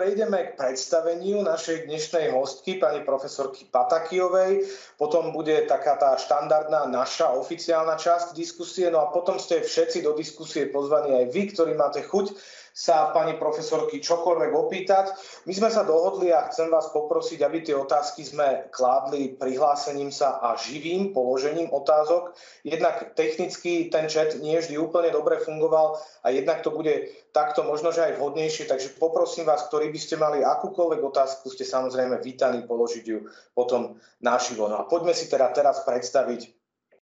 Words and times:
prejdeme 0.00 0.40
k 0.40 0.56
predstaveniu 0.56 1.44
našej 1.44 1.84
dnešnej 1.84 2.32
hostky, 2.32 2.80
pani 2.80 3.04
profesorky 3.04 3.68
Patakijovej. 3.68 4.64
Potom 4.96 5.28
bude 5.28 5.52
taká 5.68 6.00
tá 6.00 6.16
štandardná 6.16 6.88
naša 6.88 7.36
oficiálna 7.36 8.00
časť 8.00 8.32
diskusie. 8.32 8.88
No 8.88 9.04
a 9.04 9.12
potom 9.12 9.36
ste 9.36 9.60
všetci 9.60 10.00
do 10.00 10.16
diskusie 10.16 10.72
pozvaní 10.72 11.20
aj 11.20 11.26
vy, 11.36 11.52
ktorí 11.52 11.76
máte 11.76 12.00
chuť 12.00 12.32
sa 12.74 13.10
pani 13.10 13.34
profesorky 13.34 13.98
čokoľvek 13.98 14.50
opýtať. 14.54 15.06
My 15.46 15.52
sme 15.54 15.70
sa 15.70 15.82
dohodli 15.82 16.30
a 16.30 16.46
chcem 16.48 16.70
vás 16.70 16.90
poprosiť, 16.94 17.42
aby 17.42 17.58
tie 17.66 17.74
otázky 17.74 18.22
sme 18.22 18.70
kládli 18.70 19.34
prihlásením 19.34 20.14
sa 20.14 20.38
a 20.38 20.54
živým 20.54 21.10
položením 21.10 21.72
otázok. 21.74 22.36
Jednak 22.62 23.14
technicky 23.18 23.90
ten 23.90 24.06
chat 24.06 24.38
nie 24.38 24.58
vždy 24.58 24.78
úplne 24.78 25.10
dobre 25.10 25.42
fungoval 25.42 25.98
a 26.22 26.30
jednak 26.30 26.62
to 26.62 26.70
bude 26.70 27.10
takto 27.34 27.66
možno, 27.66 27.90
že 27.90 28.06
aj 28.06 28.16
vhodnejšie. 28.18 28.70
Takže 28.70 29.00
poprosím 29.00 29.46
vás, 29.46 29.66
ktorí 29.66 29.90
by 29.90 30.00
ste 30.00 30.16
mali 30.20 30.46
akúkoľvek 30.46 31.00
otázku, 31.02 31.50
ste 31.50 31.66
samozrejme 31.66 32.22
vítaní 32.22 32.62
položiť 32.66 33.04
ju 33.06 33.26
potom 33.54 33.98
našivo. 34.22 34.70
No 34.70 34.78
a 34.78 34.86
poďme 34.86 35.14
si 35.14 35.26
teda 35.26 35.50
teraz 35.50 35.82
predstaviť 35.82 36.59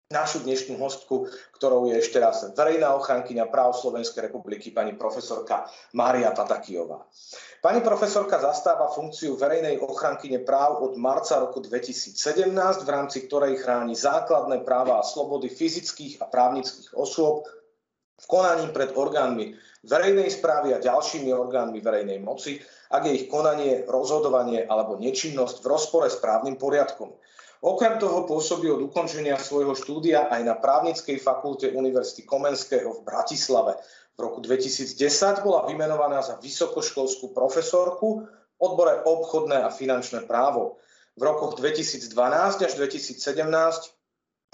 našu 0.09 0.41
dnešnú 0.41 0.81
hostku, 0.81 1.29
ktorou 1.53 1.93
je 1.93 2.01
ešte 2.01 2.17
raz 2.17 2.41
verejná 2.57 2.97
ochrankyňa 2.97 3.45
práv 3.53 3.77
Slovenskej 3.77 4.33
republiky, 4.33 4.73
pani 4.73 4.97
profesorka 4.97 5.69
Mária 5.93 6.33
Tatakijová. 6.33 7.05
Pani 7.61 7.85
profesorka 7.85 8.41
zastáva 8.41 8.89
funkciu 8.89 9.37
verejnej 9.37 9.77
ochrankyne 9.85 10.41
práv 10.49 10.81
od 10.81 10.97
marca 10.97 11.37
roku 11.37 11.61
2017, 11.61 12.17
v 12.57 12.89
rámci 12.89 13.29
ktorej 13.29 13.61
chráni 13.61 13.93
základné 13.93 14.65
práva 14.65 14.97
a 14.97 15.05
slobody 15.05 15.53
fyzických 15.53 16.25
a 16.25 16.33
právnických 16.33 16.97
osôb 16.97 17.45
v 18.17 18.25
konaní 18.25 18.73
pred 18.73 18.97
orgánmi 18.97 19.61
verejnej 19.85 20.33
správy 20.33 20.73
a 20.73 20.81
ďalšími 20.81 21.29
orgánmi 21.37 21.85
verejnej 21.85 22.17
moci, 22.25 22.57
ak 22.89 23.05
je 23.05 23.13
ich 23.13 23.27
konanie, 23.29 23.85
rozhodovanie 23.85 24.65
alebo 24.65 24.97
nečinnosť 24.97 25.61
v 25.61 25.69
rozpore 25.69 26.09
s 26.09 26.17
právnym 26.17 26.57
poriadkom. 26.57 27.13
Okrem 27.59 27.99
toho 27.99 28.23
pôsobí 28.23 28.71
od 28.71 28.87
ukončenia 28.87 29.35
svojho 29.35 29.75
štúdia 29.75 30.31
aj 30.31 30.43
na 30.47 30.55
právnickej 30.55 31.19
fakulte 31.19 31.75
Univerzity 31.75 32.23
Komenského 32.23 33.03
v 33.03 33.05
Bratislave. 33.05 33.75
V 34.15 34.19
roku 34.23 34.39
2010 34.39 34.95
bola 35.43 35.67
vymenovaná 35.67 36.23
za 36.23 36.39
vysokoškolskú 36.39 37.35
profesorku 37.35 38.27
v 38.27 38.59
odbore 38.63 39.03
obchodné 39.03 39.59
a 39.67 39.75
finančné 39.75 40.27
právo. 40.27 40.79
V 41.19 41.23
rokoch 41.27 41.59
2012 41.59 42.15
až 42.63 42.73
2017 42.79 43.19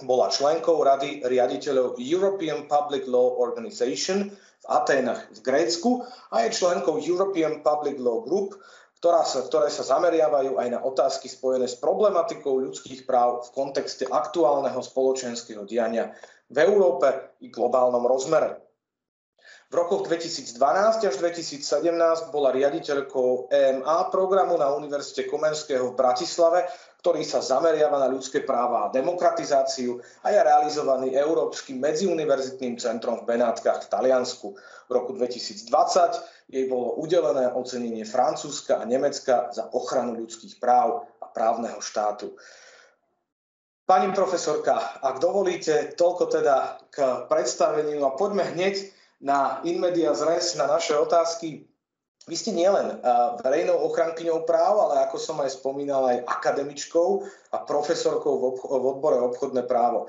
bola 0.00 0.32
členkou 0.32 0.80
rady 0.80 1.22
riaditeľov 1.28 2.00
European 2.00 2.64
Public 2.64 3.04
Law 3.04 3.36
Organization 3.36 4.32
v 4.32 4.66
Aténach 4.66 5.28
v 5.28 5.38
Grécku 5.44 6.08
a 6.32 6.48
je 6.48 6.56
členkou 6.56 6.96
European 7.04 7.60
Public 7.60 8.00
Law 8.00 8.24
Group, 8.24 8.56
ktorá 9.04 9.20
sa, 9.28 9.44
ktoré 9.44 9.68
sa 9.68 9.84
zameriavajú 9.84 10.56
aj 10.56 10.68
na 10.72 10.80
otázky 10.80 11.28
spojené 11.28 11.68
s 11.68 11.76
problematikou 11.76 12.56
ľudských 12.56 13.04
práv 13.04 13.44
v 13.44 13.52
kontexte 13.52 14.08
aktuálneho 14.08 14.80
spoločenského 14.80 15.68
diania 15.68 16.16
v 16.48 16.64
Európe 16.64 17.36
i 17.44 17.52
globálnom 17.52 18.00
rozmere. 18.08 18.64
V 19.68 19.76
rokoch 19.76 20.08
2012 20.08 20.56
až 21.04 21.14
2017 21.20 22.32
bola 22.32 22.48
riaditeľkou 22.56 23.52
EMA 23.52 24.08
programu 24.08 24.56
na 24.56 24.72
Univerzite 24.72 25.28
Komenského 25.28 25.92
v 25.92 25.98
Bratislave, 26.00 26.64
ktorý 27.04 27.20
sa 27.20 27.44
zameriava 27.44 28.00
na 28.00 28.08
ľudské 28.08 28.48
práva 28.48 28.88
a 28.88 28.92
demokratizáciu 28.96 30.00
a 30.24 30.32
je 30.32 30.40
realizovaný 30.40 31.12
Európskym 31.12 31.76
medziuniverzitným 31.76 32.80
centrom 32.80 33.20
v 33.20 33.36
Benátkach 33.36 33.84
v 33.84 33.90
Taliansku. 33.92 34.56
V 34.88 34.90
roku 34.90 35.12
2020 35.12 35.68
jej 36.48 36.64
bolo 36.64 36.96
udelené 36.96 37.52
ocenenie 37.52 38.08
Francúzska 38.08 38.80
a 38.80 38.88
Nemecka 38.88 39.52
za 39.52 39.68
ochranu 39.76 40.16
ľudských 40.16 40.56
práv 40.56 41.04
a 41.20 41.28
právneho 41.28 41.76
štátu. 41.84 42.32
Pani 43.84 44.08
profesorka, 44.16 44.96
ak 45.04 45.20
dovolíte, 45.20 45.92
toľko 46.00 46.24
teda 46.32 46.80
k 46.88 47.28
predstaveniu 47.28 48.00
a 48.08 48.16
poďme 48.16 48.48
hneď 48.56 48.80
na 49.20 49.60
in 49.68 49.76
media 49.76 50.16
res, 50.16 50.56
na 50.56 50.64
naše 50.64 50.96
otázky. 50.96 51.68
Vy 52.24 52.40
ste 52.40 52.56
nielen 52.56 53.04
verejnou 53.44 53.84
ochrankyňou 53.92 54.48
práv, 54.48 54.80
ale 54.88 55.04
ako 55.04 55.16
som 55.20 55.36
aj 55.44 55.60
spomínal, 55.60 56.08
aj 56.08 56.24
akademičkou 56.24 57.20
a 57.52 57.56
profesorkou 57.68 58.40
v 58.40 58.64
odbore 58.64 59.20
obchodné 59.20 59.68
právo. 59.68 60.08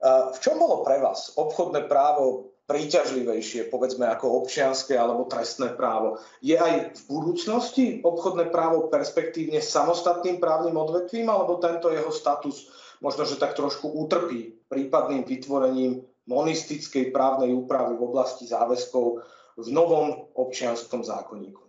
V 0.00 0.38
čom 0.40 0.56
bolo 0.56 0.80
pre 0.80 0.96
vás 0.96 1.36
obchodné 1.36 1.84
právo 1.84 2.56
príťažlivejšie, 2.64 3.68
povedzme 3.68 4.08
ako 4.08 4.46
občianské 4.46 4.96
alebo 4.96 5.28
trestné 5.28 5.76
právo? 5.76 6.16
Je 6.40 6.56
aj 6.56 6.96
v 6.96 7.02
budúcnosti 7.12 8.00
obchodné 8.00 8.48
právo 8.48 8.88
perspektívne 8.88 9.60
samostatným 9.60 10.40
právnym 10.40 10.80
odvetvím, 10.80 11.28
alebo 11.28 11.60
tento 11.60 11.92
jeho 11.92 12.08
status 12.08 12.72
možno, 13.04 13.28
že 13.28 13.36
tak 13.36 13.52
trošku 13.52 13.90
utrpí 13.90 14.56
prípadným 14.72 15.28
vytvorením 15.28 16.00
monistickej 16.24 17.12
právnej 17.12 17.52
úpravy 17.52 17.98
v 17.98 18.06
oblasti 18.06 18.46
záväzkov 18.48 19.20
v 19.60 19.68
novom 19.68 20.32
občianskom 20.34 21.04
zákonníku. 21.04 21.60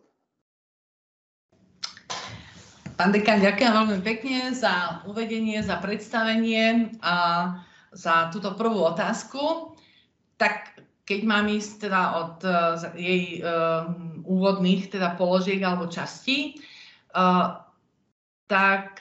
Pán 2.95 3.09
dekan, 3.09 3.41
ďakujem 3.41 3.71
veľmi 3.73 3.99
pekne 4.05 4.53
za 4.53 5.01
uvedenie, 5.09 5.57
za 5.65 5.81
predstavenie 5.81 6.93
a 7.01 7.15
za 7.89 8.29
túto 8.29 8.53
prvú 8.53 8.85
otázku. 8.85 9.73
Tak 10.37 10.77
keď 11.09 11.19
mám 11.25 11.49
ísť 11.49 11.89
teda 11.89 12.01
od 12.21 12.35
uh, 12.45 12.77
jej 12.93 13.41
uh, 13.41 13.89
úvodných 14.21 14.93
teda 14.93 15.17
položiek 15.17 15.57
alebo 15.65 15.89
častí, 15.89 16.61
uh, 17.17 17.57
tak 18.45 18.99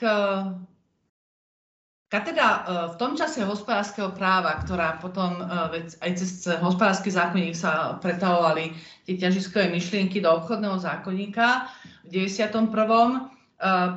Katedra 2.11 2.49
e, 2.51 2.59
v 2.91 2.95
tom 2.99 3.15
čase 3.15 3.39
hospodárskeho 3.47 4.11
práva, 4.11 4.59
ktorá 4.59 4.99
potom 4.99 5.39
e, 5.39 5.87
aj 6.03 6.11
cez 6.19 6.43
hospodársky 6.59 7.07
zákonník 7.07 7.55
sa 7.55 7.95
pretavovali 8.03 8.75
tie 9.07 9.15
ťažiskové 9.15 9.71
myšlienky 9.71 10.19
do 10.19 10.27
obchodného 10.27 10.75
zákonníka 10.75 11.71
v 12.11 12.27
91. 12.27 12.67
E, 12.67 13.19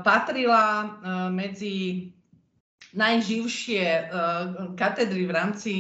patrila 0.06 0.94
medzi 1.34 2.08
najživšie 2.94 4.06
katedry 4.78 5.26
v 5.26 5.32
rámci 5.34 5.72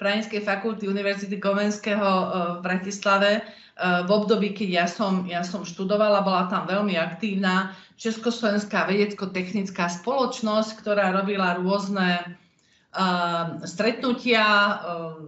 Praninskej 0.00 0.40
fakulty 0.40 0.88
Univerzity 0.88 1.36
Komenského 1.36 2.08
v 2.56 2.58
Bratislave 2.64 3.44
v 3.82 4.10
období, 4.14 4.54
keď 4.54 4.68
ja 4.70 4.86
som, 4.86 5.26
ja 5.26 5.42
som 5.42 5.66
študovala, 5.66 6.22
bola 6.22 6.46
tam 6.46 6.70
veľmi 6.70 6.94
aktívna 6.94 7.74
Československá 7.98 8.86
vedecko-technická 8.86 9.90
spoločnosť, 9.90 10.78
ktorá 10.78 11.10
robila 11.10 11.58
rôzne 11.58 12.22
uh, 12.22 13.58
stretnutia, 13.66 14.42
uh, 14.42 15.18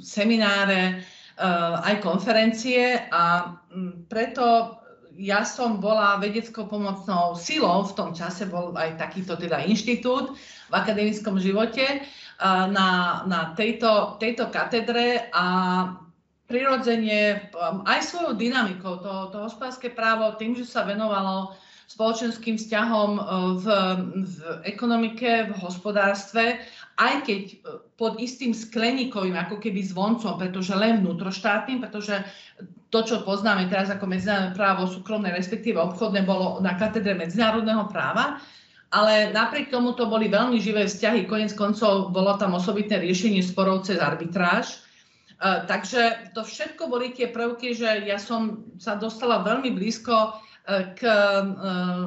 semináre, 0.00 1.00
uh, 1.00 1.84
aj 1.84 2.00
konferencie 2.00 3.04
a 3.12 3.56
um, 3.72 4.04
preto 4.08 4.76
ja 5.20 5.44
som 5.44 5.76
bola 5.84 6.16
vedeckou 6.16 6.64
pomocnou 6.64 7.36
silou, 7.36 7.84
v 7.84 7.92
tom 7.92 8.10
čase 8.16 8.48
bol 8.48 8.72
aj 8.72 8.96
takýto 8.96 9.36
teda 9.36 9.60
inštitút 9.68 10.32
v 10.68 10.72
akademickom 10.72 11.36
živote 11.36 12.08
na, 12.40 13.20
na 13.28 13.52
tejto, 13.52 14.16
tejto 14.16 14.48
katedre 14.48 15.28
a 15.36 15.44
prirodzene 16.50 17.48
um, 17.54 17.86
aj 17.86 18.10
svojou 18.10 18.34
dynamikou 18.34 18.98
to, 18.98 19.30
to 19.30 19.38
hospodárske 19.46 19.94
právo, 19.94 20.34
tým, 20.34 20.58
že 20.58 20.66
sa 20.66 20.82
venovalo 20.82 21.54
spoločenským 21.90 22.54
vzťahom 22.54 23.10
e, 23.18 23.22
v, 23.58 23.66
v 24.22 24.34
ekonomike, 24.62 25.50
v 25.50 25.52
hospodárstve, 25.58 26.62
aj 27.02 27.14
keď 27.26 27.42
e, 27.50 27.54
pod 27.98 28.22
istým 28.22 28.54
skleníkovým, 28.54 29.34
ako 29.34 29.58
keby 29.58 29.82
zvoncom, 29.82 30.38
pretože 30.38 30.70
len 30.78 31.02
vnútroštátnym, 31.02 31.82
pretože 31.82 32.22
to, 32.94 33.02
čo 33.02 33.26
poznáme 33.26 33.66
teraz 33.66 33.90
ako 33.90 34.06
medzinárodné 34.06 34.54
právo 34.54 34.86
súkromné, 34.86 35.34
respektíve 35.34 35.82
obchodné, 35.82 36.22
bolo 36.22 36.62
na 36.62 36.78
katedre 36.78 37.18
medzinárodného 37.18 37.90
práva, 37.90 38.38
ale 38.94 39.34
napriek 39.34 39.70
tomu 39.70 39.94
to 39.94 40.06
boli 40.06 40.30
veľmi 40.30 40.58
živé 40.62 40.86
vzťahy. 40.86 41.26
Konec 41.26 41.54
koncov 41.54 42.10
bolo 42.14 42.34
tam 42.38 42.54
osobitné 42.58 43.02
riešenie 43.02 43.42
sporov 43.42 43.86
cez 43.86 44.02
arbitráž. 44.02 44.82
Uh, 45.40 45.64
takže 45.64 46.32
to 46.36 46.44
všetko 46.44 46.92
boli 46.92 47.16
tie 47.16 47.32
prvky, 47.32 47.72
že 47.72 48.04
ja 48.04 48.20
som 48.20 48.68
sa 48.76 49.00
dostala 49.00 49.40
veľmi 49.40 49.72
blízko 49.72 50.36
k, 50.70 51.02
eh, 51.02 51.42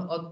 od 0.08 0.30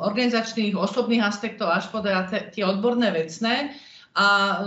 organizačných, 0.00 0.74
osobných 0.74 1.22
aspektov 1.22 1.70
až 1.70 1.86
po 1.92 2.02
teda 2.02 2.26
tie 2.50 2.64
odborné 2.66 3.12
vecné. 3.14 3.76
A 4.18 4.58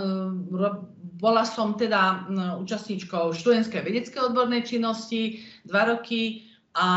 bola 1.20 1.44
som 1.44 1.75
teda 1.75 2.31
účastníčkou 2.64 3.36
študentskej 3.36 3.84
vedeckej 3.84 4.31
odbornej 4.31 4.64
činnosti 4.64 5.44
dva 5.68 5.92
roky 5.92 6.48
a 6.80 6.88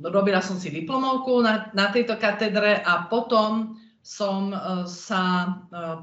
robila 0.00 0.40
som 0.40 0.56
si 0.56 0.72
diplomovku 0.72 1.44
na, 1.44 1.68
na 1.76 1.92
tejto 1.92 2.16
katedre 2.16 2.80
a 2.80 3.04
potom 3.12 3.76
som 4.00 4.56
sa 4.88 5.52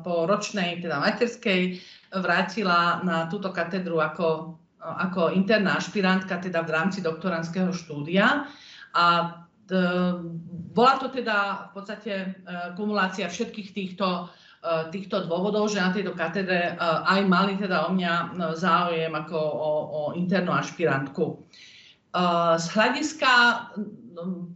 po 0.05 0.29
ročnej, 0.29 0.85
teda 0.85 1.01
materskej, 1.01 1.81
vrátila 2.13 3.01
na 3.01 3.25
túto 3.25 3.49
katedru 3.49 4.03
ako, 4.03 4.59
ako 4.81 5.33
interná 5.33 5.81
ašpirantka, 5.81 6.43
teda 6.43 6.61
v 6.61 6.73
rámci 6.73 6.99
doktorandského 7.01 7.73
štúdia. 7.73 8.45
A 8.95 9.05
bola 10.75 10.93
to 11.01 11.09
teda 11.09 11.69
v 11.69 11.71
podstate 11.73 12.13
kumulácia 12.77 13.25
všetkých 13.25 13.69
týchto, 13.73 14.29
týchto 14.93 15.25
dôvodov, 15.25 15.73
že 15.73 15.81
na 15.81 15.89
tejto 15.89 16.13
katedre 16.13 16.77
aj 16.81 17.21
mali 17.25 17.57
teda 17.57 17.89
o 17.89 17.93
mňa 17.93 18.37
záujem 18.53 19.09
ako 19.09 19.39
o, 19.41 19.71
o 19.89 20.01
internú 20.13 20.53
ašpirantku. 20.53 21.41
Z 22.61 22.65
hľadiska 22.77 23.31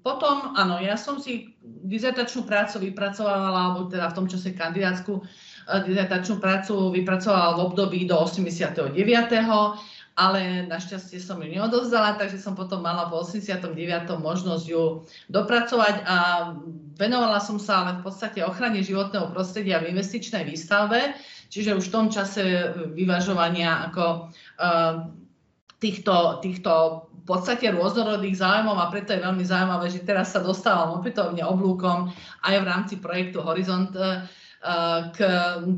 potom, 0.05 0.55
áno, 0.55 0.79
ja 0.79 0.95
som 0.95 1.19
si 1.19 1.57
dizertačnú 1.61 2.47
prácu 2.47 2.87
vypracovala, 2.87 3.49
alebo 3.51 3.91
teda 3.91 4.07
v 4.13 4.15
tom 4.15 4.27
čase 4.29 4.55
kandidátsku 4.55 5.19
dizertačnú 5.85 6.41
prácu 6.41 6.89
vypracovala 6.89 7.57
v 7.57 7.59
období 7.69 7.99
do 8.09 8.17
89 8.17 8.97
ale 10.19 10.67
našťastie 10.67 11.15
som 11.23 11.39
ju 11.39 11.47
neodovzdala, 11.47 12.19
takže 12.19 12.43
som 12.43 12.51
potom 12.51 12.83
mala 12.83 13.07
v 13.07 13.23
89. 13.23 13.71
možnosť 14.19 14.65
ju 14.67 15.07
dopracovať 15.31 16.03
a 16.03 16.17
venovala 16.99 17.39
som 17.39 17.55
sa 17.55 17.87
ale 17.87 18.03
v 18.03 18.11
podstate 18.11 18.43
ochrane 18.43 18.83
životného 18.83 19.31
prostredia 19.31 19.79
v 19.79 19.95
investičnej 19.95 20.43
výstave, 20.43 21.15
čiže 21.47 21.71
už 21.71 21.87
v 21.87 21.95
tom 21.95 22.05
čase 22.11 22.75
vyvažovania 22.91 23.87
ako 23.87 24.27
uh, 24.27 25.07
týchto, 25.79 26.43
týchto 26.43 27.07
v 27.07 27.23
podstate 27.23 27.71
rôznorodých 27.71 28.43
zájmov 28.43 28.75
a 28.75 28.91
preto 28.91 29.15
je 29.15 29.23
veľmi 29.23 29.45
zaujímavé, 29.47 29.87
že 29.87 30.03
teraz 30.03 30.35
sa 30.35 30.43
dostávam 30.43 30.99
opätovne 30.99 31.47
oblúkom 31.47 32.11
aj 32.43 32.55
v 32.59 32.65
rámci 32.67 32.93
projektu 32.99 33.39
Horizont 33.39 33.95
uh, 33.95 34.27
k 35.15 35.19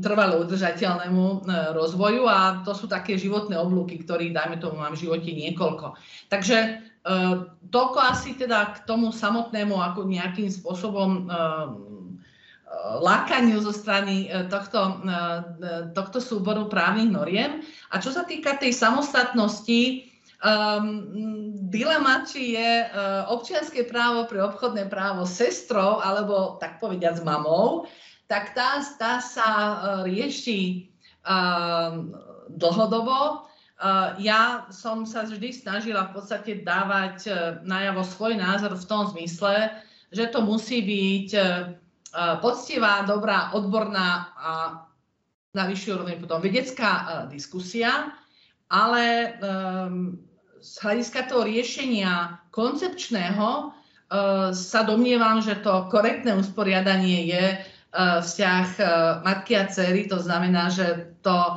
trvalo 0.02 0.42
udržateľnému 0.42 1.22
e, 1.22 1.36
rozvoju 1.70 2.26
a 2.26 2.66
to 2.66 2.74
sú 2.74 2.90
také 2.90 3.14
životné 3.14 3.54
oblúky, 3.54 4.02
ktorých, 4.02 4.34
dajme 4.34 4.58
tomu, 4.58 4.82
mám 4.82 4.98
v 4.98 5.06
živote 5.06 5.30
niekoľko. 5.30 5.94
Takže 6.26 6.58
e, 6.58 6.70
toľko 7.70 7.98
asi 8.02 8.34
teda 8.34 8.74
k 8.74 8.76
tomu 8.82 9.14
samotnému 9.14 9.78
ako 9.78 10.10
nejakým 10.10 10.50
spôsobom 10.50 11.10
e, 11.14 11.22
lákaniu 12.82 13.60
zo 13.60 13.68
strany 13.68 14.32
tohto, 14.48 15.04
tohto 15.92 16.18
súboru 16.24 16.72
právnych 16.72 17.12
noriem. 17.12 17.60
A 17.92 18.00
čo 18.00 18.08
sa 18.08 18.24
týka 18.24 18.56
tej 18.56 18.72
samostatnosti, 18.72 20.08
um, 20.40 21.04
dilema, 21.68 22.24
či 22.24 22.56
je 22.56 22.70
uh, 22.88 23.28
občianské 23.28 23.84
právo 23.84 24.24
pre 24.24 24.40
obchodné 24.40 24.88
právo 24.88 25.28
sestrou 25.28 26.00
alebo 26.00 26.56
tak 26.58 26.80
povediať 26.80 27.20
s 27.20 27.22
mamou, 27.22 27.84
tak 28.26 28.54
tá, 28.56 28.80
tá 28.96 29.20
sa 29.20 29.48
e, 29.48 29.76
rieši 30.08 30.90
um, 31.26 32.16
dlhodobo. 32.52 33.44
Uh, 33.82 34.14
ja 34.22 34.70
som 34.70 35.02
sa 35.02 35.26
vždy 35.26 35.50
snažila 35.50 36.06
v 36.06 36.22
podstate 36.22 36.62
dávať 36.62 37.26
najavo 37.66 38.06
svoj 38.06 38.38
názor 38.38 38.78
v 38.78 38.86
tom 38.86 39.10
zmysle, 39.10 39.74
že 40.14 40.30
to 40.30 40.38
musí 40.38 40.86
byť 40.86 41.28
poctivá, 42.38 43.02
dobrá, 43.08 43.50
odborná 43.56 44.30
a 44.38 44.50
na 45.50 45.64
vyššej 45.66 45.92
úrovni 45.98 46.16
potom 46.20 46.38
vedecká 46.44 47.24
diskusia, 47.32 48.12
ale 48.68 49.34
z 50.60 50.72
hľadiska 50.84 51.32
toho 51.32 51.42
riešenia 51.48 52.44
koncepčného 52.52 53.72
sa 54.52 54.80
domnievam, 54.84 55.40
že 55.40 55.56
to 55.64 55.88
korektné 55.88 56.36
usporiadanie 56.36 57.32
je 57.32 57.44
E, 57.56 57.71
vzťah 57.92 58.66
e, 58.80 58.82
matky 59.20 59.52
a 59.56 59.68
cery, 59.68 60.08
to 60.08 60.16
znamená, 60.16 60.72
že 60.72 61.12
to 61.20 61.36
e, 61.36 61.54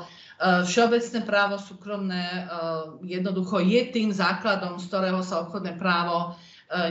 všeobecné 0.67 1.19
právo 1.23 1.55
súkromné 1.55 2.47
jednoducho 3.07 3.63
je 3.63 3.81
tým 3.95 4.11
základom, 4.11 4.75
z 4.79 4.85
ktorého 4.91 5.23
sa 5.23 5.47
obchodné 5.47 5.79
právo 5.79 6.35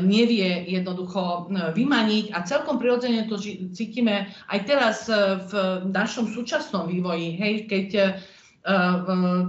nevie 0.07 0.71
jednoducho 0.71 1.51
vymaniť 1.75 2.31
a 2.31 2.47
celkom 2.47 2.79
prirodzene 2.79 3.27
to 3.27 3.35
cítime 3.75 4.31
aj 4.47 4.59
teraz 4.71 5.11
v 5.51 5.53
našom 5.91 6.31
súčasnom 6.31 6.87
vývoji, 6.87 7.35
hej, 7.35 7.55
keď 7.67 7.89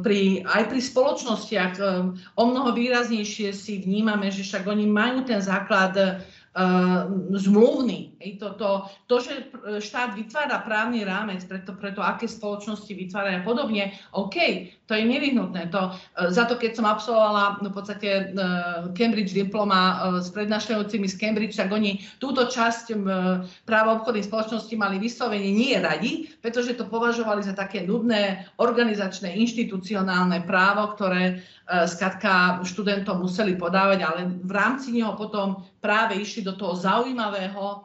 pri, 0.02 0.42
aj 0.44 0.64
pri 0.66 0.80
spoločnostiach 0.82 1.74
o 2.36 2.44
mnoho 2.44 2.74
výraznejšie 2.74 3.54
si 3.54 3.86
vnímame, 3.86 4.34
že 4.34 4.42
však 4.42 4.66
oni 4.66 4.90
majú 4.90 5.30
ten 5.30 5.46
základ 5.46 6.26
zmluvný. 7.36 8.15
Hej, 8.26 8.42
to, 8.42 8.58
to, 8.58 8.70
to, 9.06 9.16
že 9.22 9.34
štát 9.86 10.18
vytvára 10.18 10.66
právny 10.66 11.06
rámec 11.06 11.46
pre 11.46 11.62
to, 11.62 11.78
pre 11.78 11.94
to 11.94 12.02
aké 12.02 12.26
spoločnosti 12.26 12.90
vytvára 12.90 13.38
a 13.38 13.46
podobne, 13.46 13.94
OK, 14.18 14.66
to 14.90 14.98
je 14.98 15.06
nevyhnutné. 15.06 15.70
To, 15.70 15.94
uh, 15.94 16.34
za 16.34 16.50
to, 16.50 16.58
keď 16.58 16.74
som 16.74 16.90
absolvovala 16.90 17.62
no, 17.62 17.70
v 17.70 17.76
podstate 17.78 18.34
uh, 18.34 18.90
Cambridge 18.98 19.38
diploma 19.38 20.10
s 20.26 20.34
prednášajúcimi 20.34 21.06
z 21.06 21.16
Cambridge, 21.22 21.54
tak 21.54 21.70
oni 21.70 22.02
túto 22.18 22.50
časť 22.50 22.98
práva 23.70 24.02
obchodných 24.02 24.26
spoločností 24.26 24.74
mali 24.74 24.98
vyslovene 24.98 25.54
nie 25.54 25.78
radi, 25.78 26.34
pretože 26.42 26.74
to 26.74 26.90
považovali 26.90 27.46
za 27.46 27.54
také 27.54 27.86
nudné 27.86 28.50
organizačné, 28.58 29.38
inštitucionálne 29.38 30.42
právo, 30.50 30.98
ktoré 30.98 31.46
skladka 31.66 32.62
študentom 32.62 33.26
museli 33.26 33.58
podávať, 33.58 34.00
ale 34.06 34.22
v 34.38 34.52
rámci 34.54 34.94
neho 34.94 35.18
potom 35.18 35.66
práve 35.82 36.22
išli 36.22 36.46
do 36.46 36.54
toho 36.54 36.78
zaujímavého 36.78 37.62
e, 37.66 37.78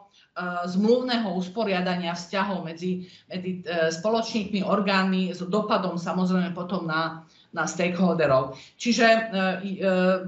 zmluvného 0.65 1.27
usporiadania 1.35 2.15
vzťahov 2.15 2.63
medzi, 2.63 3.03
medzi 3.27 3.59
e, 3.67 3.91
spoločníkmi, 3.91 4.63
orgánmi 4.63 5.35
s 5.35 5.43
dopadom 5.43 5.99
samozrejme 5.99 6.55
potom 6.55 6.87
na, 6.87 7.27
na 7.51 7.67
stakeholderov. 7.67 8.55
Čiže 8.79 9.07
e, 9.11 9.19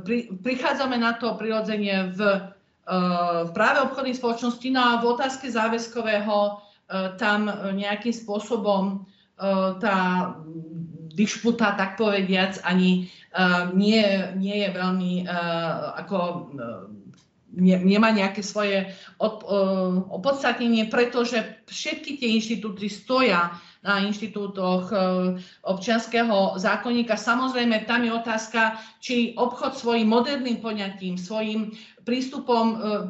pri, 0.03 0.35
prichádzame 0.43 0.99
na 0.99 1.15
to 1.15 1.39
prirodzenie 1.39 2.11
v, 2.11 2.19
v 3.47 3.49
práve 3.55 3.79
obchodných 3.87 4.19
spoločností, 4.19 4.75
no 4.75 4.83
a 4.83 4.99
v 4.99 5.15
otázke 5.15 5.47
záväzkového 5.47 6.59
tam 7.15 7.47
nejakým 7.79 8.11
spôsobom 8.11 9.07
tá 9.79 9.97
dišputa, 11.15 11.79
tak 11.79 11.95
povediac, 11.95 12.59
ani 12.67 13.07
nie, 13.71 14.03
nie 14.35 14.67
je 14.67 14.69
veľmi 14.75 15.13
ako 15.95 16.17
nemá 17.57 18.09
nejaké 18.09 18.41
svoje 18.41 18.89
opodstatnenie, 20.09 20.89
pretože 20.89 21.63
všetky 21.69 22.17
tie 22.17 22.29
inštitúty 22.37 22.89
stoja 22.89 23.53
na 23.83 23.99
inštitútoch 23.99 24.89
e, 24.89 24.95
občianského 25.67 26.55
zákonníka. 26.55 27.19
Samozrejme, 27.19 27.83
tam 27.83 28.07
je 28.07 28.11
otázka, 28.15 28.79
či 29.03 29.35
obchod 29.35 29.75
svojim 29.75 30.07
moderným 30.07 30.63
poňatím, 30.63 31.19
svojim 31.19 31.75
prístupom 32.07 32.65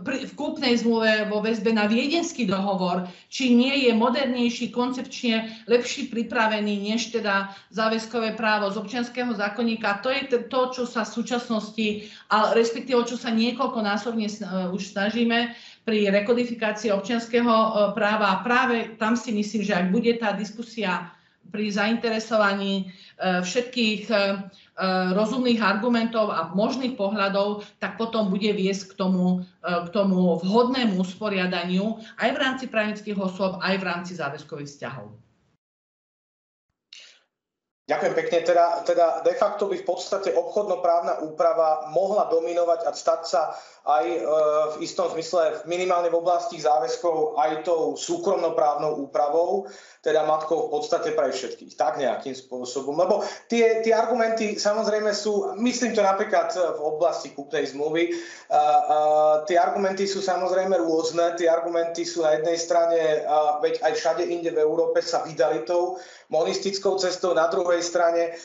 e, 0.05 0.25
v 0.25 0.33
kúpnej 0.33 0.77
zmluve 0.81 1.29
vo 1.29 1.41
väzbe 1.41 1.73
na 1.73 1.89
viedenský 1.89 2.45
dohovor, 2.45 3.09
či 3.29 3.53
nie 3.53 3.89
je 3.89 3.91
modernejší, 3.93 4.69
koncepčne 4.73 5.65
lepší 5.69 6.09
pripravený 6.09 6.93
než 6.93 7.13
teda 7.13 7.53
záväzkové 7.73 8.37
právo 8.37 8.69
z 8.69 8.81
občianského 8.81 9.33
zákonníka. 9.33 10.01
To 10.05 10.09
je 10.09 10.25
to, 10.49 10.61
čo 10.73 10.83
sa 10.85 11.05
v 11.05 11.13
súčasnosti, 11.21 11.87
ale 12.29 12.57
respektíve 12.57 13.05
čo 13.05 13.17
sa 13.17 13.33
niekoľkonásobne 13.33 14.27
e, 14.29 14.33
už 14.73 14.93
snažíme 14.93 15.53
pri 15.83 16.07
rekodifikácii 16.09 16.91
občianského 16.95 17.51
e, 17.51 17.69
práva. 17.95 18.39
Práve 18.41 18.95
tam 18.95 19.19
si 19.19 19.35
myslím, 19.35 19.67
že 19.67 19.75
ak 19.75 19.91
bude 19.91 20.15
tá 20.19 20.31
diskusia 20.35 21.11
pri 21.51 21.69
zainteresovaní 21.69 22.89
všetkých 23.19 24.09
Eh, 24.73 25.13
rozumných 25.13 25.61
argumentov 25.61 26.33
a 26.33 26.49
možných 26.49 26.97
pohľadov, 26.97 27.61
tak 27.77 27.93
potom 28.01 28.33
bude 28.33 28.49
viesť 28.57 28.89
k 28.89 28.93
tomu, 28.97 29.45
k 29.61 29.87
tomu 29.93 30.41
vhodnému 30.41 30.97
usporiadaniu 30.97 32.01
aj 32.17 32.29
v 32.33 32.41
rámci 32.41 32.65
právnických 32.65 33.13
osôb, 33.21 33.61
aj 33.61 33.77
v 33.77 33.85
rámci 33.85 34.17
záväzkových 34.17 34.73
vzťahov. 34.73 35.13
Ďakujem 37.83 38.13
pekne. 38.15 38.37
Teda, 38.47 38.65
teda 38.87 39.07
de 39.27 39.35
facto 39.35 39.67
by 39.67 39.75
v 39.75 39.83
podstate 39.83 40.31
obchodnoprávna 40.31 41.19
úprava 41.19 41.91
mohla 41.91 42.31
dominovať 42.31 42.87
a 42.87 42.95
stať 42.95 43.21
sa 43.27 43.41
aj 43.83 44.05
e, 44.07 44.19
v 44.71 44.75
istom 44.87 45.11
zmysle 45.11 45.67
minimálne 45.67 46.07
v 46.07 46.15
oblasti 46.15 46.63
záväzkov 46.63 47.35
aj 47.35 47.67
tou 47.67 47.99
súkromnoprávnou 47.99 49.03
úpravou, 49.03 49.67
teda 50.03 50.27
matkou 50.27 50.67
v 50.67 50.71
podstate 50.75 51.15
pre 51.15 51.31
všetkých, 51.31 51.79
tak 51.79 51.95
nejakým 51.95 52.35
spôsobom. 52.35 52.91
Lebo 52.99 53.23
tie, 53.47 53.79
tie 53.87 53.95
argumenty 53.95 54.59
samozrejme 54.59 55.15
sú, 55.15 55.55
myslím 55.55 55.95
to 55.95 56.03
napríklad 56.03 56.51
v 56.51 56.81
oblasti 56.83 57.31
kúpnej 57.31 57.71
zmluvy, 57.71 58.11
a, 58.51 58.59
a, 58.59 58.61
tie 59.47 59.55
argumenty 59.55 60.03
sú 60.03 60.19
samozrejme 60.19 60.75
rôzne, 60.75 61.39
tie 61.39 61.47
argumenty 61.47 62.03
sú 62.03 62.27
na 62.27 62.35
jednej 62.35 62.59
strane, 62.59 63.23
a, 63.23 63.63
veď 63.63 63.79
aj 63.79 63.93
všade 63.95 64.23
inde 64.27 64.51
v 64.51 64.59
Európe 64.59 64.99
sa 64.99 65.23
vydali 65.23 65.63
tou 65.63 65.95
monistickou 66.27 66.99
cestou, 66.99 67.31
na 67.31 67.47
druhej 67.47 67.79
strane 67.79 68.35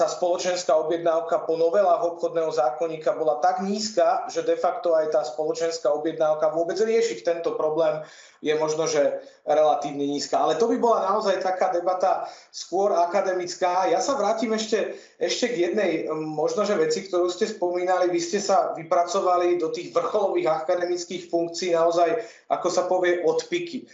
tá 0.00 0.06
spoločenská 0.08 0.72
objednávka 0.80 1.44
po 1.44 1.60
novelách 1.60 2.16
obchodného 2.16 2.48
zákonníka 2.56 3.12
bola 3.12 3.36
tak 3.44 3.60
nízka, 3.60 4.24
že 4.32 4.40
de 4.40 4.56
facto 4.56 4.96
aj 4.96 5.12
tá 5.12 5.20
spoločenská 5.20 5.92
objednávka 5.92 6.48
vôbec 6.56 6.80
riešiť 6.80 7.20
tento 7.20 7.52
problém 7.52 8.00
je 8.42 8.56
možno, 8.58 8.90
že 8.90 9.22
relatívne 9.46 10.02
nízka. 10.02 10.40
Ale 10.40 10.58
to 10.58 10.66
by 10.66 10.76
bola 10.80 11.06
naozaj 11.14 11.38
taká 11.44 11.70
debata 11.70 12.26
skôr 12.50 12.90
akademická. 12.90 13.86
Ja 13.86 14.02
sa 14.02 14.18
vrátim 14.18 14.50
ešte, 14.50 14.98
ešte 15.20 15.52
k 15.52 15.70
jednej 15.70 16.10
možno, 16.10 16.66
že 16.66 16.74
veci, 16.74 17.06
ktorú 17.06 17.30
ste 17.30 17.46
spomínali. 17.46 18.10
Vy 18.10 18.18
ste 18.18 18.42
sa 18.42 18.74
vypracovali 18.74 19.62
do 19.62 19.70
tých 19.70 19.94
vrcholových 19.94 20.66
akademických 20.66 21.30
funkcií 21.30 21.76
naozaj, 21.76 22.18
ako 22.50 22.68
sa 22.72 22.90
povie, 22.90 23.22
odpiky. 23.22 23.86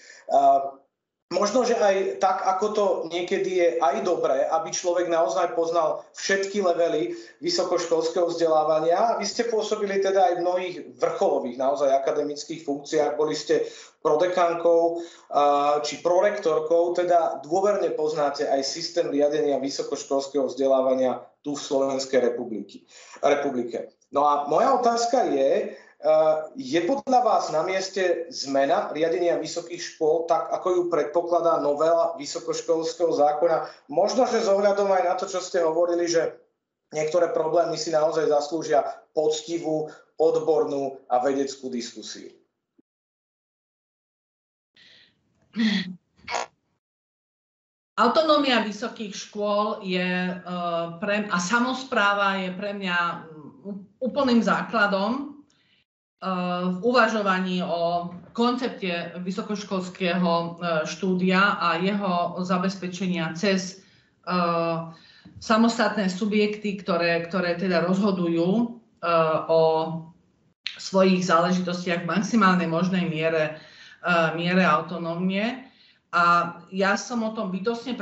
Možno, 1.29 1.61
že 1.61 1.77
aj 1.77 2.25
tak, 2.25 2.41
ako 2.41 2.67
to 2.73 2.85
niekedy 3.13 3.61
je 3.61 3.69
aj 3.85 4.01
dobré, 4.01 4.49
aby 4.49 4.73
človek 4.73 5.13
naozaj 5.13 5.53
poznal 5.53 6.01
všetky 6.17 6.65
levely 6.65 7.13
vysokoškolského 7.45 8.33
vzdelávania. 8.33 9.21
Vy 9.21 9.29
ste 9.29 9.45
pôsobili 9.45 10.01
teda 10.01 10.25
aj 10.25 10.35
v 10.41 10.45
mnohých 10.49 10.77
vrcholových 10.97 11.61
naozaj 11.61 11.93
akademických 12.01 12.65
funkciách. 12.65 13.21
Boli 13.21 13.37
ste 13.37 13.69
prodekankou 14.01 15.05
či 15.85 16.01
prorektorkou, 16.01 16.97
teda 16.97 17.45
dôverne 17.45 17.93
poznáte 17.93 18.49
aj 18.49 18.65
systém 18.65 19.13
riadenia 19.13 19.61
vysokoškolského 19.61 20.49
vzdelávania 20.49 21.29
tu 21.45 21.53
v 21.53 21.61
Slovenskej 21.61 22.25
republike. 23.21 23.93
No 24.17 24.25
a 24.25 24.49
moja 24.49 24.81
otázka 24.81 25.29
je, 25.29 25.77
je 26.55 26.81
podľa 26.87 27.21
vás 27.27 27.51
na 27.51 27.67
mieste 27.67 28.31
zmena 28.31 28.95
riadenia 28.95 29.35
vysokých 29.35 29.83
škôl, 29.83 30.31
tak 30.31 30.47
ako 30.55 30.69
ju 30.71 30.83
predpokladá 30.87 31.59
novela 31.59 32.15
vysokoškolského 32.15 33.11
zákona? 33.11 33.67
Možno, 33.91 34.23
že 34.31 34.47
s 34.47 34.49
ohľadom 34.49 34.87
aj 34.95 35.03
na 35.03 35.15
to, 35.19 35.27
čo 35.27 35.43
ste 35.43 35.59
hovorili, 35.59 36.07
že 36.07 36.39
niektoré 36.95 37.35
problémy 37.35 37.75
si 37.75 37.91
naozaj 37.91 38.31
zaslúžia 38.31 38.87
poctivú, 39.11 39.91
odbornú 40.19 41.03
a 41.11 41.19
vedeckú 41.19 41.67
diskusiu. 41.67 42.31
Autonómia 47.99 48.63
vysokých 48.63 49.11
škôl 49.11 49.83
je, 49.83 50.07
uh, 50.31 50.95
pre, 51.03 51.27
a 51.27 51.39
samozpráva 51.43 52.39
je 52.39 52.55
pre 52.55 52.71
mňa 52.71 52.99
mm, 53.27 53.99
úplným 53.99 54.39
základom 54.39 55.38
v 56.19 56.79
uvažovaní 56.83 57.63
o 57.63 58.11
koncepte 58.35 59.15
vysokoškolského 59.23 60.31
e, 60.31 60.49
štúdia 60.83 61.63
a 61.63 61.79
jeho 61.79 62.43
zabezpečenia 62.43 63.39
cez 63.39 63.79
e, 64.27 64.35
samostatné 65.39 66.11
subjekty, 66.11 66.83
ktoré, 66.83 67.23
ktoré 67.31 67.55
teda 67.55 67.87
rozhodujú 67.87 68.51
e, 68.51 68.67
o 69.47 69.63
svojich 70.79 71.23
záležitostiach 71.23 72.03
v 72.03 72.11
maximálnej 72.11 72.71
možnej 72.71 73.03
miere, 73.11 73.59
miere 74.39 74.63
autonómie. 74.63 75.67
A 76.15 76.55
ja 76.71 76.95
som 76.95 77.27
o 77.27 77.35
tom 77.35 77.51
bytosne 77.51 77.99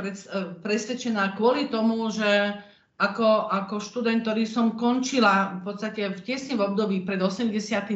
presvedčená 0.61 1.33
kvôli 1.33 1.73
tomu, 1.73 2.13
že 2.13 2.53
ako, 2.97 3.53
ako 3.53 3.77
študent, 3.77 4.25
ktorý 4.25 4.49
som 4.49 4.73
končila 4.73 5.61
v 5.61 5.69
podstate 5.69 6.09
v 6.09 6.19
tesne 6.25 6.57
v 6.57 6.65
období 6.65 7.05
pred 7.05 7.21
89., 7.21 7.93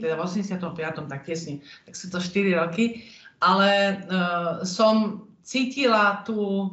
teda 0.00 0.14
v 0.16 0.22
85., 0.24 1.12
tak 1.12 1.20
tesne, 1.28 1.60
tak 1.84 1.92
sú 1.92 2.08
to 2.08 2.16
4 2.16 2.56
roky, 2.56 3.04
ale 3.44 4.00
uh, 4.08 4.64
som 4.64 5.28
cítila 5.44 6.24
tu 6.24 6.72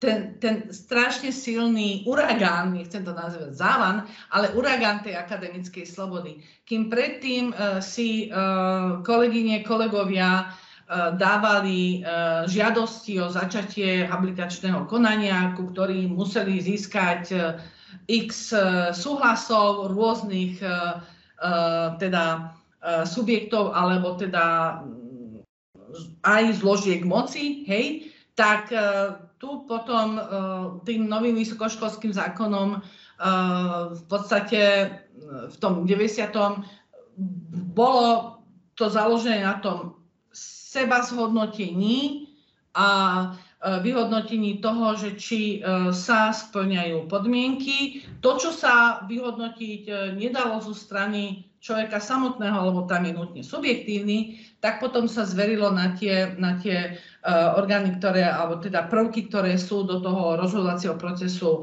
ten, 0.00 0.34
ten 0.42 0.66
strašne 0.72 1.30
silný 1.30 2.02
uragán, 2.08 2.74
nechcem 2.74 3.06
to 3.06 3.14
nazvať 3.14 3.54
závan, 3.54 3.96
ale 4.34 4.50
uragán 4.56 5.04
tej 5.04 5.14
akademickej 5.14 5.86
slobody. 5.86 6.42
Kým 6.64 6.88
predtým 6.88 7.52
uh, 7.52 7.78
si 7.84 8.32
uh, 8.32 9.04
kolegyne, 9.04 9.60
kolegovia 9.62 10.56
E, 10.71 10.71
dávali 11.16 12.00
e, 12.04 12.10
žiadosti 12.48 13.16
o 13.20 13.32
začatie 13.32 14.04
habilitačného 14.04 14.84
konania, 14.90 15.56
ku 15.56 15.72
ktorým 15.72 16.12
museli 16.12 16.60
získať 16.60 17.22
e, 17.32 17.38
x 18.08 18.56
súhlasov 18.96 19.92
rôznych 19.92 20.58
teda 22.00 22.24
subjektov 23.04 23.76
alebo 23.76 24.16
teda 24.16 24.80
aj 26.24 26.42
zložiek 26.56 27.04
moci, 27.04 27.62
hej, 27.68 28.08
tak 28.32 28.72
tu 29.36 29.68
potom 29.68 30.18
tým 30.88 31.04
novým 31.04 31.36
vysokoškolským 31.36 32.16
zákonom 32.16 32.80
v 33.92 34.02
podstate 34.08 34.88
v 35.52 35.56
tom 35.60 35.84
90. 35.84 36.32
bolo 37.76 38.40
to 38.74 38.88
založené 38.88 39.44
na 39.44 39.60
tom 39.60 40.01
seba 40.72 41.04
zhodnotení 41.04 42.32
a 42.72 42.88
e, 43.20 43.26
vyhodnotení 43.84 44.64
toho, 44.64 44.96
že 44.96 45.20
či 45.20 45.60
e, 45.60 45.92
sa 45.92 46.32
splňajú 46.32 47.12
podmienky. 47.12 48.08
To, 48.24 48.40
čo 48.40 48.56
sa 48.56 49.04
vyhodnotiť 49.04 49.82
e, 49.84 49.92
nedalo 50.16 50.64
zo 50.64 50.72
strany 50.72 51.44
človeka 51.62 52.02
samotného, 52.02 52.58
lebo 52.72 52.88
tam 52.90 53.06
je 53.06 53.12
nutne 53.14 53.42
subjektívny, 53.44 54.42
tak 54.58 54.82
potom 54.82 55.06
sa 55.06 55.22
zverilo 55.22 55.70
na 55.70 55.94
tie, 55.94 56.34
na 56.34 56.58
tie 56.58 56.98
orgány, 57.54 58.02
ktoré, 58.02 58.26
alebo 58.26 58.58
teda 58.58 58.90
prvky, 58.90 59.30
ktoré 59.30 59.54
sú 59.54 59.86
do 59.86 60.02
toho 60.02 60.34
rozhodovacieho 60.42 60.98
procesu 60.98 61.62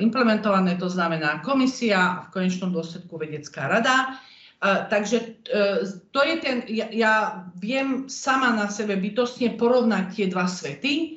implementované, 0.00 0.80
to 0.80 0.88
znamená 0.88 1.44
komisia 1.44 2.00
a 2.00 2.20
v 2.24 2.32
konečnom 2.32 2.72
dôsledku 2.72 3.20
vedecká 3.20 3.68
rada. 3.68 4.16
Takže 4.64 5.18
uh, 5.20 5.84
to 6.16 6.20
je 6.24 6.34
ten, 6.40 6.56
ja, 6.72 6.88
ja 6.88 7.14
viem 7.60 8.08
sama 8.08 8.56
na 8.56 8.72
sebe 8.72 8.96
bytostne 8.96 9.52
porovnať 9.60 10.04
tie 10.16 10.26
dva 10.32 10.48
svety, 10.48 10.92
uh, 11.12 11.16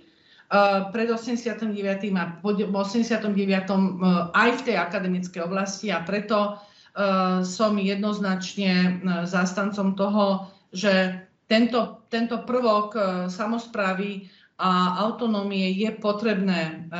pred 0.91 1.07
89. 1.07 1.71
a 2.19 2.23
po 2.43 2.51
89. 2.51 3.31
aj 4.33 4.49
v 4.59 4.61
tej 4.65 4.75
akademickej 4.75 5.41
oblasti 5.45 5.93
a 5.93 6.01
preto 6.01 6.57
som 7.45 7.79
jednoznačne 7.79 8.99
zástancom 9.23 9.93
toho, 9.95 10.51
že 10.73 11.21
tento, 11.47 12.03
tento 12.11 12.43
prvok 12.43 12.97
samozprávy 13.29 14.27
a 14.59 14.99
autonómie 15.07 15.69
je 15.79 15.95
potrebné 15.95 16.91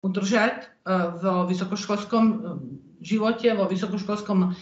udržať 0.00 0.72
v 1.20 1.24
vysokoškolskom 1.52 2.24
živote, 3.04 3.52
vo 3.52 3.68
vysokoškolskom 3.68 4.56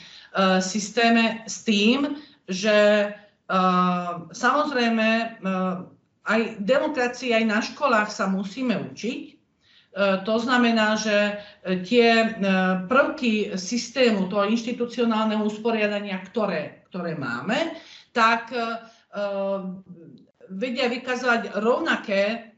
systéme 0.60 1.44
s 1.44 1.62
tým, 1.64 2.16
že 2.48 3.10
eh, 3.12 4.10
samozrejme 4.32 5.08
eh, 5.08 5.74
aj 6.22 6.40
demokracii 6.62 7.34
aj 7.34 7.44
na 7.44 7.60
školách 7.60 8.08
sa 8.14 8.30
musíme 8.30 8.78
učiť. 8.94 9.42
To 10.24 10.40
znamená, 10.40 10.96
že 10.96 11.36
tie 11.84 12.40
prvky 12.88 13.60
systému, 13.60 14.24
toho 14.24 14.48
inštitucionálneho 14.48 15.44
usporiadania, 15.44 16.16
ktoré, 16.24 16.88
ktoré 16.88 17.12
máme, 17.12 17.76
tak 18.16 18.48
vedia 20.48 20.86
vykazovať 20.88 21.60
rovnaké 21.60 22.56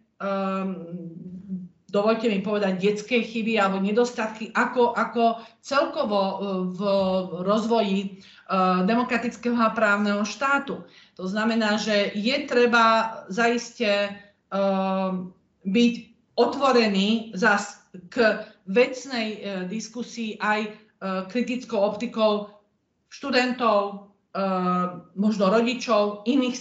dovolte 1.94 2.26
mi 2.26 2.42
povedať, 2.42 2.82
detské 2.82 3.22
chyby 3.22 3.54
alebo 3.54 3.78
nedostatky, 3.78 4.50
ako, 4.50 4.98
ako 4.98 5.38
celkovo 5.62 6.18
e, 6.18 6.36
v 6.74 6.80
rozvoji 7.46 7.98
e, 8.02 8.08
demokratického 8.82 9.54
a 9.54 9.70
právneho 9.70 10.26
štátu. 10.26 10.82
To 11.14 11.24
znamená, 11.30 11.78
že 11.78 12.10
je 12.18 12.34
treba 12.50 13.22
zaiste 13.30 13.86
e, 13.86 14.10
byť 15.62 15.94
otvorený 16.34 17.30
k 18.10 18.42
vecnej 18.66 19.28
diskusii 19.70 20.34
aj 20.42 20.66
kritickou 21.30 21.78
optikou 21.78 22.50
študentov, 23.06 24.10
možno 25.14 25.46
rodičov, 25.46 26.26
iných 26.26 26.58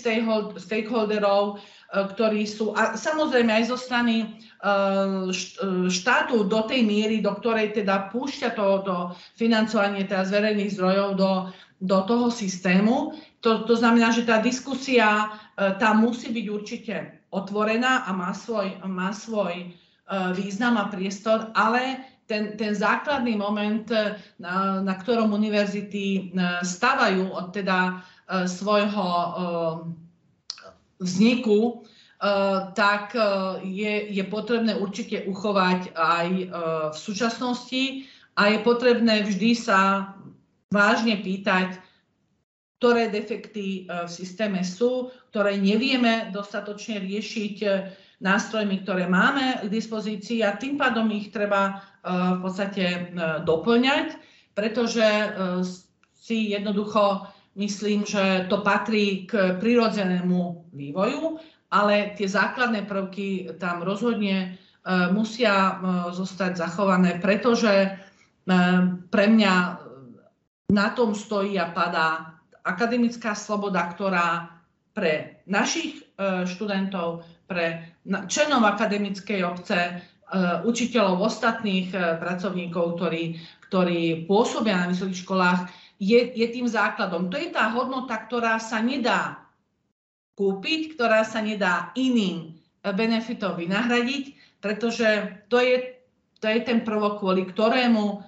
stakeholderov, 0.61 1.57
ktorí 1.89 2.45
sú, 2.45 2.77
a 2.77 2.93
samozrejme 2.93 3.49
aj 3.49 3.73
zo 3.73 3.77
strany 3.81 4.37
štátu 5.91 6.48
do 6.48 6.63
tej 6.63 6.88
miery, 6.88 7.20
do 7.20 7.36
ktorej 7.36 7.75
teda 7.75 8.08
púšťa 8.15 8.55
to, 8.55 8.67
to 8.88 8.96
financovanie 9.36 10.08
teda 10.08 10.24
z 10.24 10.32
verejných 10.39 10.72
zdrojov 10.79 11.10
do, 11.20 11.32
do 11.84 12.00
toho 12.08 12.32
systému. 12.32 13.12
To, 13.43 13.67
to 13.67 13.75
znamená, 13.75 14.15
že 14.15 14.24
tá 14.24 14.39
diskusia 14.39 15.27
eh, 15.60 15.75
tá 15.75 15.91
musí 15.91 16.32
byť 16.32 16.46
určite 16.48 16.96
otvorená 17.36 18.08
a 18.08 18.15
má 18.15 18.32
svoj, 18.32 18.79
má 18.88 19.12
svoj 19.12 19.67
eh, 19.67 19.72
význam 20.32 20.79
a 20.79 20.88
priestor, 20.88 21.51
ale 21.51 22.00
ten, 22.24 22.55
ten 22.55 22.72
základný 22.72 23.36
moment, 23.36 23.84
na, 24.39 24.79
na 24.79 24.96
ktorom 24.96 25.36
univerzity 25.36 26.32
stavajú 26.63 27.36
od 27.36 27.51
teda 27.51 28.00
svojho 28.48 29.08
vzniku, 31.03 31.84
Eh, 31.84 31.92
tak 32.71 33.15
eh, 33.15 33.25
je, 33.67 33.93
je 34.15 34.23
potrebné 34.23 34.79
určite 34.79 35.27
uchovať 35.27 35.91
aj 35.91 36.27
eh, 36.31 36.47
v 36.91 36.97
súčasnosti 36.97 38.07
a 38.39 38.41
je 38.49 38.59
potrebné 38.63 39.27
vždy 39.27 39.51
sa 39.53 40.13
vážne 40.71 41.19
pýtať 41.19 41.83
ktoré 42.83 43.07
defekty 43.07 43.87
v 43.87 44.11
systéme 44.11 44.59
sú, 44.59 45.07
ktoré 45.31 45.55
nevieme 45.55 46.35
dostatočne 46.35 46.99
riešiť 46.99 47.55
nástrojmi, 48.19 48.83
ktoré 48.83 49.07
máme 49.07 49.63
k 49.63 49.71
dispozícii 49.71 50.43
a 50.43 50.59
tým 50.59 50.75
pádom 50.75 51.07
ich 51.15 51.31
treba 51.31 51.79
v 52.03 52.43
podstate 52.43 53.15
doplňať, 53.47 54.19
pretože 54.51 55.07
si 56.11 56.51
jednoducho 56.51 57.23
myslím, 57.55 58.03
že 58.03 58.51
to 58.51 58.59
patrí 58.67 59.31
k 59.31 59.55
prirodzenému 59.63 60.67
vývoju, 60.75 61.39
ale 61.73 62.13
tie 62.13 62.29
základné 62.29 62.85
prvky 62.85 63.57
tam 63.57 63.81
rozhodne 63.81 64.61
musia 65.09 65.81
zostať 66.13 66.59
zachované, 66.59 67.17
pretože 67.17 67.97
pre 69.09 69.25
mňa 69.25 69.53
na 70.69 70.87
tom 70.93 71.17
stojí 71.17 71.57
a 71.57 71.71
padá 71.73 72.37
akademická 72.63 73.35
sloboda, 73.35 73.91
ktorá 73.91 74.53
pre 74.95 75.43
našich 75.49 75.99
e, 75.99 76.45
študentov, 76.47 77.27
pre 77.49 77.91
členov 78.29 78.63
akademickej 78.63 79.41
obce, 79.43 79.77
e, 79.77 79.93
učiteľov, 80.63 81.27
ostatných 81.27 81.91
e, 81.91 81.97
pracovníkov, 82.21 82.97
ktorí, 82.97 83.23
ktorí 83.67 84.29
pôsobia 84.29 84.79
na 84.79 84.87
vysokých 84.93 85.21
školách, 85.27 85.61
je, 85.99 86.19
je 86.31 86.47
tým 86.53 86.69
základom. 86.69 87.27
To 87.33 87.35
je 87.35 87.51
tá 87.51 87.73
hodnota, 87.73 88.15
ktorá 88.15 88.61
sa 88.61 88.79
nedá 88.79 89.42
kúpiť, 90.33 90.97
ktorá 90.97 91.25
sa 91.25 91.41
nedá 91.41 91.93
iným 91.93 92.57
benefitom 92.83 93.55
vynahradiť, 93.55 94.57
pretože 94.59 95.39
to 95.47 95.61
je, 95.61 96.01
to 96.41 96.49
je 96.49 96.59
ten 96.65 96.81
prvok, 96.81 97.21
kvôli 97.21 97.47
ktorému 97.47 98.25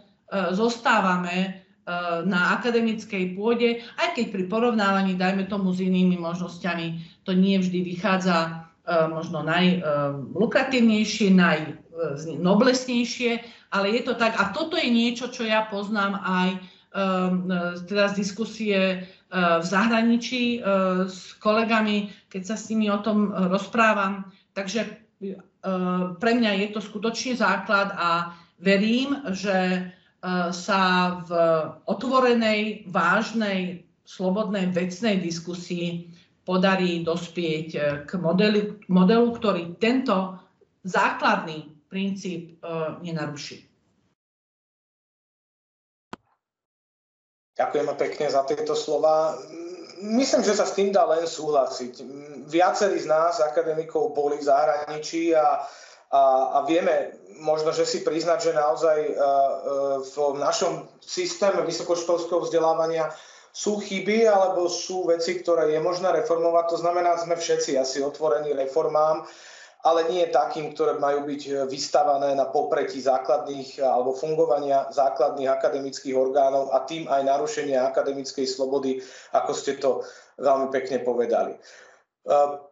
zostávame 0.54 1.66
Eh, 1.86 2.26
na 2.26 2.58
akademickej 2.58 3.38
pôde, 3.38 3.86
aj 4.02 4.18
keď 4.18 4.34
pri 4.34 4.50
porovnávaní, 4.50 5.14
dajme 5.14 5.46
tomu, 5.46 5.70
s 5.70 5.86
inými 5.86 6.18
možnosťami, 6.18 7.22
to 7.22 7.38
nie 7.38 7.62
vždy 7.62 7.86
vychádza 7.86 8.66
eh, 8.90 9.06
možno 9.06 9.46
najlukratívnejšie, 9.46 11.30
najnoblesnejšie, 11.30 13.32
ale 13.70 13.94
je 13.94 14.02
to 14.02 14.18
tak. 14.18 14.34
A 14.34 14.50
toto 14.50 14.82
je 14.82 14.90
niečo, 14.90 15.30
čo 15.30 15.46
ja 15.46 15.70
poznám 15.70 16.18
aj 16.26 16.58
teda 17.86 18.06
z 18.08 18.16
diskusie 18.16 19.04
v 19.36 19.66
zahraničí 19.66 20.64
s 21.12 21.36
kolegami, 21.44 22.08
keď 22.32 22.42
sa 22.48 22.56
s 22.56 22.72
nimi 22.72 22.88
o 22.88 23.04
tom 23.04 23.36
rozprávam. 23.52 24.32
Takže 24.56 24.88
pre 26.16 26.32
mňa 26.40 26.52
je 26.56 26.68
to 26.72 26.80
skutočne 26.80 27.36
základ 27.36 27.92
a 28.00 28.32
verím, 28.64 29.20
že 29.36 29.92
sa 30.56 30.82
v 31.28 31.32
otvorenej, 31.86 32.88
vážnej, 32.90 33.86
slobodnej, 34.06 34.70
vecnej 34.70 35.18
diskusii 35.22 36.14
podarí 36.46 37.02
dospieť 37.02 37.68
e, 37.74 37.80
k 38.06 38.12
modelu, 38.22 38.78
modelu 38.86 39.28
ktorý 39.34 39.82
tento 39.82 40.38
základný 40.86 41.74
princíp 41.90 42.62
e, 42.62 42.70
nenaruší. 43.02 43.65
Ďakujeme 47.56 47.94
pekne 47.96 48.28
za 48.28 48.44
tieto 48.44 48.76
slova. 48.76 49.40
Myslím, 50.04 50.44
že 50.44 50.60
sa 50.60 50.68
s 50.68 50.76
tým 50.76 50.92
dá 50.92 51.08
len 51.08 51.24
súhlasiť. 51.24 52.04
Viacerí 52.52 53.00
z 53.00 53.08
nás, 53.08 53.40
akademikov, 53.40 54.12
boli 54.12 54.36
v 54.36 54.48
zahraničí 54.48 55.32
a, 55.32 55.64
a, 56.12 56.22
a 56.52 56.58
vieme 56.68 57.16
možno, 57.40 57.72
že 57.72 57.88
si 57.88 58.04
priznať, 58.04 58.52
že 58.52 58.60
naozaj 58.60 59.00
e, 59.00 59.12
e, 59.12 59.16
v 60.04 60.40
našom 60.40 60.88
systéme 61.00 61.64
vysokoškolského 61.64 62.44
vzdelávania 62.44 63.08
sú 63.56 63.80
chyby 63.80 64.28
alebo 64.28 64.68
sú 64.68 65.08
veci, 65.08 65.40
ktoré 65.40 65.72
je 65.72 65.80
možné 65.80 66.12
reformovať. 66.12 66.76
To 66.76 66.78
znamená, 66.84 67.16
sme 67.16 67.40
všetci 67.40 67.80
asi 67.80 68.04
otvorení 68.04 68.52
reformám, 68.52 69.24
ale 69.86 70.10
nie 70.10 70.26
takým, 70.34 70.74
ktoré 70.74 70.98
majú 70.98 71.30
byť 71.30 71.70
vystavané 71.70 72.34
na 72.34 72.50
popretí 72.50 72.98
základných 72.98 73.86
alebo 73.86 74.18
fungovania 74.18 74.90
základných 74.90 75.46
akademických 75.46 76.18
orgánov 76.18 76.74
a 76.74 76.82
tým 76.90 77.06
aj 77.06 77.22
narušenia 77.22 77.86
akademickej 77.94 78.50
slobody, 78.50 78.98
ako 79.38 79.52
ste 79.54 79.78
to 79.78 80.02
veľmi 80.42 80.74
pekne 80.74 81.06
povedali. 81.06 81.54
E, 81.54 81.60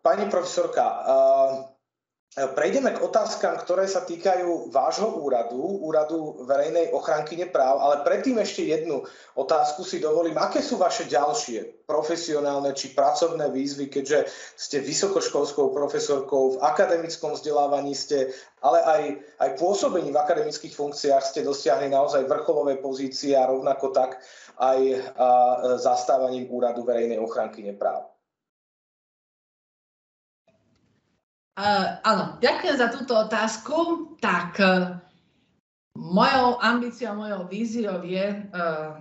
pani 0.02 0.26
profesorka, 0.26 0.86
Prejdeme 2.34 2.98
k 2.98 3.06
otázkam, 3.06 3.62
ktoré 3.62 3.86
sa 3.86 4.02
týkajú 4.02 4.74
vášho 4.74 5.22
úradu, 5.22 5.86
úradu 5.86 6.42
verejnej 6.50 6.90
ochranky 6.90 7.38
práv, 7.46 7.78
ale 7.78 8.02
predtým 8.02 8.42
ešte 8.42 8.66
jednu 8.66 9.06
otázku 9.38 9.86
si 9.86 10.02
dovolím. 10.02 10.42
Aké 10.42 10.66
sú 10.66 10.82
vaše 10.82 11.06
ďalšie 11.06 11.86
profesionálne 11.86 12.74
či 12.74 12.98
pracovné 12.98 13.54
výzvy, 13.54 13.86
keďže 13.86 14.34
ste 14.58 14.82
vysokoškolskou 14.82 15.78
profesorkou, 15.78 16.58
v 16.58 16.62
akademickom 16.66 17.38
vzdelávaní 17.38 17.94
ste, 17.94 18.34
ale 18.66 18.82
aj, 18.82 19.02
aj 19.38 19.50
pôsobení 19.62 20.10
v 20.10 20.18
akademických 20.18 20.74
funkciách 20.74 21.22
ste 21.22 21.46
dosiahli 21.46 21.94
naozaj 21.94 22.26
vrcholové 22.26 22.82
pozície 22.82 23.38
a 23.38 23.46
rovnako 23.46 23.94
tak 23.94 24.18
aj 24.58 24.80
a, 24.82 24.98
zastávaním 25.78 26.50
úradu 26.50 26.82
verejnej 26.82 27.22
ochranky 27.22 27.62
práv. 27.78 28.13
Uh, 31.54 32.02
áno, 32.02 32.42
ďakujem 32.42 32.76
za 32.82 32.90
túto 32.90 33.14
otázku. 33.14 34.10
Tak, 34.18 34.58
uh, 34.58 34.98
mojou 35.94 36.58
ambíciou, 36.58 37.14
mojou 37.14 37.46
víziou 37.46 38.02
je 38.02 38.50
uh, 38.50 38.98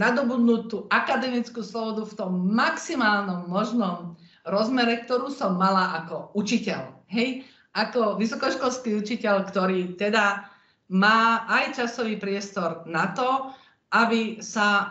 nadobudnúť 0.00 0.62
tú 0.72 0.88
akademickú 0.88 1.60
slobodu 1.60 2.08
v 2.08 2.16
tom 2.16 2.32
maximálnom 2.56 3.44
možnom 3.52 4.16
rozmere, 4.48 5.04
ktorú 5.04 5.28
som 5.28 5.60
mala 5.60 6.00
ako 6.00 6.32
učiteľ. 6.32 7.04
Hej, 7.12 7.44
ako 7.76 8.16
vysokoškolský 8.16 8.96
učiteľ, 8.96 9.52
ktorý 9.52 10.00
teda 10.00 10.48
má 10.88 11.44
aj 11.52 11.84
časový 11.84 12.16
priestor 12.16 12.82
na 12.88 13.12
to, 13.12 13.52
aby 13.92 14.40
sa 14.40 14.88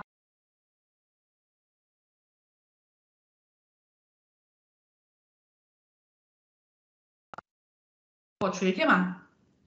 Počujete 8.40 8.88
ma? 8.88 9.20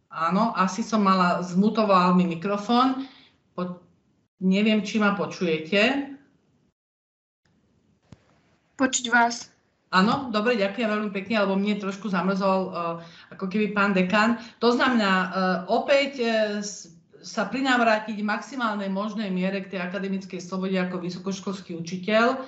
Áno, 0.08 0.56
asi 0.56 0.80
som 0.80 1.04
mala, 1.04 1.44
zmutoval 1.44 2.16
mi 2.16 2.24
mikrofón. 2.24 3.04
Po, 3.52 3.84
neviem, 4.40 4.80
či 4.80 4.96
ma 4.96 5.12
počujete. 5.12 6.08
Počuť 8.80 9.04
vás. 9.12 9.52
Áno, 9.92 10.32
dobre, 10.32 10.56
ďakujem 10.56 10.88
veľmi 10.88 11.10
pekne, 11.12 11.44
lebo 11.44 11.52
mne 11.52 11.76
trošku 11.84 12.08
zamrzol 12.08 12.72
uh, 12.72 13.04
ako 13.28 13.44
keby 13.52 13.76
pán 13.76 13.92
dekan. 13.92 14.40
To 14.64 14.72
znamená, 14.72 15.12
uh, 15.12 15.28
opäť 15.68 16.12
uh, 16.24 16.64
sa 17.20 17.52
prinavrátiť 17.52 18.16
v 18.16 18.24
maximálnej 18.24 18.88
možnej 18.88 19.28
miere 19.28 19.60
k 19.68 19.76
tej 19.76 19.80
akademickej 19.84 20.40
slobode 20.40 20.80
ako 20.80 20.96
vysokoškolský 20.96 21.76
učiteľ 21.76 22.40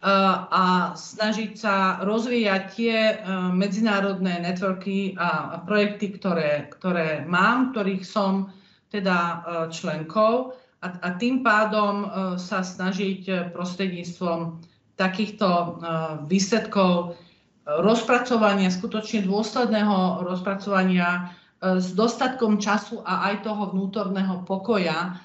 a 0.00 0.96
snažiť 0.96 1.52
sa 1.60 2.00
rozvíjať 2.00 2.62
tie 2.72 2.96
e, 2.96 3.14
medzinárodné 3.52 4.40
networky 4.40 5.12
a 5.20 5.60
projekty, 5.60 6.16
ktoré, 6.16 6.72
ktoré 6.72 7.28
mám, 7.28 7.76
ktorých 7.76 8.00
som 8.00 8.48
teda 8.88 9.18
e, 9.20 9.36
členkou. 9.68 10.56
A, 10.80 10.86
a 11.04 11.08
tým 11.20 11.44
pádom 11.44 11.94
e, 12.00 12.06
sa 12.40 12.64
snažiť 12.64 13.52
prostredníctvom 13.52 14.64
takýchto 14.96 15.80
výsledkov 16.28 17.16
rozpracovania, 17.64 18.68
skutočne 18.68 19.24
dôsledného 19.24 20.28
rozpracovania 20.28 21.32
s 21.56 21.96
dostatkom 21.96 22.60
času 22.60 23.00
a 23.08 23.32
aj 23.32 23.48
toho 23.48 23.72
vnútorného 23.72 24.44
pokoja, 24.44 25.16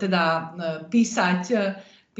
teda 0.00 0.24
písať 0.88 1.40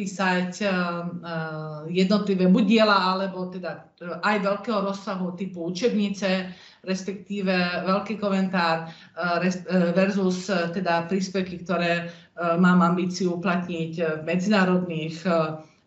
písať 0.01 0.65
eh, 0.65 0.73
eh, 0.73 1.81
jednotlivé 1.93 2.49
buď 2.49 2.65
diela, 2.65 2.97
alebo 3.13 3.53
teda 3.53 3.85
aj 4.25 4.37
veľkého 4.41 4.81
rozsahu 4.89 5.37
typu 5.37 5.69
učebnice, 5.69 6.49
respektíve 6.89 7.53
veľký 7.85 8.17
komentár 8.17 8.89
eh, 8.89 9.53
versus 9.93 10.49
teda 10.49 11.05
príspevky, 11.05 11.61
ktoré 11.61 12.09
mám 12.41 12.81
ambíciu 12.81 13.37
uplatniť 13.37 13.93
v 14.01 14.23
medzinárodných 14.25 15.29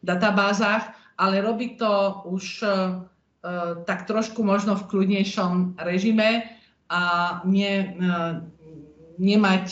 databázach, 0.06 0.94
ale 1.18 1.42
robiť 1.42 1.82
to 1.82 1.94
už 2.30 2.62
tak 3.90 4.06
trošku 4.06 4.46
možno 4.46 4.78
v 4.78 4.86
kľudnejšom 4.86 5.82
režime 5.82 6.46
a 6.94 7.02
nie, 7.50 7.98
nemať 9.18 9.66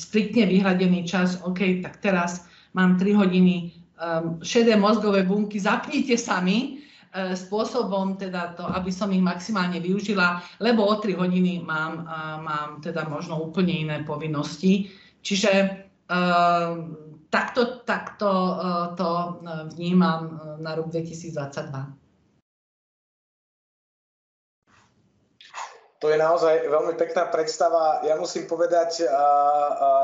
striktne 0.00 0.48
vyhradený 0.48 1.04
čas, 1.04 1.44
OK, 1.44 1.84
tak 1.84 2.00
teraz 2.00 2.48
mám 2.74 2.98
3 2.98 3.14
hodiny 3.14 3.72
um, 3.96 4.38
šedé 4.42 4.76
mozgové 4.76 5.22
bunky, 5.22 5.56
zapnite 5.62 6.18
sami, 6.18 6.78
uh, 6.78 7.32
spôsobom 7.32 8.18
teda 8.18 8.58
to, 8.58 8.66
aby 8.66 8.90
som 8.90 9.10
ich 9.14 9.22
maximálne 9.22 9.78
využila, 9.80 10.42
lebo 10.60 10.84
o 10.84 10.94
3 10.98 11.14
hodiny 11.14 11.62
mám, 11.62 12.04
uh, 12.04 12.38
mám 12.42 12.82
teda 12.84 13.06
možno 13.08 13.40
úplne 13.40 13.88
iné 13.88 13.96
povinnosti. 14.02 14.92
Čiže 15.24 15.50
uh, 16.12 16.70
takto, 17.32 17.82
takto 17.82 18.30
to 18.94 19.42
vnímam 19.74 20.38
na 20.62 20.78
rok 20.78 20.86
2022. 20.94 22.03
To 26.04 26.12
je 26.12 26.20
naozaj 26.20 26.68
veľmi 26.68 27.00
pekná 27.00 27.32
predstava. 27.32 28.04
Ja 28.04 28.20
musím 28.20 28.44
povedať, 28.44 29.08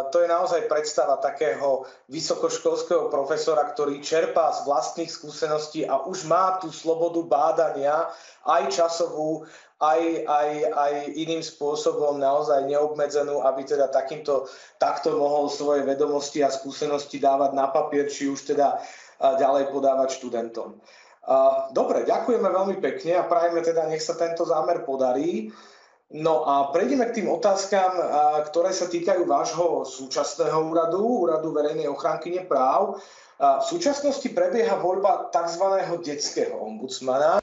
to 0.09 0.17
je 0.17 0.29
naozaj 0.33 0.65
predstava 0.65 1.21
takého 1.21 1.85
vysokoškolského 2.09 3.13
profesora, 3.13 3.69
ktorý 3.69 4.01
čerpá 4.01 4.49
z 4.57 4.65
vlastných 4.65 5.13
skúseností 5.13 5.85
a 5.85 6.01
už 6.01 6.25
má 6.25 6.57
tú 6.57 6.73
slobodu 6.73 7.21
bádania, 7.29 8.09
aj 8.49 8.73
časovú, 8.73 9.45
aj, 9.77 10.25
aj, 10.25 10.49
aj 10.73 10.93
iným 11.21 11.45
spôsobom 11.45 12.17
naozaj 12.17 12.65
neobmedzenú, 12.65 13.45
aby 13.45 13.69
teda 13.69 13.93
takýmto, 13.93 14.49
takto 14.81 15.13
mohol 15.21 15.53
svoje 15.53 15.85
vedomosti 15.85 16.41
a 16.41 16.49
skúsenosti 16.49 17.21
dávať 17.21 17.53
na 17.53 17.69
papier, 17.69 18.09
či 18.09 18.33
už 18.33 18.57
teda 18.57 18.81
ďalej 19.21 19.69
podávať 19.69 20.17
študentom. 20.17 20.81
Dobre, 21.77 22.09
ďakujeme 22.09 22.49
veľmi 22.49 22.77
pekne 22.81 23.21
a 23.21 23.29
prajeme 23.29 23.61
teda, 23.61 23.85
nech 23.85 24.01
sa 24.01 24.17
tento 24.17 24.49
zámer 24.49 24.81
podarí. 24.89 25.53
No 26.11 26.43
a 26.43 26.75
prejdeme 26.75 27.07
k 27.07 27.23
tým 27.23 27.31
otázkam, 27.31 27.95
ktoré 28.51 28.75
sa 28.75 28.91
týkajú 28.91 29.31
vášho 29.31 29.87
súčasného 29.87 30.59
úradu, 30.67 30.99
úradu 30.99 31.55
verejnej 31.55 31.87
ochránkyne 31.87 32.51
práv. 32.51 32.99
V 33.39 33.65
súčasnosti 33.65 34.27
prebieha 34.35 34.75
voľba 34.83 35.31
tzv. 35.31 35.65
detského 36.03 36.59
ombudsmana. 36.59 37.39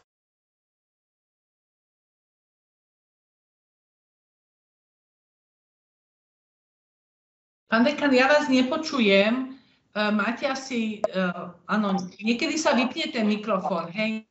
Pán 7.68 7.84
dekan, 7.84 8.16
ja 8.16 8.32
vás 8.32 8.48
nepočujem. 8.48 9.60
E, 9.92 10.00
máte 10.16 10.48
asi, 10.48 11.04
e, 11.04 11.24
áno, 11.68 12.00
niekedy 12.16 12.56
sa 12.56 12.72
vypne 12.72 13.12
ten 13.12 13.28
mikrofón, 13.28 13.92
hej? 13.92 14.24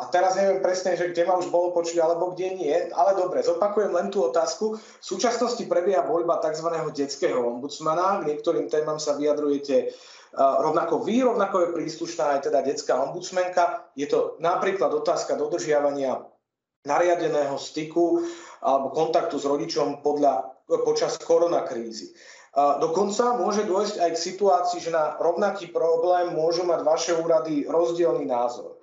A 0.00 0.08
teraz 0.08 0.32
neviem 0.40 0.64
presne, 0.64 0.96
že 0.96 1.12
kde 1.12 1.28
ma 1.28 1.36
už 1.36 1.52
bolo 1.52 1.76
počuť 1.76 2.00
alebo 2.00 2.32
kde 2.32 2.56
nie, 2.56 2.76
ale 2.96 3.20
dobre, 3.20 3.44
zopakujem 3.44 3.92
len 3.92 4.08
tú 4.08 4.24
otázku. 4.24 4.80
V 4.80 5.04
súčasnosti 5.04 5.60
prebieha 5.68 6.08
voľba 6.08 6.40
tzv. 6.40 6.72
detského 6.96 7.36
ombudsmana. 7.36 8.24
K 8.24 8.32
niektorým 8.32 8.72
témam 8.72 8.96
sa 8.96 9.20
vyjadrujete 9.20 9.92
rovnako 10.40 11.02
vy, 11.04 11.26
rovnako 11.26 11.56
je 11.60 11.74
príslušná 11.76 12.38
aj 12.38 12.48
teda 12.48 12.64
detská 12.64 12.96
ombudsmenka. 13.02 13.92
Je 13.98 14.08
to 14.08 14.40
napríklad 14.40 14.94
otázka 14.94 15.36
dodržiavania 15.36 16.22
nariadeného 16.88 17.60
styku 17.60 18.24
alebo 18.64 18.94
kontaktu 18.96 19.36
s 19.36 19.44
rodičom 19.44 20.00
podľa, 20.00 20.56
počas 20.86 21.18
koronakrízy. 21.20 22.14
Dokonca 22.56 23.38
môže 23.38 23.62
dôjsť 23.66 23.96
aj 24.02 24.10
k 24.14 24.24
situácii, 24.32 24.78
že 24.82 24.94
na 24.94 25.18
rovnaký 25.18 25.70
problém 25.70 26.34
môžu 26.34 26.66
mať 26.66 26.80
vaše 26.82 27.12
úrady 27.14 27.66
rozdielný 27.66 28.26
názor. 28.26 28.78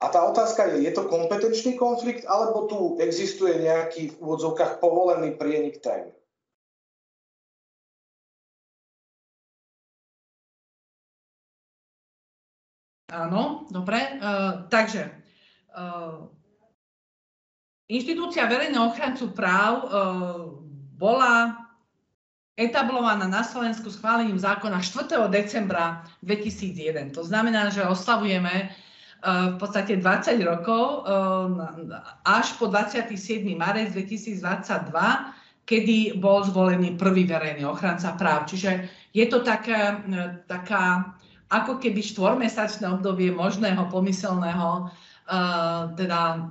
A 0.00 0.08
tá 0.08 0.24
otázka 0.24 0.64
je, 0.64 0.88
je 0.88 0.92
to 0.96 1.04
kompetenčný 1.12 1.76
konflikt, 1.76 2.24
alebo 2.24 2.64
tu 2.64 2.96
existuje 3.04 3.60
nejaký 3.60 4.16
v 4.16 4.18
úvodzovkách 4.24 4.80
povolený 4.80 5.36
prienik 5.36 5.84
tém? 5.84 6.08
Áno, 13.12 13.66
dobre. 13.68 14.22
Uh, 14.22 14.70
takže 14.70 15.10
uh, 15.74 16.30
inštitúcia 17.90 18.46
verejného 18.46 18.88
ochrancu 18.88 19.34
práv 19.34 19.72
uh, 19.84 19.90
bola 20.96 21.60
etablovaná 22.54 23.26
na 23.26 23.42
Slovensku 23.42 23.90
schválením 23.90 24.38
zákona 24.38 24.80
4. 24.80 25.26
decembra 25.28 26.06
2001. 26.22 27.10
To 27.12 27.26
znamená, 27.26 27.68
že 27.68 27.84
oslavujeme 27.84 28.70
v 29.20 29.56
podstate 29.60 30.00
20 30.00 30.40
rokov 30.48 31.04
eh, 31.04 32.00
až 32.24 32.56
po 32.56 32.72
27. 32.72 33.12
marec 33.52 33.92
2022, 33.92 34.40
kedy 35.68 36.16
bol 36.16 36.40
zvolený 36.44 36.96
prvý 36.96 37.28
verejný 37.28 37.68
ochranca 37.68 38.16
práv. 38.16 38.48
Čiže 38.48 38.88
je 39.12 39.24
to 39.28 39.44
taká, 39.44 40.00
eh, 40.08 40.40
taká 40.48 41.12
ako 41.50 41.82
keby 41.82 42.00
štvormesačné 42.00 42.86
obdobie 42.86 43.34
možného 43.34 43.90
pomyselného, 43.90 44.86
teda 45.98 46.46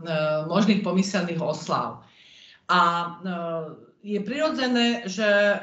možných 0.51 0.84
pomyselných 0.84 1.39
oslav. 1.39 2.03
A 2.67 2.79
je 4.03 4.19
prirodzené, 4.19 5.08
že 5.08 5.55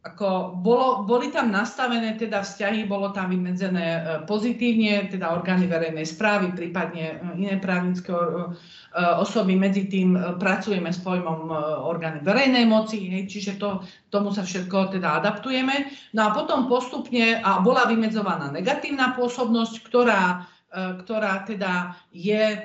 ako 0.00 0.56
bolo, 0.64 1.04
boli 1.04 1.28
tam 1.28 1.52
nastavené 1.52 2.16
teda 2.16 2.40
vzťahy, 2.40 2.88
bolo 2.88 3.12
tam 3.12 3.36
vymedzené 3.36 3.84
e, 3.84 4.00
pozitívne, 4.24 5.12
teda 5.12 5.28
orgány 5.28 5.68
verejnej 5.68 6.08
správy, 6.08 6.56
prípadne 6.56 7.20
e, 7.20 7.44
iné 7.44 7.60
právnické 7.60 8.08
e, 8.08 8.48
osoby. 8.96 9.60
Medzi 9.60 9.92
tým 9.92 10.16
pracujeme 10.40 10.88
s 10.88 11.04
pojmom 11.04 11.52
orgány 11.84 12.24
verejnej 12.24 12.64
moci, 12.64 13.12
hej, 13.12 13.28
čiže 13.28 13.60
to, 13.60 13.84
tomu 14.08 14.32
sa 14.32 14.40
všetko 14.40 14.96
teda 14.96 15.20
adaptujeme. 15.20 15.92
No 16.16 16.32
a 16.32 16.34
potom 16.34 16.64
postupne 16.64 17.36
a 17.36 17.60
bola 17.60 17.84
vymedzovaná 17.84 18.48
negatívna 18.48 19.12
pôsobnosť, 19.12 19.84
ktorá 19.84 20.48
ktorá 20.70 21.42
teda 21.42 21.98
je 22.14 22.54
e, 22.54 22.58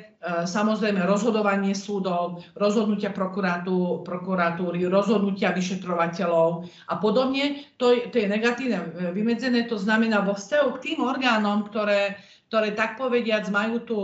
samozrejme 0.45 1.01
rozhodovanie 1.09 1.73
súdov, 1.73 2.45
rozhodnutia 2.53 3.09
prokuratúry, 3.09 4.85
rozhodnutia 4.85 5.49
vyšetrovateľov 5.49 6.69
a 6.85 6.95
podobne. 7.01 7.65
To, 7.81 7.97
to 8.13 8.15
je 8.21 8.29
negatívne 8.29 8.77
e, 8.77 8.87
vymedzené, 9.09 9.65
to 9.65 9.81
znamená 9.81 10.21
vo 10.21 10.37
vzťahu 10.37 10.69
k 10.77 10.81
tým 10.85 10.99
orgánom, 11.01 11.65
ktoré, 11.65 12.21
ktoré 12.53 12.77
tak 12.77 13.01
povediac 13.01 13.49
majú 13.49 13.81
tú 13.81 13.99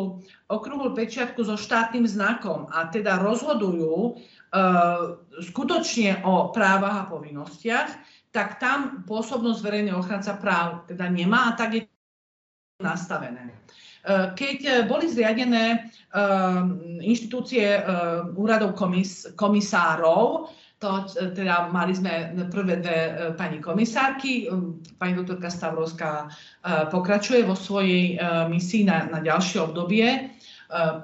okrúhlu 0.49 0.97
pečiatku 0.97 1.45
so 1.45 1.53
štátnym 1.53 2.09
znakom 2.09 2.73
a 2.73 2.89
teda 2.89 3.21
rozhodujú 3.21 4.17
skutočne 5.39 6.27
o 6.27 6.51
právach 6.51 7.07
a 7.07 7.07
povinnostiach, 7.07 7.87
tak 8.35 8.59
tam 8.59 9.07
pôsobnosť 9.07 9.63
verejného 9.63 9.95
ochranca 9.95 10.35
práv 10.35 10.91
teda 10.91 11.07
nemá 11.07 11.47
a 11.47 11.55
tak 11.55 11.79
je 11.79 11.81
nastavené. 12.83 13.55
Eh, 14.01 14.33
keď 14.33 14.57
eh, 14.65 14.73
boli 14.89 15.05
zriadené 15.05 15.65
eh, 15.77 16.61
inštitúcie 17.05 17.85
úradov 18.33 18.73
komis, 18.73 19.29
komisárov, 19.37 20.49
to 20.81 21.05
teda 21.37 21.69
mali 21.69 21.93
sme 21.93 22.33
prvé 22.49 22.81
dve 22.81 22.97
pani 23.37 23.61
komisárky, 23.61 24.49
pani 24.97 25.13
doktorka 25.13 25.53
Stavrovská 25.53 26.25
pokračuje 26.89 27.45
vo 27.45 27.53
svojej 27.53 28.17
misii 28.49 28.89
na, 28.89 29.05
na 29.05 29.21
ďalšie 29.21 29.61
obdobie 29.61 30.33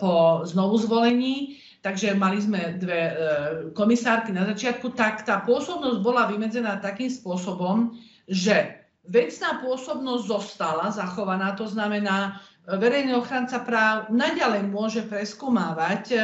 po 0.01 0.41
znovu 0.49 0.81
zvolení. 0.81 1.61
Takže 1.85 2.17
mali 2.17 2.41
sme 2.41 2.81
dve 2.81 3.01
komisárky 3.77 4.33
na 4.33 4.49
začiatku, 4.49 4.97
tak 4.97 5.21
tá 5.29 5.45
pôsobnosť 5.45 6.01
bola 6.01 6.25
vymedzená 6.25 6.81
takým 6.81 7.13
spôsobom, 7.13 7.93
že 8.25 8.81
vecná 9.07 9.63
pôsobnosť 9.63 10.23
zostala 10.25 10.89
zachovaná, 10.89 11.55
to 11.55 11.69
znamená, 11.69 12.41
verejný 12.67 13.15
ochranca 13.15 13.63
práv 13.63 14.11
naďalej 14.11 14.67
môže 14.67 15.01
preskúmávať 15.07 16.03
e, 16.11 16.19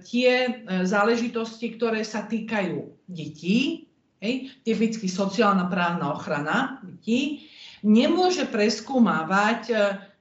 tie 0.00 0.32
e, 0.48 0.50
záležitosti, 0.88 1.76
ktoré 1.76 2.00
sa 2.00 2.24
týkajú 2.24 2.80
detí, 3.04 3.84
hej, 4.24 4.56
typicky 4.64 5.04
sociálna 5.04 5.68
právna 5.68 6.16
ochrana 6.16 6.80
detí, 6.80 7.44
nemôže 7.84 8.48
preskúmávať 8.48 9.60
e, 9.68 9.74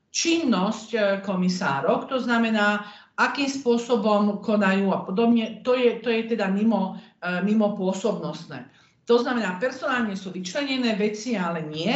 činnosť 0.10 1.22
komisárok, 1.22 2.10
to 2.10 2.18
znamená, 2.18 2.82
akým 3.14 3.46
spôsobom 3.46 4.42
konajú 4.42 4.90
a 4.90 5.06
podobne, 5.06 5.62
to 5.62 5.78
je, 5.78 6.02
to 6.02 6.10
je 6.10 6.34
teda 6.34 6.50
mimo, 6.50 6.98
mimo 7.46 7.78
pôsobnostné. 7.78 8.66
To 9.06 9.22
znamená, 9.22 9.62
personálne 9.62 10.18
sú 10.18 10.34
vyčlenené 10.34 10.98
veci, 10.98 11.38
ale 11.38 11.62
nie. 11.62 11.94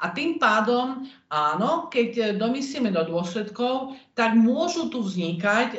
A 0.00 0.12
tým 0.12 0.36
pádom, 0.36 1.08
áno, 1.32 1.88
keď 1.88 2.36
domyslíme 2.36 2.92
do 2.92 3.02
dôsledkov, 3.08 3.96
tak 4.12 4.36
môžu 4.36 4.92
tu 4.92 5.00
vznikať 5.00 5.68
e, 5.72 5.78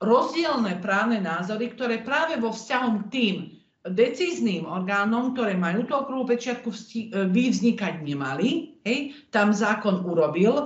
rozdielne 0.00 0.78
právne 0.80 1.20
názory, 1.20 1.74
ktoré 1.74 2.00
práve 2.00 2.38
vo 2.40 2.54
vzťahom 2.54 3.06
k 3.06 3.10
tým 3.12 3.36
decízným 3.80 4.68
orgánom, 4.68 5.32
ktoré 5.32 5.56
majú 5.56 5.88
tú 5.88 5.96
okruhu 5.96 6.28
pečiatku, 6.28 6.68
e, 6.68 7.24
by 7.32 7.42
vznikať 7.48 8.04
nemali. 8.04 8.76
Hej. 8.84 9.16
Tam 9.32 9.56
zákon 9.56 10.04
urobil 10.04 10.52
e, 10.52 10.64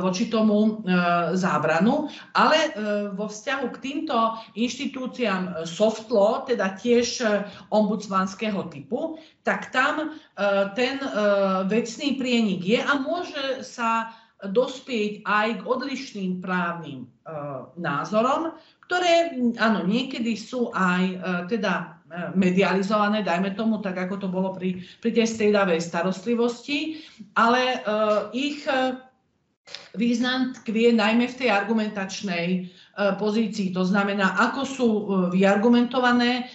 voči 0.00 0.32
tomu 0.32 0.56
e, 0.64 0.96
zábranu, 1.36 2.08
ale 2.32 2.72
vo 3.12 3.28
vzťahu 3.28 3.66
k 3.76 3.80
týmto 3.84 4.16
inštitúciám 4.56 5.68
soft 5.68 6.08
law, 6.08 6.44
teda 6.48 6.76
tiež 6.80 7.20
ombudsmanského 7.68 8.68
typu, 8.72 9.20
tak 9.44 9.68
tam 9.70 10.16
ten 10.74 10.98
vecný 11.68 12.08
prienik 12.18 12.60
je 12.64 12.80
a 12.80 12.92
môže 12.98 13.62
sa 13.62 14.12
dospieť 14.44 15.24
aj 15.24 15.48
k 15.62 15.66
odlišným 15.68 16.42
právnym 16.42 17.08
názorom, 17.78 18.56
ktoré, 18.84 19.38
áno, 19.56 19.86
niekedy 19.88 20.36
sú 20.36 20.74
aj 20.74 21.02
teda 21.48 21.93
medializované, 22.34 23.22
dajme 23.22 23.54
tomu, 23.58 23.78
tak 23.82 23.98
ako 23.98 24.14
to 24.16 24.28
bolo 24.30 24.54
pri, 24.54 24.82
pri 25.02 25.10
tej 25.10 25.26
striedavej 25.26 25.80
starostlivosti, 25.82 27.02
ale 27.34 27.82
ich 28.30 28.62
význam 29.96 30.52
tkvie 30.52 30.92
najmä 30.92 31.26
v 31.30 31.38
tej 31.40 31.48
argumentačnej 31.50 32.46
pozícii. 33.18 33.74
To 33.74 33.82
znamená, 33.82 34.38
ako 34.38 34.62
sú 34.62 34.88
vyargumentované 35.34 36.46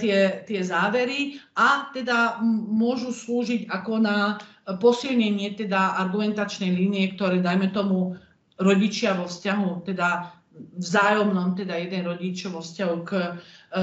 tie, 0.00 0.42
tie 0.46 0.60
závery 0.62 1.38
a 1.54 1.92
teda 1.94 2.42
môžu 2.66 3.12
slúžiť 3.12 3.70
ako 3.70 3.92
na 4.02 4.40
posilnenie 4.82 5.54
teda 5.54 6.00
argumentačnej 6.02 6.74
línie, 6.74 7.14
ktoré, 7.14 7.38
dajme 7.38 7.70
tomu, 7.70 8.18
rodičia 8.56 9.12
vo 9.12 9.28
vzťahu 9.28 9.84
teda 9.84 10.35
vzájomnom, 10.76 11.56
teda 11.56 11.76
jeden 11.76 12.08
rodič 12.08 12.44
vzťahu 12.60 12.96
k 13.04 13.10
e, 13.16 13.28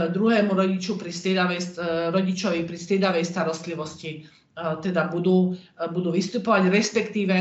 druhému 0.09 0.53
rodiču 0.53 0.97
pri 0.97 1.11
e, 1.13 1.77
rodičovi 2.09 2.65
pri 2.65 2.77
striedavej 2.77 3.25
starostlivosti 3.25 4.11
e, 4.17 4.21
teda 4.81 5.09
budú, 5.09 5.53
budú 5.93 6.09
vystupovať, 6.13 6.69
respektíve 6.69 7.35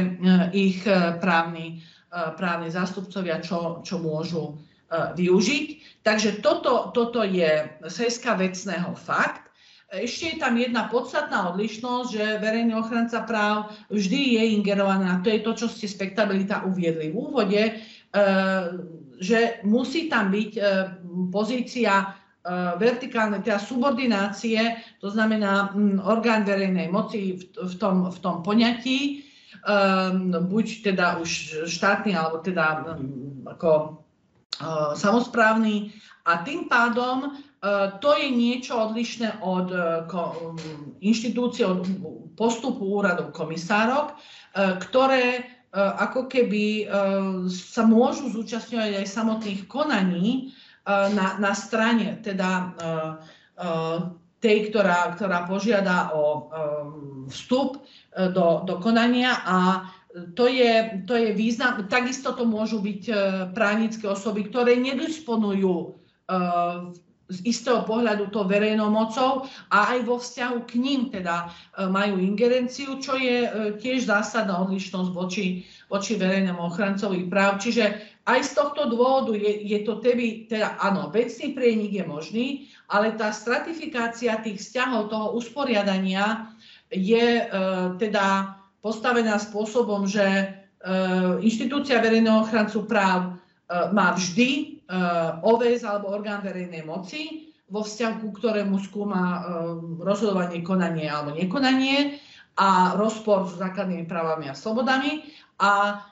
ich 0.52 0.84
právni, 1.20 1.80
právni 2.12 2.68
zástupcovia, 2.68 3.40
čo, 3.40 3.80
čo 3.84 4.00
môžu 4.00 4.56
využiť. 4.92 5.66
Takže 6.04 6.44
toto, 6.44 6.92
toto 6.92 7.24
je 7.24 7.64
z 7.88 7.96
vecného 8.36 8.92
fakt. 8.92 9.48
Ešte 9.92 10.24
je 10.24 10.36
tam 10.40 10.56
jedna 10.56 10.88
podstatná 10.88 11.52
odlišnosť, 11.52 12.08
že 12.16 12.40
verejný 12.40 12.72
ochranca 12.80 13.28
práv 13.28 13.68
vždy 13.92 14.40
je 14.40 14.42
ingerovaná. 14.56 15.20
To 15.20 15.28
je 15.28 15.44
to, 15.44 15.52
čo 15.52 15.66
ste 15.68 15.84
spektabilita 15.84 16.64
uviedli 16.64 17.12
v 17.12 17.16
úvode 17.16 17.60
že 19.22 19.62
musí 19.64 20.10
tam 20.10 20.28
byť 20.34 20.52
e, 20.58 20.62
pozícia 21.32 21.92
e, 22.02 22.06
vertikálnej, 22.76 23.40
teda 23.40 23.62
subordinácie, 23.62 24.82
to 25.00 25.08
znamená 25.08 25.72
orgán 26.04 26.44
verejnej 26.44 26.90
moci 26.90 27.38
v 27.56 27.74
tom, 27.78 28.10
v 28.10 28.18
tom 28.20 28.42
poňatí, 28.42 29.30
buď 30.26 30.66
teda 30.82 31.22
už 31.22 31.62
štátny, 31.70 32.18
alebo 32.18 32.42
teda 32.42 32.82
ako 33.46 34.02
samozprávny. 34.98 35.94
A 36.26 36.42
tým 36.42 36.66
pádom 36.66 37.38
to 38.02 38.10
je 38.18 38.26
niečo 38.26 38.74
odlišné 38.74 39.38
od 39.38 39.70
inštitúcie, 40.98 41.62
od 41.62 41.86
postupu 42.34 42.98
úradov 42.98 43.30
komisárok, 43.30 44.18
ktoré 44.82 45.46
ako 45.72 46.28
keby 46.28 46.84
e, 46.84 46.86
sa 47.48 47.88
môžu 47.88 48.28
zúčastňovať 48.28 49.00
aj 49.00 49.06
samotných 49.08 49.60
konaní 49.64 50.28
e, 50.32 50.42
na, 51.16 51.40
na 51.40 51.52
strane 51.56 52.20
teda 52.20 52.76
tej, 54.42 54.58
ktorá, 54.68 55.14
ktorá 55.14 55.46
požiada 55.46 56.10
o 56.18 56.50
vstup 57.30 57.78
do, 58.10 58.66
do 58.66 58.74
konania. 58.82 59.38
A 59.46 59.58
to 60.34 60.50
je, 60.50 61.04
to 61.06 61.14
je 61.14 61.30
význam, 61.30 61.86
takisto 61.86 62.34
to 62.34 62.42
môžu 62.42 62.82
byť 62.82 63.02
právnické 63.54 64.02
osoby, 64.10 64.50
ktoré 64.50 64.74
nedisponujú 64.82 65.94
z 67.32 67.40
istého 67.48 67.80
pohľadu 67.88 68.28
to 68.28 68.44
verejnou 68.44 68.92
mocou 68.92 69.48
a 69.72 69.96
aj 69.96 69.98
vo 70.04 70.20
vzťahu 70.20 70.58
k 70.68 70.72
ním 70.76 71.08
teda 71.08 71.48
e, 71.48 71.88
majú 71.88 72.20
ingerenciu, 72.20 73.00
čo 73.00 73.16
je 73.16 73.48
e, 73.48 73.50
tiež 73.80 74.04
zásadná 74.04 74.60
odlišnosť 74.68 75.10
voči, 75.16 75.64
voči 75.88 76.20
verejnému 76.20 76.60
ochrancovi 76.60 77.24
práv. 77.32 77.64
Čiže 77.64 78.12
aj 78.28 78.40
z 78.44 78.50
tohto 78.52 78.86
dôvodu 78.92 79.32
je, 79.32 79.64
je 79.66 79.78
to 79.82 79.98
teby, 79.98 80.46
teda 80.46 80.78
áno, 80.78 81.08
vecný 81.08 81.56
prienik 81.56 81.92
je 81.96 82.04
možný, 82.04 82.46
ale 82.92 83.16
tá 83.16 83.32
stratifikácia 83.32 84.38
tých 84.44 84.60
vzťahov 84.60 85.08
toho 85.08 85.26
usporiadania 85.34 86.52
je 86.92 87.40
e, 87.40 87.44
teda 87.96 88.60
postavená 88.84 89.40
spôsobom, 89.40 90.04
že 90.04 90.22
e, 90.22 90.44
inštitúcia 91.40 91.98
verejného 92.04 92.44
ochrancu 92.44 92.84
práv 92.84 93.41
má 93.92 94.12
vždy 94.12 94.72
Eh, 94.92 95.30
OVS 95.40 95.88
alebo 95.88 96.12
orgán 96.12 96.44
verejnej 96.44 96.84
moci, 96.84 97.48
vo 97.72 97.80
vzťahu 97.80 98.14
ku 98.20 98.28
ktorému 98.36 98.76
skúma 98.76 99.22
eh, 99.24 99.42
rozhodovanie, 100.04 100.60
konanie 100.60 101.08
alebo 101.08 101.32
nekonanie 101.32 102.20
a 102.60 102.92
rozpor 103.00 103.48
s 103.48 103.56
základnými 103.56 104.04
právami 104.04 104.52
a 104.52 104.58
slobodami 104.58 105.24
a 105.56 106.04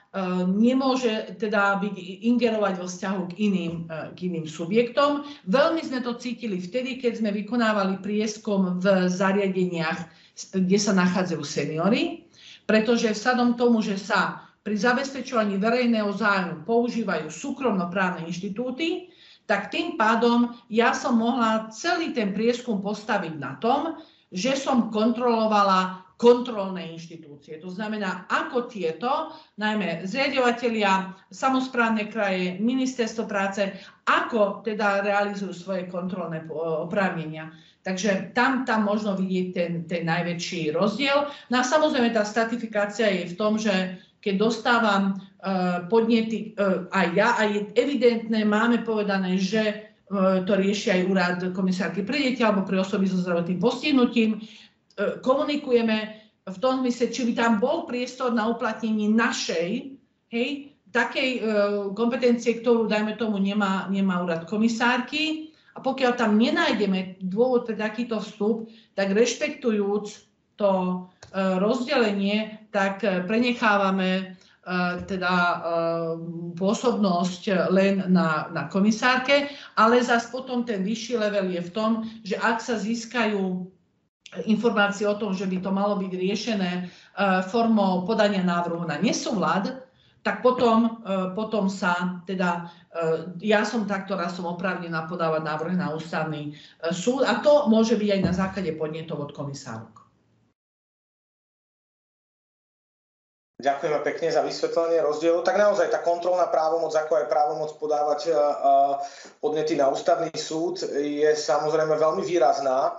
nemôže 0.51 1.38
teda 1.38 1.79
byť 1.79 1.94
ingerovať 2.35 2.83
vo 2.83 2.87
vzťahu 2.90 3.20
k 3.31 3.33
iným, 3.46 3.75
k 3.87 4.18
iným 4.27 4.42
subjektom. 4.42 5.23
Veľmi 5.46 5.87
sme 5.87 6.03
to 6.03 6.18
cítili 6.18 6.59
vtedy, 6.59 6.99
keď 6.99 7.23
sme 7.23 7.31
vykonávali 7.31 8.03
prieskom 8.03 8.83
v 8.83 9.07
zariadeniach, 9.07 10.03
kde 10.51 10.79
sa 10.83 10.99
nachádzajú 10.99 11.42
seniory, 11.46 12.27
pretože 12.66 13.14
vsadom 13.14 13.55
tomu, 13.55 13.87
že 13.87 14.03
sa 14.03 14.50
pri 14.61 14.77
zabezpečovaní 14.77 15.57
verejného 15.57 16.12
zájmu 16.12 16.68
používajú 16.68 17.33
súkromnoprávne 17.33 18.29
inštitúty, 18.29 19.09
tak 19.49 19.73
tým 19.73 19.99
pádom 19.99 20.55
ja 20.70 20.94
som 20.94 21.18
mohla 21.18 21.73
celý 21.75 22.14
ten 22.14 22.31
prieskum 22.31 22.79
postaviť 22.79 23.35
na 23.40 23.59
tom, 23.59 23.99
že 24.31 24.55
som 24.55 24.94
kontrolovala 24.94 26.07
kontrolné 26.20 26.92
inštitúcie. 26.92 27.57
To 27.64 27.73
znamená, 27.73 28.29
ako 28.29 28.68
tieto, 28.68 29.33
najmä 29.57 30.05
zriadovateľia, 30.05 31.16
samozprávne 31.33 32.12
kraje, 32.12 32.61
ministerstvo 32.61 33.25
práce, 33.25 33.73
ako 34.05 34.61
teda 34.61 35.01
realizujú 35.01 35.57
svoje 35.57 35.88
kontrolné 35.88 36.44
oprávnenia. 36.53 37.49
Takže 37.81 38.37
tam, 38.37 38.68
tam 38.68 38.85
možno 38.85 39.16
vidieť 39.16 39.46
ten, 39.57 39.73
ten 39.88 40.05
najväčší 40.05 40.77
rozdiel. 40.77 41.25
No 41.49 41.55
a 41.57 41.64
samozrejme 41.64 42.12
tá 42.12 42.29
stratifikácia 42.29 43.09
je 43.09 43.33
v 43.33 43.38
tom, 43.40 43.57
že 43.57 43.96
keď 44.20 44.35
dostávam 44.37 45.02
e, 45.11 45.12
podnety 45.88 46.52
e, 46.52 46.87
aj 46.92 47.06
ja, 47.16 47.28
a 47.40 47.42
je 47.48 47.72
evidentné, 47.72 48.44
máme 48.44 48.85
povedané, 48.85 49.40
že 49.40 49.62
e, 49.64 49.74
to 50.44 50.52
rieši 50.52 50.92
aj 50.92 51.09
úrad 51.09 51.38
komisárky 51.56 52.04
pre 52.04 52.20
deti 52.20 52.44
alebo 52.44 52.68
pre 52.68 52.76
osoby 52.76 53.09
so 53.09 53.16
zdravotným 53.18 53.59
postihnutím. 53.59 54.30
Komunikujeme 55.24 55.96
v 56.44 56.56
tom 56.61 56.85
zmysle, 56.85 57.09
či 57.09 57.24
by 57.24 57.33
tam 57.33 57.52
bol 57.56 57.88
priestor 57.88 58.37
na 58.37 58.52
uplatnenie 58.52 59.09
našej, 59.09 59.96
hej, 60.28 60.76
takej 60.92 61.40
kompetencie, 61.96 62.61
ktorú, 62.61 62.85
dajme 62.85 63.16
tomu, 63.16 63.40
nemá, 63.40 63.88
nemá 63.88 64.20
úrad 64.20 64.44
komisárky. 64.44 65.56
A 65.72 65.80
pokiaľ 65.80 66.12
tam 66.20 66.37
nenájdeme 66.37 67.16
dôvod 67.24 67.64
pre 67.64 67.80
takýto 67.80 68.20
vstup, 68.20 68.68
tak 68.92 69.16
rešpektujúc 69.16 70.30
to 70.61 71.09
rozdelenie, 71.33 72.61
tak 72.70 73.03
prenechávame 73.03 74.11
e, 74.18 74.25
teda 75.07 75.35
e, 75.35 75.57
pôsobnosť 76.55 77.70
len 77.70 78.07
na, 78.11 78.51
na 78.55 78.70
komisárke, 78.70 79.51
ale 79.75 80.03
zase 80.03 80.31
potom 80.31 80.62
ten 80.62 80.87
vyšší 80.87 81.18
level 81.18 81.51
je 81.51 81.62
v 81.62 81.75
tom, 81.75 81.90
že 82.23 82.38
ak 82.38 82.62
sa 82.62 82.79
získajú 82.79 83.66
informácie 84.46 85.11
o 85.11 85.18
tom, 85.18 85.35
že 85.35 85.51
by 85.51 85.59
to 85.59 85.70
malo 85.75 85.99
byť 85.99 86.12
riešené 86.14 86.70
e, 86.79 86.83
formou 87.51 88.07
podania 88.07 88.42
návrhu 88.46 88.87
na 88.87 88.99
nesúlad, 89.03 89.87
tak 90.20 90.44
potom, 90.44 91.01
potom 91.33 91.73
sa 91.73 92.20
teda, 92.29 92.68
ja 93.40 93.64
som 93.64 93.88
tá, 93.88 94.05
ktorá 94.05 94.29
som 94.29 94.53
oprávnená 94.53 95.09
podávať 95.09 95.49
návrh 95.49 95.81
na 95.81 95.96
ústavný 95.96 96.53
súd 96.92 97.25
a 97.25 97.40
to 97.40 97.73
môže 97.73 97.96
byť 97.96 98.20
aj 98.20 98.20
na 98.29 98.33
základe 98.37 98.68
podnetov 98.77 99.16
od 99.16 99.33
komisárok. 99.33 100.00
Ďakujeme 103.61 104.01
pekne 104.01 104.33
za 104.33 104.40
vysvetlenie 104.40 105.05
rozdielu. 105.05 105.44
Tak 105.44 105.61
naozaj 105.61 105.92
tá 105.92 106.01
kontrolná 106.01 106.49
právomoc, 106.49 106.96
ako 106.96 107.20
aj 107.20 107.29
právomoc 107.29 107.70
podávať 107.77 108.33
podnety 109.38 109.77
na 109.77 109.92
ústavný 109.92 110.33
súd 110.33 110.81
je 110.96 111.31
samozrejme 111.37 111.92
veľmi 111.92 112.25
výrazná 112.25 112.96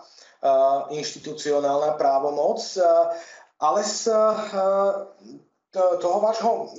inštitucionálna 0.93 1.97
právomoc, 1.97 2.61
ale 3.61 3.81
z 3.81 4.13
toho 5.73 6.17
vášho 6.19 6.75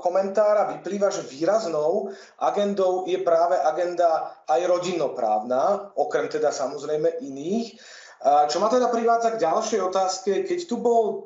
komentára 0.00 0.72
vyplýva, 0.78 1.12
že 1.12 1.28
výraznou 1.28 2.08
agendou 2.40 3.04
je 3.04 3.20
práve 3.20 3.60
agenda 3.60 4.32
aj 4.48 4.60
rodinnoprávna, 4.64 5.92
okrem 5.94 6.24
teda 6.26 6.48
samozrejme 6.48 7.20
iných. 7.20 7.76
Čo 8.20 8.60
ma 8.60 8.68
teda 8.68 8.92
privádza 8.92 9.32
k 9.32 9.42
ďalšej 9.48 9.80
otázke, 9.80 10.30
keď 10.44 10.58
tu 10.68 10.76
bol 10.76 11.04
e, 11.08 11.16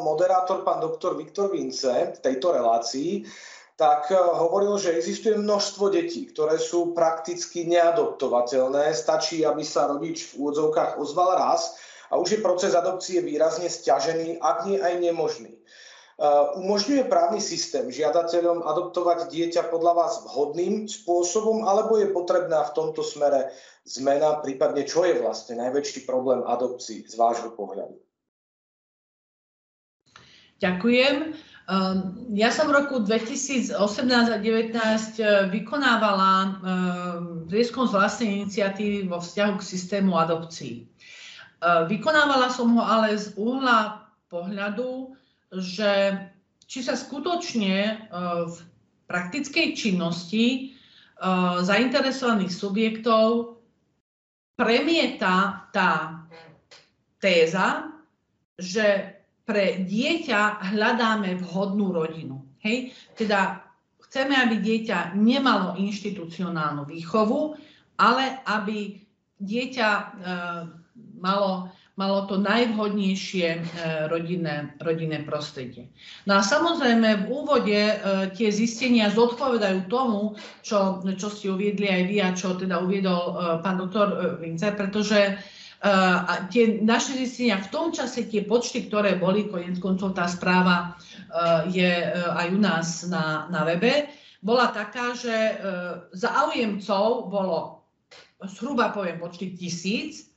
moderátor 0.00 0.64
pán 0.64 0.80
doktor 0.80 1.12
Viktor 1.12 1.52
Vince 1.52 2.16
v 2.16 2.18
tejto 2.24 2.56
relácii, 2.56 3.20
tak 3.76 4.08
e, 4.08 4.16
hovoril, 4.16 4.80
že 4.80 4.96
existuje 4.96 5.36
množstvo 5.36 5.92
detí, 5.92 6.24
ktoré 6.32 6.56
sú 6.56 6.96
prakticky 6.96 7.68
neadoptovateľné. 7.68 8.96
Stačí, 8.96 9.44
aby 9.44 9.60
sa 9.60 9.92
rodič 9.92 10.32
v 10.32 10.40
úvodzovkách 10.40 10.96
ozval 10.96 11.36
raz 11.36 11.76
a 12.08 12.16
už 12.16 12.40
je 12.40 12.40
proces 12.40 12.72
adopcie 12.72 13.20
výrazne 13.20 13.68
stiažený, 13.68 14.40
ak 14.40 14.72
nie 14.72 14.80
aj 14.80 14.94
nemožný. 15.04 15.52
Umožňuje 16.58 17.06
právny 17.06 17.38
systém 17.38 17.86
žiadateľom 17.94 18.66
adoptovať 18.66 19.30
dieťa 19.30 19.70
podľa 19.70 19.92
vás 19.94 20.12
vhodným 20.26 20.90
spôsobom, 20.90 21.62
alebo 21.62 21.94
je 21.94 22.10
potrebná 22.10 22.66
v 22.66 22.74
tomto 22.74 23.06
smere 23.06 23.54
zmena, 23.86 24.42
prípadne 24.42 24.82
čo 24.82 25.06
je 25.06 25.22
vlastne 25.22 25.62
najväčší 25.62 26.10
problém 26.10 26.42
adopcií 26.42 27.06
z 27.06 27.14
vášho 27.14 27.54
pohľadu? 27.54 28.02
Ďakujem. 30.58 31.38
Ehm, 31.70 31.98
ja 32.34 32.50
som 32.50 32.66
v 32.66 32.82
roku 32.82 32.98
2018 32.98 33.78
a 33.78 34.38
2019 34.42 35.22
e, 35.22 35.24
vykonávala 35.54 36.32
ehm, 36.42 36.50
prieskum 37.46 37.86
z 37.86 37.94
vlastnej 37.94 38.42
iniciatívy 38.42 39.06
vo 39.06 39.22
vzťahu 39.22 39.52
k 39.54 39.62
systému 39.62 40.18
adopcií. 40.18 40.90
Vykonávala 41.90 42.54
som 42.54 42.70
ho 42.70 42.86
ale 42.86 43.18
z 43.18 43.34
uhla 43.34 44.06
pohľadu, 44.30 45.07
že 45.52 46.16
či 46.68 46.84
sa 46.84 46.92
skutočne 46.92 47.76
e, 47.80 47.94
v 48.44 48.56
praktickej 49.08 49.72
činnosti 49.72 50.44
e, 50.52 50.60
zainteresovaných 51.64 52.52
subjektov 52.52 53.56
premieta 54.52 55.64
tá 55.72 56.24
téza, 57.16 57.88
že 58.60 59.16
pre 59.48 59.80
dieťa 59.88 60.76
hľadáme 60.76 61.40
vhodnú 61.40 61.96
rodinu. 61.96 62.44
Hej? 62.60 62.92
Teda 63.16 63.64
chceme, 64.04 64.36
aby 64.36 64.60
dieťa 64.60 65.16
nemalo 65.16 65.80
inštitucionálnu 65.80 66.84
výchovu, 66.84 67.56
ale 67.96 68.44
aby 68.44 69.00
dieťa 69.40 69.88
e, 69.88 70.04
malo 71.16 71.72
malo 71.98 72.30
to 72.30 72.38
najvhodnejšie 72.38 73.48
e, 73.58 73.60
rodinné, 74.06 74.78
rodinné 74.78 75.26
prostredie. 75.26 75.90
No 76.30 76.38
a 76.38 76.46
samozrejme 76.46 77.26
v 77.26 77.34
úvode 77.34 77.74
e, 77.74 77.94
tie 78.38 78.54
zistenia 78.54 79.10
zodpovedajú 79.10 79.90
tomu, 79.90 80.38
čo, 80.62 81.02
čo 81.02 81.28
ste 81.28 81.50
uviedli 81.50 81.90
aj 81.90 82.02
vy 82.06 82.16
a 82.22 82.30
čo 82.38 82.54
teda 82.54 82.78
uviedol 82.78 83.18
e, 83.18 83.32
pán 83.66 83.82
doktor 83.82 84.38
Vincer, 84.38 84.78
pretože 84.78 85.42
a 85.78 86.50
tie 86.50 86.82
naše 86.82 87.14
zistenia 87.14 87.62
v 87.62 87.70
tom 87.70 87.94
čase, 87.94 88.26
tie 88.26 88.42
počty, 88.42 88.90
ktoré 88.90 89.14
boli, 89.14 89.46
koniec 89.46 89.78
koncov 89.78 90.10
tá 90.10 90.26
správa 90.26 90.98
je 91.70 91.86
aj 92.34 92.50
u 92.50 92.58
nás 92.58 93.06
na, 93.06 93.46
na 93.46 93.62
webe, 93.62 94.10
bola 94.42 94.74
taká, 94.74 95.14
že 95.14 95.54
záujemcov 96.18 97.30
bolo 97.30 97.86
zhruba 98.42 98.90
poviem 98.90 99.22
počty 99.22 99.54
tisíc, 99.54 100.34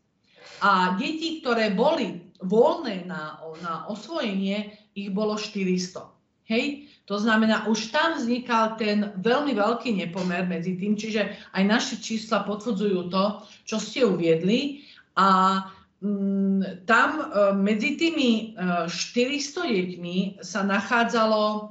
a 0.62 0.96
deti, 0.98 1.42
ktoré 1.42 1.74
boli 1.74 2.34
voľné 2.42 3.06
na, 3.06 3.42
na 3.62 3.74
osvojenie, 3.90 4.74
ich 4.98 5.10
bolo 5.14 5.38
400. 5.38 6.10
Hej? 6.50 6.92
To 7.08 7.20
znamená, 7.20 7.68
už 7.68 7.92
tam 7.92 8.18
vznikal 8.18 8.80
ten 8.80 9.12
veľmi 9.20 9.56
veľký 9.56 9.96
nepomer 10.00 10.48
medzi 10.48 10.78
tým, 10.80 10.96
čiže 10.96 11.34
aj 11.56 11.64
naše 11.66 11.96
čísla 12.00 12.44
potvrdzujú 12.48 13.12
to, 13.12 13.24
čo 13.68 13.78
ste 13.80 14.08
uviedli. 14.08 14.86
A 15.20 15.60
mm, 16.00 16.88
tam 16.88 17.10
e, 17.20 17.24
medzi 17.58 18.00
tými 18.00 18.56
e, 18.56 18.88
400 18.88 19.68
deťmi 19.68 20.18
sa 20.40 20.64
nachádzalo 20.64 21.44
e, 21.52 21.62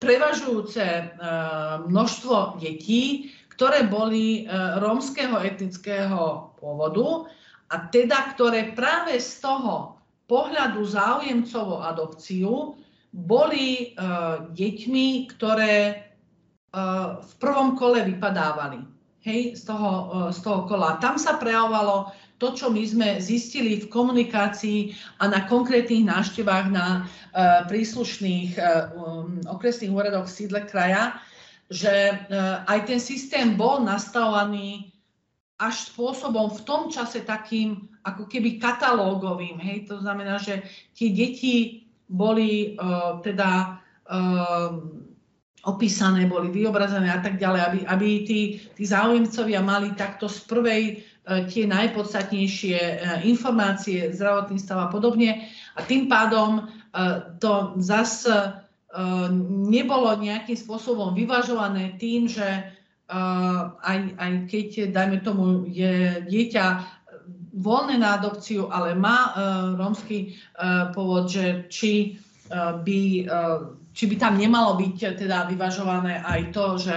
prevažujúce 0.00 0.84
e, 0.84 1.04
množstvo 1.88 2.60
detí, 2.60 3.32
ktoré 3.56 3.88
boli 3.88 4.44
e, 4.44 4.52
rómskeho 4.84 5.40
etnického 5.40 6.52
pôvodu 6.60 7.32
a 7.72 7.88
teda 7.88 8.36
ktoré 8.36 8.76
práve 8.76 9.16
z 9.16 9.40
toho 9.42 9.96
pohľadu 10.30 10.82
záujemcov 10.84 11.64
o 11.64 11.82
adopciu 11.82 12.54
boli 13.16 13.96
uh, 13.96 14.52
deťmi, 14.52 15.30
ktoré 15.32 15.76
uh, 15.94 17.22
v 17.22 17.32
prvom 17.40 17.78
kole 17.78 18.04
vypadávali 18.04 18.84
hej, 19.24 19.56
z, 19.56 19.62
toho, 19.66 19.90
z 20.30 20.38
toho 20.42 20.68
kola. 20.70 21.02
Tam 21.02 21.18
sa 21.18 21.40
prejavovalo 21.40 22.14
to, 22.38 22.52
čo 22.54 22.70
my 22.70 22.84
sme 22.86 23.08
zistili 23.18 23.82
v 23.82 23.90
komunikácii 23.90 24.94
a 25.18 25.26
na 25.26 25.48
konkrétnych 25.50 26.06
návštevách 26.06 26.66
na 26.70 27.10
príslušných 27.66 28.54
um, 28.54 29.42
okresných 29.50 29.90
úradoch 29.90 30.30
v 30.30 30.36
sídle 30.36 30.60
kraja, 30.68 31.18
že 31.66 31.90
e, 31.90 32.14
aj 32.66 32.78
ten 32.86 33.00
systém 33.02 33.58
bol 33.58 33.82
nastavovaný 33.82 34.96
až 35.56 35.88
spôsobom 35.88 36.52
v 36.52 36.60
tom 36.68 36.82
čase 36.92 37.24
takým 37.24 37.88
ako 38.04 38.28
keby 38.28 38.60
katalógovým. 38.60 39.56
Hej? 39.56 39.88
To 39.88 39.98
znamená, 40.04 40.36
že 40.36 40.62
tie 40.92 41.10
deti 41.10 41.88
boli 42.06 42.78
uh, 42.78 43.18
teda 43.18 43.82
uh, 44.06 44.78
opísané, 45.66 46.30
boli 46.30 46.54
vyobrazené 46.54 47.10
a 47.10 47.18
tak 47.18 47.42
ďalej, 47.42 47.60
aby, 47.66 47.78
aby 47.88 48.08
tí, 48.22 48.40
tí 48.78 48.84
záujemcovia 48.86 49.58
mali 49.58 49.90
takto 49.98 50.30
z 50.30 50.38
prvej 50.46 50.82
uh, 51.02 51.48
tie 51.50 51.66
najpodstatnejšie 51.66 52.78
uh, 52.78 52.94
informácie, 53.26 54.12
zdravotný 54.14 54.60
stav 54.60 54.86
a 54.86 54.88
podobne. 54.92 55.50
A 55.74 55.82
tým 55.82 56.06
pádom 56.06 56.62
uh, 56.62 57.34
to 57.42 57.74
zase 57.82 58.65
nebolo 59.66 60.16
nejakým 60.16 60.56
spôsobom 60.56 61.12
vyvažované 61.12 61.98
tým, 61.98 62.30
že 62.30 62.72
aj, 63.82 63.98
aj 64.18 64.32
keď, 64.50 64.90
dajme 64.90 65.18
tomu, 65.22 65.66
je 65.70 66.22
dieťa 66.26 66.64
voľné 67.56 68.02
na 68.02 68.20
adopciu, 68.20 68.68
ale 68.70 68.94
má 68.94 69.34
rómsky 69.78 70.38
pôvod, 70.94 71.30
že 71.30 71.66
či 71.70 72.18
by, 72.86 73.00
či 73.90 74.04
by 74.06 74.16
tam 74.18 74.34
nemalo 74.38 74.78
byť 74.78 75.18
teda 75.18 75.50
vyvažované 75.50 76.22
aj 76.22 76.40
to, 76.54 76.66
že 76.78 76.96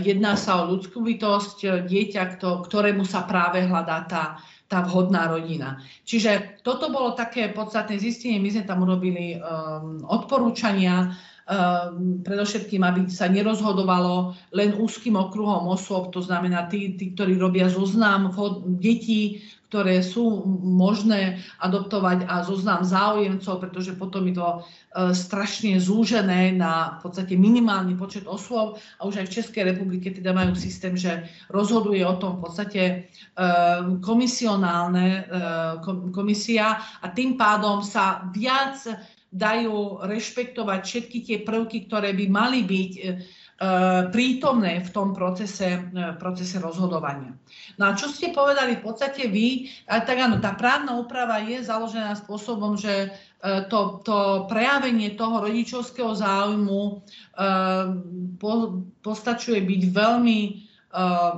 jedná 0.00 0.34
sa 0.34 0.64
o 0.64 0.72
ľudskú 0.72 1.04
bytosť, 1.04 1.86
dieťa, 1.86 2.40
ktorému 2.40 3.04
sa 3.04 3.28
práve 3.28 3.62
hľadá 3.62 3.98
tá, 4.08 4.24
tá 4.66 4.82
vhodná 4.82 5.30
rodina. 5.30 5.78
Čiže 6.02 6.62
toto 6.66 6.90
bolo 6.90 7.14
také 7.14 7.54
podstatné 7.54 8.02
zistenie. 8.02 8.42
My 8.42 8.50
sme 8.50 8.66
tam 8.66 8.82
urobili 8.82 9.38
um, 9.38 10.02
odporúčania, 10.02 11.14
um, 11.46 12.18
predovšetkým, 12.26 12.82
aby 12.82 13.00
sa 13.06 13.30
nerozhodovalo 13.30 14.34
len 14.50 14.74
úzkým 14.74 15.14
okruhom 15.14 15.70
osôb, 15.70 16.10
to 16.10 16.18
znamená 16.18 16.66
tí, 16.66 16.98
tí 16.98 17.14
ktorí 17.14 17.38
robia 17.38 17.70
zoznam 17.70 18.34
detí, 18.82 19.46
ktoré 19.66 19.98
sú 19.98 20.46
možné 20.62 21.42
adoptovať 21.58 22.30
a 22.30 22.46
zoznam 22.46 22.86
záujemcov, 22.86 23.58
pretože 23.58 23.98
potom 23.98 24.22
je 24.30 24.38
to 24.38 24.48
e, 24.48 24.58
strašne 25.10 25.74
zúžené 25.82 26.54
na 26.54 27.02
v 27.02 27.10
podstate 27.10 27.34
minimálny 27.34 27.98
počet 27.98 28.30
osôb. 28.30 28.78
A 29.02 29.10
už 29.10 29.22
aj 29.22 29.26
v 29.26 29.34
Českej 29.42 29.62
republike 29.74 30.14
teda 30.14 30.30
majú 30.30 30.54
systém, 30.54 30.94
že 30.94 31.26
rozhoduje 31.50 32.06
o 32.06 32.14
tom 32.14 32.38
v 32.38 32.42
podstate 32.46 32.82
e, 32.86 32.94
komisionálne 33.98 35.06
e, 35.06 35.20
komisia. 36.14 36.78
A 37.02 37.10
tým 37.10 37.34
pádom 37.34 37.82
sa 37.82 38.30
viac 38.30 38.78
dajú 39.34 40.00
rešpektovať 40.06 40.80
všetky 40.80 41.18
tie 41.26 41.36
prvky, 41.42 41.90
ktoré 41.90 42.14
by 42.14 42.26
mali 42.30 42.62
byť 42.62 42.92
E, 42.96 43.02
prítomné 44.12 44.84
v 44.84 44.90
tom 44.92 45.16
procese, 45.16 45.88
e, 45.88 46.12
procese 46.20 46.60
rozhodovania. 46.60 47.32
No 47.80 47.88
a 47.88 47.96
čo 47.96 48.12
ste 48.12 48.28
povedali 48.28 48.76
v 48.76 48.84
podstate 48.84 49.32
vy, 49.32 49.72
tak 49.88 50.12
áno, 50.20 50.36
tá 50.44 50.52
právna 50.52 50.92
úprava 51.00 51.40
je 51.40 51.64
založená 51.64 52.12
spôsobom, 52.20 52.76
že 52.76 52.92
e, 52.92 53.08
to, 53.72 54.04
to 54.04 54.44
prejavenie 54.52 55.16
toho 55.16 55.40
rodičovského 55.40 56.12
záujmu 56.12 57.00
po, 58.36 58.52
postačuje 59.00 59.60
byť 59.64 59.82
veľmi 59.88 60.40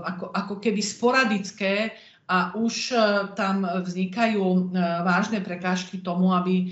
ako, 0.07 0.31
ako 0.31 0.54
keby 0.62 0.78
sporadické 0.78 1.90
a 2.28 2.52
už 2.52 2.92
e, 2.92 2.96
tam 3.32 3.64
vznikajú 3.64 4.44
e, 4.44 4.60
vážne 5.00 5.40
prekážky 5.40 6.04
tomu, 6.04 6.36
aby 6.36 6.54
e, 6.60 6.66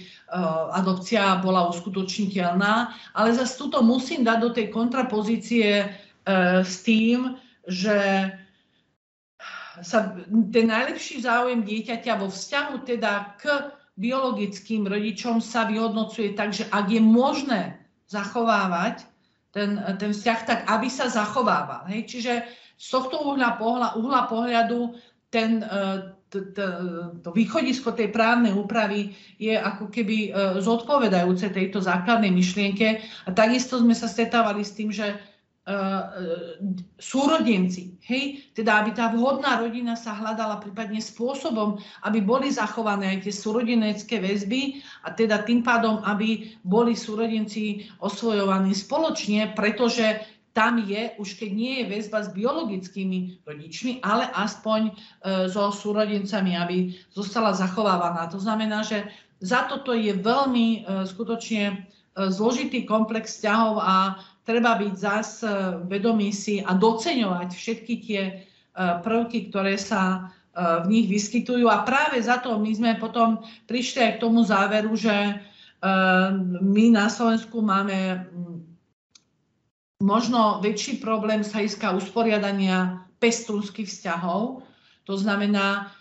adopcia 0.77 1.41
bola 1.41 1.73
uskutočniteľná. 1.73 2.93
Ale 3.17 3.33
zase 3.33 3.57
túto 3.57 3.81
musím 3.81 4.21
dať 4.21 4.39
do 4.39 4.51
tej 4.53 4.69
kontrapozície 4.69 5.89
s 6.67 6.83
tým, 6.83 7.39
že 7.71 8.29
sa 9.79 9.99
ten 10.51 10.67
najlepší 10.67 11.23
záujem 11.23 11.63
dieťaťa 11.63 12.19
vo 12.19 12.27
vzťahu 12.27 12.83
teda 12.83 13.39
k 13.39 13.71
biologickým 13.95 14.91
rodičom 14.91 15.39
sa 15.39 15.71
vyhodnocuje 15.71 16.35
tak, 16.35 16.51
že 16.51 16.67
ak 16.75 16.91
je 16.91 16.99
možné 16.99 17.79
zachovávať 18.11 19.07
ten, 19.55 19.79
ten 20.03 20.11
vzťah, 20.11 20.41
tak 20.51 20.59
aby 20.67 20.91
sa 20.91 21.07
zachovával. 21.07 21.87
Hej? 21.95 22.11
Čiže 22.11 22.33
z 22.75 22.87
tohto 22.91 23.23
uhla, 23.23 23.55
pohľa, 23.57 23.95
uhla 23.95 24.27
pohľadu 24.27 24.99
ten, 25.37 25.61
e, 25.61 25.69
to 27.21 27.31
východisko 27.37 27.93
tej 27.93 28.09
právnej 28.09 28.57
úpravy 28.57 29.13
je 29.37 29.53
ako 29.53 29.93
keby 29.93 30.17
e, 30.27 30.31
zodpovedajúce 30.65 31.53
tejto 31.53 31.85
základnej 31.85 32.33
myšlienke. 32.33 33.05
A 33.29 33.31
takisto 33.37 33.77
sme 33.77 33.93
sa 33.93 34.09
stretávali 34.09 34.65
s 34.65 34.73
tým, 34.73 34.89
že 34.89 35.21
súrodenci, 36.95 37.99
hej, 38.07 38.55
teda 38.55 38.87
aby 38.87 38.95
tá 38.95 39.11
vhodná 39.11 39.59
rodina 39.59 39.99
sa 39.99 40.15
hľadala 40.15 40.63
prípadne 40.63 41.03
spôsobom, 41.03 41.83
aby 42.07 42.23
boli 42.23 42.55
zachované 42.55 43.19
aj 43.19 43.27
tie 43.27 43.35
súrodenecké 43.35 44.23
väzby 44.23 44.79
a 45.03 45.11
teda 45.11 45.43
tým 45.43 45.67
pádom, 45.67 46.07
aby 46.07 46.55
boli 46.63 46.95
súrodenci 46.95 47.83
osvojovaní 47.99 48.79
spoločne, 48.79 49.59
pretože 49.59 50.36
tam 50.57 50.81
je, 50.81 51.13
už 51.21 51.37
keď 51.37 51.51
nie 51.53 51.73
je 51.85 51.93
väzba 51.93 52.25
s 52.25 52.33
biologickými 52.33 53.45
rodičmi, 53.45 54.01
ale 54.01 54.25
aspoň 54.33 54.89
e, 54.89 54.93
so 55.53 55.69
súrodencami, 55.69 56.57
aby 56.57 56.97
zostala 57.13 57.53
zachovávaná. 57.53 58.25
To 58.33 58.41
znamená, 58.41 58.81
že 58.81 59.05
za 59.45 59.69
toto 59.69 59.93
je 59.93 60.17
veľmi 60.17 60.67
e, 60.81 61.05
skutočne 61.05 61.65
e, 61.69 61.75
zložitý 62.33 62.89
komplex 62.89 63.37
vzťahov 63.37 63.85
a 63.85 64.17
treba 64.49 64.81
byť 64.81 64.95
zás 64.97 65.45
vedomý 65.93 66.33
si 66.33 66.65
a 66.65 66.73
doceňovať 66.73 67.51
všetky 67.51 67.95
tie 67.99 68.23
prvky, 69.03 69.51
ktoré 69.51 69.75
sa 69.75 70.31
v 70.55 70.87
nich 70.87 71.11
vyskytujú. 71.11 71.67
A 71.67 71.83
práve 71.83 72.23
za 72.23 72.39
to 72.39 72.55
my 72.55 72.71
sme 72.71 72.95
potom 72.95 73.43
prišli 73.67 74.07
aj 74.07 74.13
k 74.15 74.23
tomu 74.23 74.47
záveru, 74.47 74.95
že 74.95 75.43
my 76.63 76.85
na 76.95 77.11
Slovensku 77.11 77.59
máme 77.59 78.23
možno 80.03 80.61
väčší 80.61 81.01
problém 81.01 81.45
z 81.45 81.53
hľadiska 81.53 81.97
usporiadania 81.97 83.07
pestúnskych 83.23 83.89
vzťahov. 83.89 84.63
To 85.09 85.15
znamená 85.17 85.93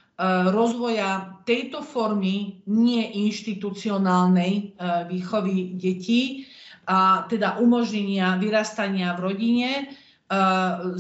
rozvoja 0.52 1.40
tejto 1.44 1.84
formy 1.84 2.64
neinštitucionálnej 2.68 4.76
výchovy 5.12 5.76
detí, 5.76 6.48
a 6.86 7.26
teda 7.26 7.58
umožnenia 7.58 8.38
vyrastania 8.38 9.18
v 9.18 9.24
rodine. 9.26 9.70
E, 9.74 9.84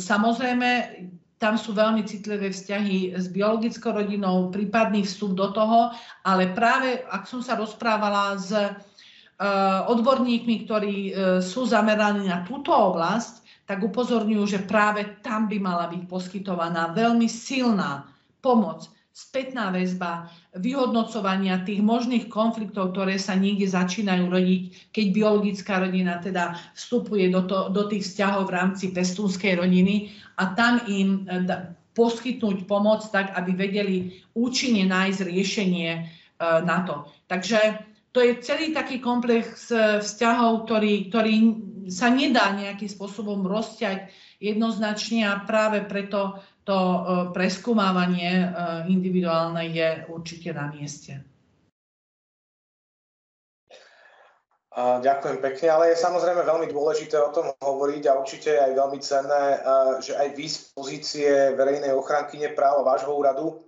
samozrejme, 0.02 0.70
tam 1.38 1.62
sú 1.62 1.78
veľmi 1.78 2.02
citlivé 2.10 2.50
vzťahy 2.50 3.14
s 3.14 3.30
biologickou 3.30 3.94
rodinou, 3.94 4.50
prípadný 4.50 5.06
vstup 5.06 5.38
do 5.38 5.54
toho, 5.54 5.94
ale 6.26 6.50
práve 6.58 7.06
ak 7.06 7.30
som 7.30 7.46
sa 7.46 7.54
rozprávala 7.54 8.34
s 8.42 8.50
e, 8.50 8.74
odborníkmi, 9.92 10.64
ktorí 10.64 10.96
e, 10.96 11.12
sú 11.44 11.68
zameraní 11.68 12.32
na 12.32 12.48
túto 12.48 12.72
oblasť, 12.72 13.44
tak 13.68 13.84
upozorňujú, 13.84 14.44
že 14.48 14.60
práve 14.64 15.20
tam 15.26 15.52
by 15.52 15.58
mala 15.60 15.92
byť 15.92 16.08
poskytovaná 16.08 16.96
veľmi 16.96 17.28
silná 17.28 18.08
pomoc 18.40 18.88
spätná 19.16 19.72
väzba, 19.72 20.28
vyhodnocovania 20.60 21.64
tých 21.64 21.80
možných 21.80 22.28
konfliktov, 22.28 22.92
ktoré 22.92 23.16
sa 23.16 23.32
niekde 23.32 23.64
začínajú 23.64 24.28
rodiť, 24.28 24.92
keď 24.92 25.06
biologická 25.16 25.80
rodina 25.80 26.20
teda 26.20 26.60
vstupuje 26.76 27.32
do, 27.32 27.48
to, 27.48 27.72
do 27.72 27.88
tých 27.88 28.04
vzťahov 28.12 28.52
v 28.52 28.56
rámci 28.60 28.86
pestúnskej 28.92 29.56
rodiny 29.56 30.12
a 30.36 30.52
tam 30.52 30.84
im 30.92 31.24
e, 31.28 31.48
poskytnúť 31.96 32.68
pomoc 32.68 33.08
tak, 33.08 33.32
aby 33.40 33.56
vedeli 33.56 34.20
účinne 34.36 34.84
nájsť 34.92 35.20
riešenie 35.32 35.92
na 36.40 36.84
to. 36.84 37.08
Takže 37.32 37.95
to 38.16 38.24
je 38.24 38.40
celý 38.40 38.72
taký 38.72 39.04
komplex 39.04 39.68
e, 39.76 40.00
vzťahov, 40.00 40.64
ktorý, 40.64 41.12
ktorý 41.12 41.36
sa 41.92 42.08
nedá 42.08 42.56
nejakým 42.56 42.88
spôsobom 42.88 43.44
rozťať 43.44 44.08
jednoznačne 44.40 45.28
a 45.28 45.44
práve 45.44 45.84
preto 45.84 46.40
to 46.64 46.72
e, 46.80 47.00
preskúmávanie 47.36 48.32
e, 48.40 48.48
individuálne 48.88 49.68
je 49.68 50.08
určite 50.08 50.56
na 50.56 50.72
mieste. 50.72 51.28
Ďakujem 54.76 55.40
pekne, 55.40 55.72
ale 55.72 55.96
je 55.96 56.04
samozrejme 56.04 56.44
veľmi 56.44 56.68
dôležité 56.68 57.16
o 57.16 57.32
tom 57.32 57.48
hovoriť 57.64 58.12
a 58.12 58.20
určite 58.20 58.60
aj 58.60 58.76
veľmi 58.76 59.00
cenné, 59.00 59.44
že 60.04 60.20
aj 60.20 60.36
vy 60.36 60.46
z 60.52 60.58
pozície 60.76 61.32
verejnej 61.56 61.96
ochrankyne 61.96 62.52
práva 62.52 62.84
vášho 62.84 63.16
úradu 63.16 63.65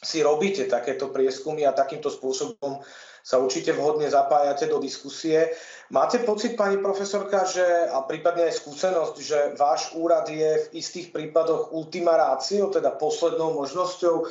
si 0.00 0.24
robíte 0.24 0.64
takéto 0.64 1.12
prieskumy 1.12 1.68
a 1.68 1.76
takýmto 1.76 2.08
spôsobom 2.08 2.80
sa 3.20 3.36
určite 3.36 3.76
vhodne 3.76 4.08
zapájate 4.08 4.64
do 4.64 4.80
diskusie. 4.80 5.52
Máte 5.92 6.24
pocit, 6.24 6.56
pani 6.56 6.80
profesorka, 6.80 7.44
že, 7.44 7.62
a 7.92 8.00
prípadne 8.08 8.48
aj 8.48 8.64
skúsenosť, 8.64 9.14
že 9.20 9.38
váš 9.60 9.92
úrad 9.92 10.24
je 10.32 10.64
v 10.64 10.66
istých 10.80 11.12
prípadoch 11.12 11.76
ultima 11.76 12.16
teda 12.40 12.96
poslednou 12.96 13.60
možnosťou 13.60 14.16
e, 14.16 14.26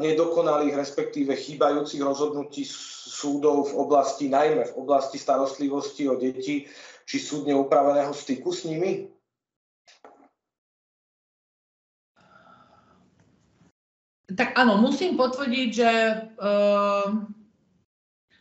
nedokonalých, 0.00 0.80
respektíve 0.80 1.36
chýbajúcich 1.36 2.00
rozhodnutí 2.00 2.64
súdov 2.64 3.68
v 3.68 3.84
oblasti, 3.84 4.32
najmä 4.32 4.72
v 4.72 4.76
oblasti 4.80 5.20
starostlivosti 5.20 6.08
o 6.08 6.16
deti 6.16 6.64
či 7.06 7.16
súdne 7.20 7.52
upraveného 7.52 8.16
styku 8.16 8.48
s 8.48 8.64
nimi? 8.64 9.15
Tak 14.26 14.58
áno, 14.58 14.82
musím 14.82 15.14
potvrdiť, 15.14 15.68
že 15.70 15.90
uh, 16.34 17.14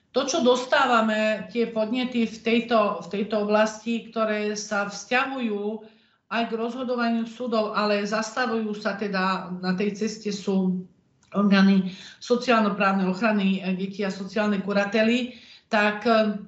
to, 0.10 0.22
čo 0.26 0.42
dostávame, 0.42 1.46
tie 1.54 1.70
podnety 1.70 2.26
v 2.26 2.38
tejto, 2.42 3.06
v 3.06 3.08
tejto 3.14 3.46
oblasti, 3.46 4.10
ktoré 4.10 4.58
sa 4.58 4.90
vzťahujú 4.90 5.86
aj 6.34 6.44
k 6.50 6.58
rozhodovaniu 6.58 7.30
súdov, 7.30 7.78
ale 7.78 8.02
zastavujú 8.02 8.74
sa 8.74 8.98
teda 8.98 9.54
na 9.62 9.78
tej 9.78 9.94
ceste 9.94 10.34
sú 10.34 10.88
orgány 11.36 11.94
sociálno-právnej 12.18 13.06
ochrany 13.06 13.62
detí 13.78 14.02
a 14.02 14.10
sociálnej 14.10 14.64
kurately, 14.64 15.38
tak 15.70 16.08
e, 16.08 16.40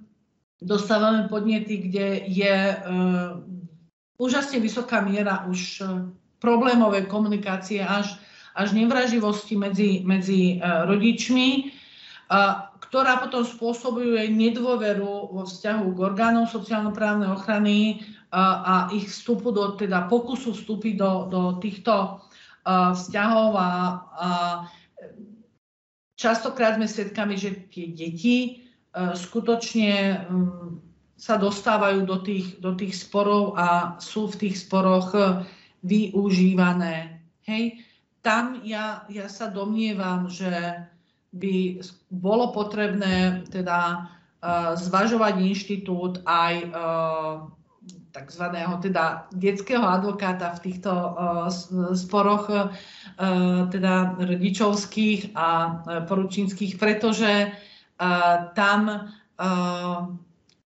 dostávame 0.64 1.28
podnety, 1.28 1.92
kde 1.92 2.24
je 2.26 2.56
úžasne 4.18 4.58
vysoká 4.64 5.04
miera 5.04 5.46
už 5.46 5.84
problémové 6.40 7.06
komunikácie 7.06 7.84
až, 7.84 8.18
až 8.58 8.74
nevraživosti 8.74 9.54
medzi, 9.54 10.02
medzi 10.02 10.58
uh, 10.58 10.90
rodičmi 10.90 11.78
ktorá 12.88 13.20
potom 13.24 13.44
spôsobuje 13.48 14.28
nedôveru 14.32 15.32
vo 15.32 15.44
vzťahu 15.48 15.96
k 15.96 16.00
orgánom 16.00 16.48
sociálno-právnej 16.48 17.32
ochrany 17.32 18.04
a 18.32 18.92
ich 18.92 19.08
vstupu 19.08 19.56
do, 19.56 19.80
teda 19.80 20.12
pokusu 20.12 20.52
vstúpiť 20.52 21.00
do, 21.00 21.12
do 21.32 21.42
týchto 21.64 22.20
vzťahov 22.68 23.56
a, 23.56 23.72
a 24.12 24.30
častokrát 26.20 26.76
sme 26.76 26.92
svedkami, 26.92 27.40
že 27.40 27.72
tie 27.72 27.96
deti 27.96 28.68
skutočne 28.92 30.24
sa 31.16 31.40
dostávajú 31.40 32.04
do 32.04 32.20
tých, 32.20 32.60
do 32.60 32.76
tých 32.76 33.08
sporov 33.08 33.56
a 33.56 33.96
sú 34.04 34.28
v 34.36 34.48
tých 34.48 34.68
sporoch 34.68 35.16
využívané. 35.88 37.24
Hej. 37.48 37.87
Tam 38.28 38.60
ja, 38.68 39.08
ja 39.08 39.32
sa 39.32 39.48
domnievam, 39.48 40.28
že 40.28 40.52
by 41.32 41.80
bolo 42.12 42.52
potrebné 42.52 43.48
teda 43.48 44.04
uh, 44.04 44.76
zvažovať 44.76 45.48
inštitút 45.48 46.28
aj 46.28 46.54
uh, 46.68 47.48
tzv. 48.12 48.44
teda 48.84 49.32
detského 49.32 49.80
advokáta 49.80 50.60
v 50.60 50.64
týchto 50.68 50.92
uh, 50.92 51.48
sporoch 51.96 52.52
teda 53.72 54.20
rodičovských 54.20 55.32
a 55.34 55.82
poručínskych, 56.06 56.78
pretože 56.78 57.50
tam 58.54 59.10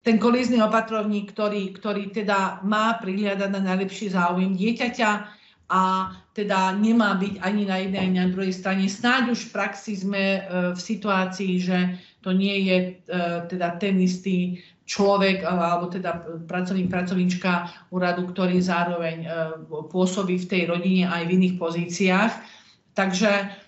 ten 0.05 0.15
kolízny 0.21 0.61
opatrovník, 0.61 1.33
ktorý, 1.33 1.73
ktorý 1.73 2.13
teda 2.13 2.61
má 2.61 3.01
prihliadať 3.01 3.49
na 3.49 3.61
najlepší 3.65 4.13
záujem 4.13 4.53
dieťaťa, 4.53 5.09
a 5.69 6.13
teda 6.37 6.77
nemá 6.77 7.17
byť 7.17 7.41
ani 7.41 7.63
na 7.65 7.77
jednej, 7.81 8.01
ani 8.05 8.17
na 8.21 8.29
druhej 8.29 8.53
strane. 8.53 8.85
Snáď 8.85 9.33
už 9.33 9.49
v 9.49 9.53
praxi 9.55 9.97
sme 9.97 10.23
e, 10.37 10.39
v 10.77 10.79
situácii, 10.79 11.53
že 11.57 11.77
to 12.21 12.29
nie 12.37 12.69
je 12.69 12.77
e, 12.77 12.89
teda 13.49 13.81
ten 13.81 13.97
istý 13.97 14.61
človek 14.85 15.41
alebo 15.41 15.89
teda 15.89 16.45
pracovník, 16.45 16.93
pracovníčka 16.93 17.73
úradu, 17.89 18.29
ktorý 18.29 18.61
zároveň 18.61 19.17
e, 19.25 19.29
pôsobí 19.89 20.37
v 20.45 20.49
tej 20.49 20.61
rodine 20.69 21.09
aj 21.09 21.25
v 21.25 21.33
iných 21.33 21.55
pozíciách. 21.57 22.33
Takže 22.95 23.63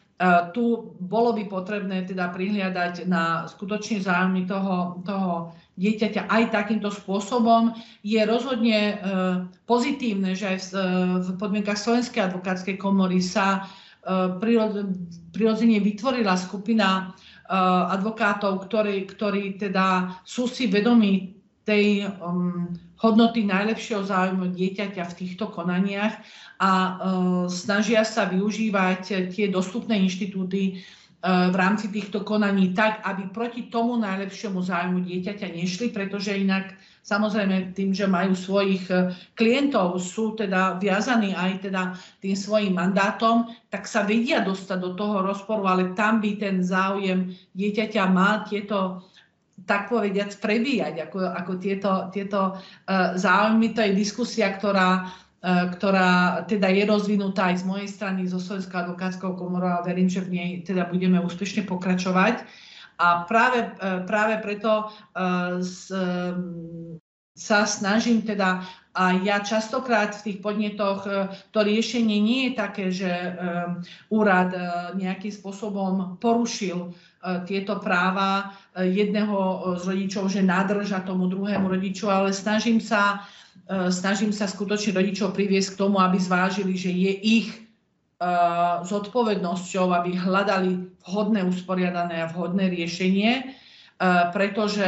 tu 0.50 0.98
bolo 0.98 1.30
by 1.38 1.46
potrebné 1.46 2.02
teda 2.10 2.34
prihliadať 2.34 3.06
na 3.06 3.46
skutočne 3.46 4.02
záujmy 4.02 4.50
toho, 4.50 4.98
toho 5.06 5.54
dieťaťa 5.78 6.26
aj 6.28 6.44
takýmto 6.50 6.90
spôsobom. 6.90 7.78
Je 8.02 8.18
rozhodne 8.26 8.80
e, 8.80 8.96
pozitívne, 9.70 10.34
že 10.34 10.58
aj 10.58 10.58
v, 10.58 10.68
e, 10.74 10.84
v 11.22 11.30
podmienkach 11.38 11.78
Slovenskej 11.78 12.34
advokátskej 12.34 12.76
komory 12.82 13.22
sa 13.22 13.62
e, 13.62 14.42
prirodzene 15.32 15.78
vytvorila 15.80 16.36
skupina 16.36 17.14
advokátov, 17.88 18.68
ktorí, 18.68 19.08
ktorí 19.08 19.56
teda 19.56 20.20
sú 20.28 20.52
si 20.52 20.68
vedomí 20.68 21.38
tej 21.64 22.08
um, 22.24 22.76
hodnoty 23.00 23.44
najlepšieho 23.48 24.04
záujmu 24.04 24.52
dieťaťa 24.52 25.04
v 25.04 25.18
týchto 25.20 25.52
konaniach 25.52 26.16
a 26.60 26.72
uh, 26.72 26.96
snažia 27.48 28.08
sa 28.08 28.28
využívať 28.28 29.32
tie 29.32 29.48
dostupné 29.52 30.00
inštitúty 30.00 30.84
v 31.26 31.56
rámci 31.58 31.90
týchto 31.90 32.22
konaní 32.22 32.78
tak, 32.78 33.02
aby 33.02 33.26
proti 33.34 33.74
tomu 33.74 33.98
najlepšiemu 33.98 34.62
zájmu 34.62 35.02
dieťaťa 35.02 35.50
nešli, 35.50 35.90
pretože 35.90 36.38
inak 36.38 36.78
samozrejme 37.02 37.74
tým, 37.74 37.90
že 37.90 38.06
majú 38.06 38.38
svojich 38.38 38.86
e, 38.94 39.16
klientov, 39.34 39.98
sú 39.98 40.38
teda 40.38 40.78
viazaní 40.78 41.34
aj 41.34 41.66
teda 41.66 41.98
tým 42.22 42.36
svojim 42.38 42.78
mandátom, 42.78 43.50
tak 43.74 43.90
sa 43.90 44.06
vedia 44.06 44.46
dostať 44.46 44.78
do 44.78 44.92
toho 44.94 45.26
rozporu, 45.26 45.66
ale 45.66 45.98
tam 45.98 46.22
by 46.22 46.38
ten 46.38 46.62
záujem 46.62 47.34
dieťaťa 47.56 48.04
mal 48.12 48.46
tieto 48.46 49.08
tak 49.68 49.92
povediac 49.92 50.32
prebíjať, 50.38 51.10
ako, 51.10 51.28
ako 51.28 51.52
tieto, 51.60 51.92
tieto 52.14 52.56
uh, 52.56 53.20
záujmy. 53.20 53.76
To 53.76 53.84
je 53.84 54.00
diskusia, 54.00 54.48
ktorá 54.54 55.12
E, 55.27 55.27
ktorá 55.48 56.44
teda 56.44 56.68
je 56.68 56.84
rozvinutá 56.84 57.56
aj 57.56 57.64
z 57.64 57.66
mojej 57.68 57.88
strany, 57.88 58.28
zo 58.28 58.36
Slovenskou 58.36 58.84
advokátskou 58.84 59.32
komorou 59.40 59.80
a 59.80 59.86
verím, 59.86 60.12
že 60.12 60.20
v 60.20 60.34
nej 60.36 60.50
teda 60.68 60.92
budeme 60.92 61.24
úspešne 61.24 61.64
pokračovať. 61.64 62.44
A 62.98 63.24
práve, 63.30 63.64
e, 63.64 64.04
práve 64.04 64.42
preto 64.44 64.92
e, 65.16 65.64
sa 67.38 67.60
snažím 67.64 68.26
teda 68.26 68.66
a 68.98 69.14
ja 69.22 69.46
častokrát 69.46 70.18
v 70.18 70.26
tých 70.26 70.38
podnetoch 70.42 71.06
to 71.54 71.60
riešenie 71.62 72.18
nie 72.18 72.50
je 72.50 72.54
také, 72.58 72.90
že 72.90 73.14
úrad 74.10 74.58
nejakým 74.98 75.30
spôsobom 75.30 76.18
porušil 76.18 76.98
tieto 77.46 77.78
práva 77.78 78.58
jedného 78.74 79.38
z 79.78 79.84
rodičov, 79.86 80.34
že 80.34 80.42
nadrža 80.42 81.06
tomu 81.06 81.30
druhému 81.30 81.70
rodiču, 81.70 82.10
ale 82.10 82.34
snažím 82.34 82.82
sa 82.82 83.22
E, 83.22 83.37
snažím 83.92 84.32
sa 84.32 84.48
skutočne 84.48 84.96
rodičov 84.96 85.36
priviesť 85.36 85.76
k 85.76 85.80
tomu, 85.80 86.00
aby 86.00 86.16
zvážili, 86.16 86.80
že 86.80 86.92
je 86.92 87.14
ich 87.20 87.48
e, 87.52 87.60
zodpovednosťou, 88.88 89.92
aby 89.92 90.16
hľadali 90.16 90.98
vhodné 91.04 91.44
usporiadané 91.44 92.24
a 92.24 92.32
vhodné 92.32 92.72
riešenie, 92.72 93.32
e, 93.40 93.44
pretože 94.32 94.88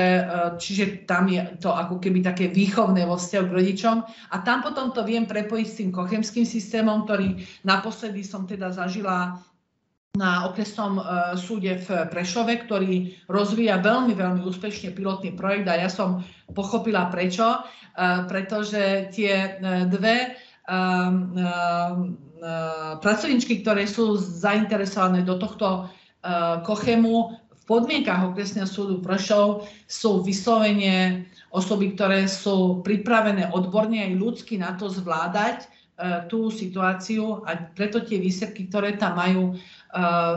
čiže 0.56 1.04
tam 1.04 1.28
je 1.28 1.44
to 1.60 1.76
ako 1.76 2.00
keby 2.00 2.24
také 2.24 2.48
výchovné 2.48 3.04
vo 3.04 3.20
vzťahu 3.20 3.46
k 3.52 3.56
rodičom. 3.60 3.98
A 4.32 4.36
tam 4.48 4.64
potom 4.64 4.96
to 4.96 5.04
viem 5.04 5.28
prepojiť 5.28 5.68
s 5.68 5.78
tým 5.84 5.92
kochemským 5.92 6.48
systémom, 6.48 7.04
ktorý 7.04 7.36
naposledy 7.68 8.24
som 8.24 8.48
teda 8.48 8.72
zažila 8.72 9.44
na 10.18 10.50
okresnom 10.50 10.98
súde 11.38 11.78
v 11.86 12.10
Prešove, 12.10 12.66
ktorý 12.66 13.14
rozvíja 13.30 13.78
veľmi, 13.78 14.18
veľmi 14.18 14.42
úspešne 14.42 14.98
pilotný 14.98 15.38
projekt 15.38 15.70
a 15.70 15.78
ja 15.78 15.90
som 15.92 16.26
pochopila 16.58 17.14
prečo. 17.14 17.62
Pretože 18.32 19.12
tie 19.12 19.60
e, 19.60 19.86
dve 19.92 20.40
pracovničky, 23.04 23.66
ktoré 23.66 23.84
sú 23.90 24.16
zainteresované 24.16 25.26
do 25.26 25.36
tohto 25.36 25.90
kochemu 26.64 27.16
v 27.36 27.64
podmienkach 27.68 28.32
okresného 28.32 28.70
súdu 28.70 29.02
Prešov 29.02 29.66
sú 29.90 30.22
vyslovene 30.22 31.26
osoby, 31.52 31.98
ktoré 31.98 32.30
sú 32.30 32.86
pripravené 32.86 33.50
odborne 33.50 34.00
aj 34.06 34.14
ľudsky 34.14 34.62
na 34.62 34.78
to 34.78 34.88
zvládať 34.94 35.68
tú 36.32 36.48
situáciu 36.48 37.44
a 37.44 37.60
preto 37.76 38.00
tie 38.00 38.24
výsledky, 38.24 38.72
ktoré 38.72 38.96
tam 38.96 39.20
majú, 39.20 39.60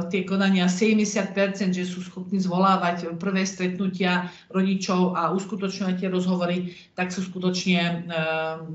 tie 0.09 0.25
konania 0.25 0.65
70%, 0.65 1.77
že 1.77 1.85
sú 1.85 2.01
schopní 2.01 2.41
zvolávať 2.41 3.13
prvé 3.21 3.45
stretnutia 3.45 4.33
rodičov 4.49 5.13
a 5.13 5.29
uskutočňovať 5.37 5.95
tie 6.01 6.09
rozhovory, 6.09 6.73
tak 6.97 7.13
sú 7.13 7.21
skutočne 7.21 8.09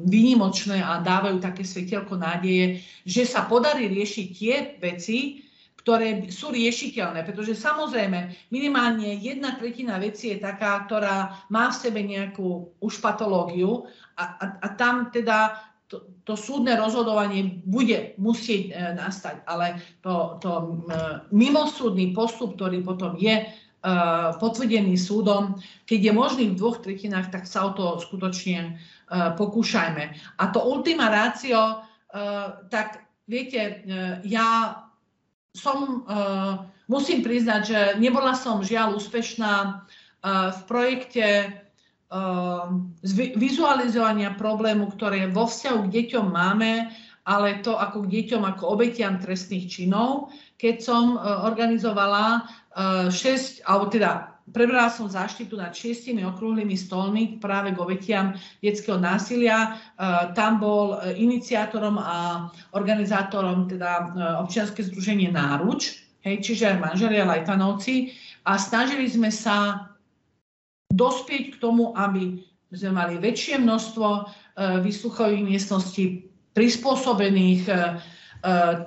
výnimočné 0.06 0.78
a 0.78 1.02
dávajú 1.02 1.42
také 1.42 1.66
svetielko 1.66 2.22
nádeje, 2.22 2.86
že 3.10 3.26
sa 3.26 3.50
podarí 3.50 3.90
riešiť 3.90 4.28
tie 4.30 4.56
veci, 4.78 5.48
ktoré 5.82 6.28
sú 6.28 6.52
riešiteľné, 6.52 7.24
pretože 7.24 7.56
samozrejme 7.56 8.52
minimálne 8.52 9.18
jedna 9.24 9.56
tretina 9.56 9.96
veci 9.96 10.36
je 10.36 10.44
taká, 10.44 10.84
ktorá 10.84 11.48
má 11.48 11.72
v 11.72 11.80
sebe 11.80 12.04
nejakú 12.04 12.76
už 12.84 13.00
patológiu 13.00 13.88
a, 14.20 14.36
a, 14.36 14.46
a 14.62 14.68
tam 14.76 15.08
teda 15.16 15.56
to, 16.28 16.36
súdne 16.36 16.76
rozhodovanie 16.76 17.64
bude 17.64 18.20
musieť 18.20 18.64
e, 18.68 18.72
nastať, 19.00 19.48
ale 19.48 19.80
to, 20.04 20.36
to 20.44 20.52
e, 20.52 20.66
mimosúdny 21.32 22.12
postup, 22.12 22.60
ktorý 22.60 22.84
potom 22.84 23.16
je 23.16 23.42
e, 23.42 23.46
potvrdený 24.36 25.00
súdom, 25.00 25.56
keď 25.88 26.12
je 26.12 26.14
možný 26.14 26.44
v 26.52 26.60
dvoch 26.60 26.84
tretinách, 26.84 27.32
tak 27.32 27.48
sa 27.48 27.72
o 27.72 27.72
to 27.72 28.04
skutočne 28.04 28.76
pokúšajme. 29.40 30.04
A 30.36 30.44
to 30.52 30.60
ultima 30.68 31.08
ratio, 31.08 31.80
tak 32.68 33.08
viete, 33.24 33.88
ja 34.28 34.84
som, 35.56 36.04
musím 36.92 37.24
priznať, 37.24 37.62
že 37.64 37.80
nebola 38.04 38.36
som 38.36 38.60
žiaľ 38.60 39.00
úspešná 39.00 39.88
v 40.28 40.60
projekte 40.68 41.56
vizualizovania 43.36 44.32
problému, 44.40 44.88
ktoré 44.96 45.28
vo 45.28 45.44
vzťahu 45.44 45.80
k 45.88 45.94
deťom 45.94 46.26
máme, 46.32 46.88
ale 47.28 47.60
to 47.60 47.76
ako 47.76 48.08
k 48.08 48.12
deťom, 48.24 48.48
ako 48.48 48.80
obetiam 48.80 49.20
trestných 49.20 49.68
činov. 49.68 50.32
Keď 50.56 50.76
som 50.80 51.04
e, 51.14 51.18
organizovala 51.44 52.48
6, 53.12 53.12
e, 53.12 53.68
alebo 53.68 53.92
teda 53.92 54.40
prebrala 54.48 54.88
som 54.88 55.12
záštitu 55.12 55.60
nad 55.60 55.76
šiestimi 55.76 56.24
okrúhlymi 56.24 56.80
stolmi 56.80 57.36
práve 57.44 57.76
k 57.76 57.84
obetiam 57.84 58.32
detského 58.64 58.96
násilia. 58.96 59.76
E, 60.00 60.32
tam 60.32 60.64
bol 60.64 60.96
iniciátorom 61.04 62.00
a 62.00 62.48
organizátorom 62.72 63.68
teda 63.68 64.16
občianske 64.48 64.88
združenie 64.88 65.28
Náruč, 65.28 66.00
hej, 66.24 66.40
čiže 66.40 66.72
aj 66.72 66.78
manželia 66.80 67.28
Lajtanovci. 67.28 68.16
A 68.48 68.56
snažili 68.56 69.12
sme 69.12 69.28
sa 69.28 69.87
dospieť 70.92 71.56
k 71.56 71.62
tomu, 71.62 71.92
aby 71.96 72.42
sme 72.72 72.92
mali 72.96 73.16
väčšie 73.20 73.64
množstvo 73.64 74.08
e, 74.08 74.22
výsluchových 74.84 75.44
miestností 75.44 76.28
prispôsobených 76.52 77.64
e, 77.68 77.74
e, 77.74 77.78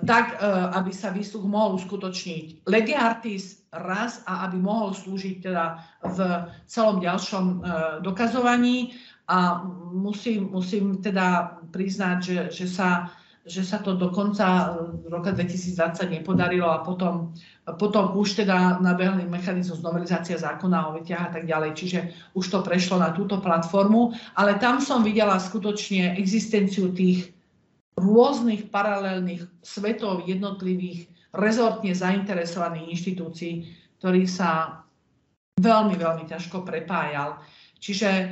tak, 0.04 0.36
aby 0.76 0.92
sa 0.92 1.12
výsluch 1.12 1.44
mohol 1.44 1.80
uskutočniť 1.80 2.68
lege 2.68 2.92
artis 2.92 3.64
raz 3.72 4.20
a 4.26 4.44
aby 4.48 4.58
mohol 4.60 4.92
slúžiť 4.92 5.36
teda 5.46 5.64
v 6.02 6.18
celom 6.66 6.98
ďalšom 6.98 7.62
dokazovaní. 8.02 8.98
A 9.30 9.62
musím, 9.94 10.50
musím 10.50 10.98
teda 10.98 11.62
priznať, 11.70 12.18
že, 12.18 12.38
že 12.50 12.66
sa 12.66 13.14
že 13.40 13.64
sa 13.64 13.80
to 13.80 13.96
do 13.96 14.12
konca 14.12 14.76
roka 15.08 15.32
2020 15.32 16.20
nepodarilo 16.20 16.68
a 16.68 16.84
potom, 16.84 17.32
potom 17.80 18.12
už 18.12 18.44
teda 18.44 18.76
nabehli 18.84 19.24
mechanizmus 19.24 19.80
novelizácia 19.80 20.36
zákona 20.36 20.92
o 20.92 21.00
veťach 21.00 21.32
a 21.32 21.32
tak 21.32 21.48
ďalej. 21.48 21.70
Čiže 21.72 21.98
už 22.36 22.44
to 22.52 22.60
prešlo 22.60 23.00
na 23.00 23.16
túto 23.16 23.40
platformu, 23.40 24.12
ale 24.36 24.60
tam 24.60 24.84
som 24.84 25.00
videla 25.00 25.40
skutočne 25.40 26.20
existenciu 26.20 26.92
tých 26.92 27.32
rôznych 27.96 28.68
paralelných 28.68 29.48
svetov 29.64 30.28
jednotlivých 30.28 31.08
rezortne 31.32 31.96
zainteresovaných 31.96 32.92
inštitúcií, 32.92 33.72
ktorý 34.00 34.28
sa 34.28 34.84
veľmi, 35.60 35.96
veľmi 35.96 36.24
ťažko 36.28 36.60
prepájal. 36.60 37.40
Čiže 37.80 38.08
e, 38.08 38.26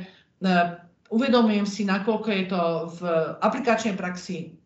uvedomujem 1.09 1.65
si, 1.65 1.81
nakoľko 1.85 2.29
je 2.29 2.43
to 2.49 2.61
v 2.97 3.01
aplikačnej 3.41 3.97
praxi 3.97 4.59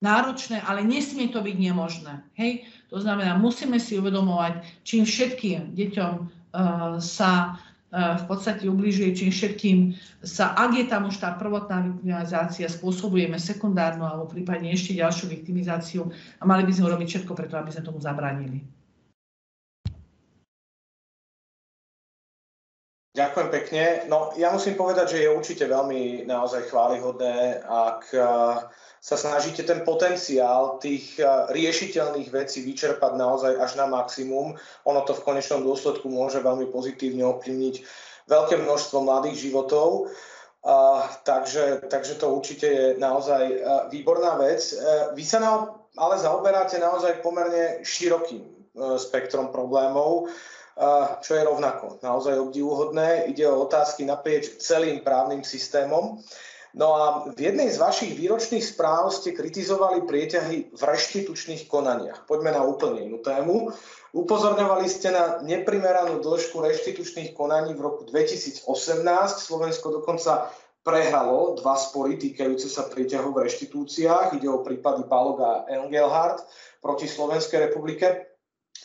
náročné, 0.00 0.64
ale 0.64 0.80
nesmie 0.84 1.28
to 1.28 1.44
byť 1.44 1.56
nemožné. 1.60 2.24
Hej? 2.40 2.64
To 2.88 2.98
znamená, 2.98 3.36
musíme 3.36 3.76
si 3.76 4.00
uvedomovať, 4.00 4.64
čím 4.82 5.04
všetkým 5.04 5.76
deťom 5.76 6.12
uh, 6.16 6.96
sa 6.98 7.54
uh, 7.54 8.16
v 8.16 8.24
podstate 8.24 8.64
ubližuje, 8.66 9.12
čím 9.14 9.30
všetkým 9.30 9.78
sa, 10.24 10.56
ak 10.56 10.72
je 10.74 10.84
tam 10.88 11.06
už 11.06 11.20
tá 11.20 11.36
prvotná 11.36 11.84
viktimizácia, 11.84 12.66
spôsobujeme 12.66 13.36
sekundárnu 13.36 14.02
alebo 14.08 14.26
prípadne 14.26 14.72
ešte 14.72 14.96
ďalšiu 14.96 15.30
viktimizáciu 15.30 16.08
a 16.40 16.42
mali 16.48 16.64
by 16.64 16.72
sme 16.72 16.88
urobiť 16.88 17.08
všetko 17.08 17.32
preto, 17.36 17.60
aby 17.60 17.70
sme 17.70 17.86
tomu 17.86 18.00
zabránili. 18.00 18.64
Ďakujem 23.10 23.48
pekne. 23.50 23.84
No, 24.08 24.32
ja 24.38 24.54
musím 24.54 24.78
povedať, 24.78 25.18
že 25.18 25.26
je 25.26 25.34
určite 25.34 25.66
veľmi 25.66 26.24
naozaj 26.30 26.70
chválihodné, 26.72 27.58
ak 27.68 28.06
uh, 28.16 28.70
sa 29.00 29.16
snažíte 29.16 29.64
ten 29.64 29.80
potenciál 29.80 30.76
tých 30.76 31.16
eh, 31.16 31.26
riešiteľných 31.48 32.28
vecí 32.28 32.60
vyčerpať 32.60 33.16
naozaj 33.16 33.56
až 33.56 33.80
na 33.80 33.88
maximum. 33.88 34.54
Ono 34.84 35.00
to 35.08 35.16
v 35.16 35.24
konečnom 35.24 35.64
dôsledku 35.64 36.06
môže 36.12 36.44
veľmi 36.44 36.68
pozitívne 36.68 37.24
ovplyvniť 37.24 37.74
veľké 38.28 38.60
množstvo 38.60 39.02
mladých 39.02 39.50
životov. 39.50 40.12
Uh, 40.60 41.00
takže, 41.24 41.88
takže 41.88 42.20
to 42.20 42.36
určite 42.36 42.68
je 42.68 42.86
naozaj 43.00 43.44
uh, 43.48 43.88
výborná 43.88 44.36
vec. 44.36 44.60
Uh, 44.76 45.08
vy 45.16 45.24
sa 45.24 45.40
na, 45.40 45.72
ale 45.96 46.20
zaoberáte 46.20 46.76
naozaj 46.76 47.24
pomerne 47.24 47.80
širokým 47.80 48.44
uh, 48.44 49.00
spektrom 49.00 49.48
problémov, 49.48 50.28
uh, 50.28 51.16
čo 51.24 51.32
je 51.32 51.48
rovnako 51.48 51.96
naozaj 52.04 52.36
obdivuhodné. 52.36 53.32
Ide 53.32 53.48
o 53.48 53.64
otázky 53.64 54.04
naprieč 54.04 54.60
celým 54.60 55.00
právnym 55.00 55.40
systémom. 55.40 56.20
No 56.70 56.94
a 56.94 57.04
v 57.34 57.50
jednej 57.50 57.66
z 57.74 57.82
vašich 57.82 58.14
výročných 58.14 58.62
správ 58.62 59.10
ste 59.10 59.34
kritizovali 59.34 60.06
prieťahy 60.06 60.70
v 60.70 60.82
reštitučných 60.82 61.66
konaniach. 61.66 62.30
Poďme 62.30 62.54
na 62.54 62.62
úplne 62.62 63.10
inú 63.10 63.18
tému. 63.18 63.74
Upozorňovali 64.14 64.86
ste 64.86 65.10
na 65.10 65.42
neprimeranú 65.42 66.22
dĺžku 66.22 66.62
reštitučných 66.62 67.34
konaní 67.34 67.74
v 67.74 67.82
roku 67.82 68.06
2018. 68.06 68.62
Slovensko 69.42 69.98
dokonca 69.98 70.54
prehralo 70.86 71.58
dva 71.58 71.74
spory 71.74 72.16
týkajúce 72.16 72.70
sa 72.70 72.86
prieťahov 72.86 73.34
v 73.34 73.50
reštitúciách. 73.50 74.38
Ide 74.38 74.46
o 74.46 74.62
prípady 74.62 75.02
Balog 75.10 75.42
a 75.42 75.66
Engelhardt 75.66 76.46
proti 76.78 77.10
Slovenskej 77.10 77.66
republike. 77.66 78.30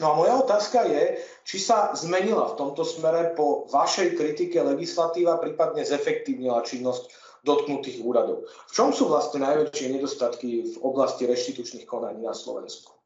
No 0.01 0.11
a 0.11 0.17
moja 0.19 0.35
otázka 0.41 0.83
je, 0.91 1.23
či 1.47 1.55
sa 1.61 1.95
zmenila 1.95 2.51
v 2.51 2.57
tomto 2.59 2.83
smere 2.83 3.31
po 3.31 3.63
vašej 3.71 4.19
kritike 4.19 4.59
legislatíva, 4.59 5.39
prípadne 5.39 5.87
zefektívnila 5.87 6.67
činnosť 6.67 7.24
dotknutých 7.45 8.01
úradov. 8.01 8.49
V 8.49 8.71
čom 8.73 8.89
sú 8.89 9.07
vlastne 9.07 9.45
najväčšie 9.45 9.93
nedostatky 9.93 10.65
v 10.65 10.75
oblasti 10.81 11.29
reštitučných 11.29 11.85
konaní 11.85 12.25
na 12.25 12.33
Slovensku? 12.33 12.97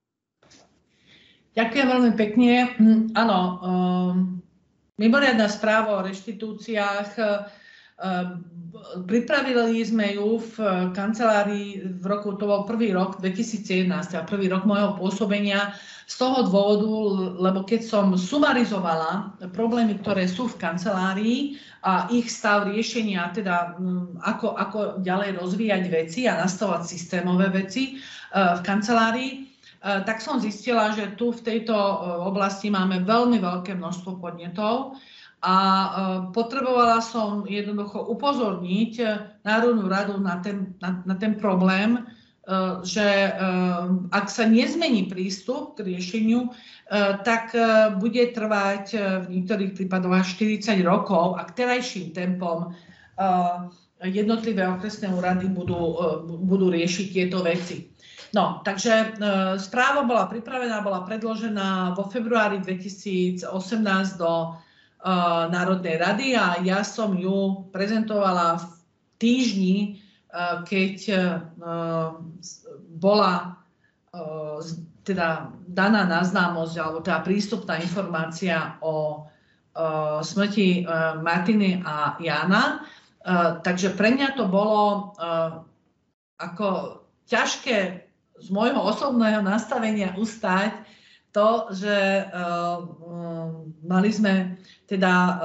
Ďakujem 1.59 1.87
veľmi 1.91 2.13
pekne. 2.15 2.51
Hm, 2.79 3.01
áno, 3.19 3.39
um, 3.59 4.15
mimoriadná 4.95 5.51
správa 5.51 5.99
o 5.99 6.05
reštitúciách 6.07 7.19
pripravili 9.06 9.84
sme 9.86 10.18
ju 10.18 10.39
v 10.39 10.56
kancelárii 10.95 12.00
v 12.00 12.06
roku, 12.06 12.34
to 12.38 12.47
bol 12.47 12.64
prvý 12.66 12.95
rok 12.95 13.20
2011 13.22 14.18
a 14.18 14.26
prvý 14.26 14.50
rok 14.50 14.66
môjho 14.66 14.97
pôsobenia. 14.97 15.76
Z 16.10 16.26
toho 16.26 16.41
dôvodu, 16.50 16.89
lebo 17.38 17.62
keď 17.62 17.86
som 17.86 18.18
sumarizovala 18.18 19.38
problémy, 19.54 20.02
ktoré 20.02 20.26
sú 20.26 20.50
v 20.50 20.58
kancelárii 20.58 21.62
a 21.86 22.10
ich 22.10 22.34
stav 22.34 22.66
riešenia, 22.66 23.30
teda 23.30 23.78
mm, 23.78 24.18
ako, 24.26 24.58
ako 24.58 24.80
ďalej 25.06 25.38
rozvíjať 25.38 25.84
veci 25.93 26.26
a 26.26 26.41
nastavovať 26.41 26.82
systémové 26.82 27.54
veci 27.54 27.93
e, 27.93 28.02
v 28.34 28.62
kancelárii, 28.66 29.32
e, 29.38 29.39
tak 30.02 30.18
som 30.18 30.41
zistila, 30.41 30.97
že 30.97 31.14
tu 31.14 31.30
v 31.30 31.45
tejto 31.45 31.78
oblasti 32.26 32.74
máme 32.74 33.06
veľmi 33.06 33.38
veľké 33.38 33.78
množstvo 33.78 34.18
podnetov 34.18 34.97
a 35.39 35.55
potrebovala 36.35 36.99
som 36.99 37.47
jednoducho 37.47 38.11
upozorniť 38.11 38.93
Národnú 39.47 39.87
radu 39.87 40.19
na 40.19 40.43
ten, 40.43 40.75
na, 40.83 40.99
na 41.07 41.15
ten 41.15 41.39
problém, 41.39 42.03
Eh, 42.49 42.81
že 42.81 43.29
ak 44.09 44.25
sa 44.25 44.49
nezmení 44.49 45.05
prístup 45.05 45.77
k 45.77 45.85
riešeniu, 45.93 46.49
tak 47.21 47.53
bude 48.01 48.33
trvať 48.33 48.85
v 48.97 49.25
niektorých 49.29 49.77
prípadoch 49.77 50.25
až 50.25 50.27
40 50.41 50.81
rokov 50.81 51.37
a 51.37 51.45
k 51.45 51.61
terajším 51.61 52.17
tempom 52.17 52.73
jednotlivé 54.01 54.65
okresné 54.65 55.13
úrady 55.13 55.45
budú, 55.45 55.77
budú 56.25 56.73
riešiť 56.73 57.07
tieto 57.13 57.45
veci. 57.45 57.93
No, 58.33 58.65
takže 58.65 59.21
správa 59.61 60.01
bola 60.01 60.25
pripravená, 60.25 60.81
bola 60.81 61.05
predložená 61.05 61.93
vo 61.93 62.09
februári 62.09 62.57
2018 62.65 63.45
do 64.17 64.57
Národnej 65.50 65.95
rady 65.95 66.36
a 66.36 66.60
ja 66.60 66.84
som 66.84 67.16
ju 67.16 67.72
prezentovala 67.72 68.60
v 68.60 68.66
týždni 69.16 70.04
keď 70.66 70.97
e, 71.10 71.16
bola 73.02 73.34
e, 73.41 73.47
teda 75.02 75.50
daná 75.66 76.06
na 76.06 76.22
známosť 76.22 76.76
alebo 76.78 77.02
teda 77.02 77.26
prístupná 77.26 77.82
informácia 77.82 78.78
o 78.86 79.26
e, 79.74 80.22
smrti 80.22 80.86
Martiny 81.26 81.82
a 81.82 82.14
Jana. 82.22 82.86
Takže 83.62 84.00
pre 84.00 84.16
mňa 84.16 84.32
to 84.39 84.47
bolo 84.47 85.12
ako 86.39 86.68
ťažké 87.28 87.78
z 88.39 88.47
môjho 88.47 88.80
osobného 88.80 89.43
nastavenia 89.43 90.16
ustať 90.16 90.72
to, 91.36 91.68
že 91.76 92.26
mali 93.86 94.10
sme 94.10 94.56
teda 94.89 95.37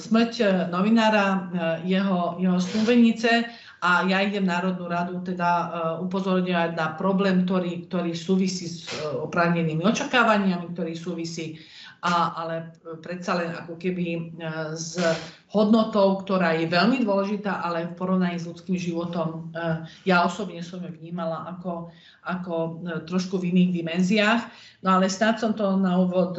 smrť 0.00 0.32
novinára, 0.72 1.52
jeho, 1.84 2.40
jeho 2.40 2.56
snúbenice 2.56 3.44
a 3.84 4.08
ja 4.08 4.24
idem 4.24 4.48
Národnú 4.48 4.88
radu 4.88 5.20
teda 5.20 5.70
upozorňovať 6.00 6.72
na 6.72 6.96
problém, 6.96 7.44
ktorý, 7.44 7.86
ktorý 7.86 8.16
súvisí 8.16 8.66
s 8.66 8.88
oprávnenými 8.98 9.84
očakávaniami, 9.84 10.72
ktorý 10.72 10.96
súvisí 10.96 11.60
a, 11.98 12.34
ale 12.38 12.78
predsa 13.02 13.34
len 13.38 13.50
ako 13.54 13.74
keby 13.74 14.38
uh, 14.38 14.72
s 14.74 14.98
hodnotou, 15.50 16.22
ktorá 16.22 16.54
je 16.54 16.70
veľmi 16.70 17.02
dôležitá, 17.02 17.64
ale 17.64 17.90
v 17.90 17.96
porovnaní 17.98 18.38
s 18.38 18.46
ľudským 18.46 18.78
životom 18.78 19.50
uh, 19.54 19.82
ja 20.06 20.22
osobne 20.22 20.62
som 20.62 20.78
ju 20.78 20.92
vnímala 20.94 21.58
ako, 21.58 21.90
ako 22.22 22.54
trošku 23.08 23.42
v 23.42 23.50
iných 23.50 23.82
dimenziách. 23.82 24.42
No 24.86 24.98
ale 24.98 25.10
snad 25.10 25.42
som 25.42 25.58
to 25.58 25.74
na 25.74 25.98
úvod, 25.98 26.38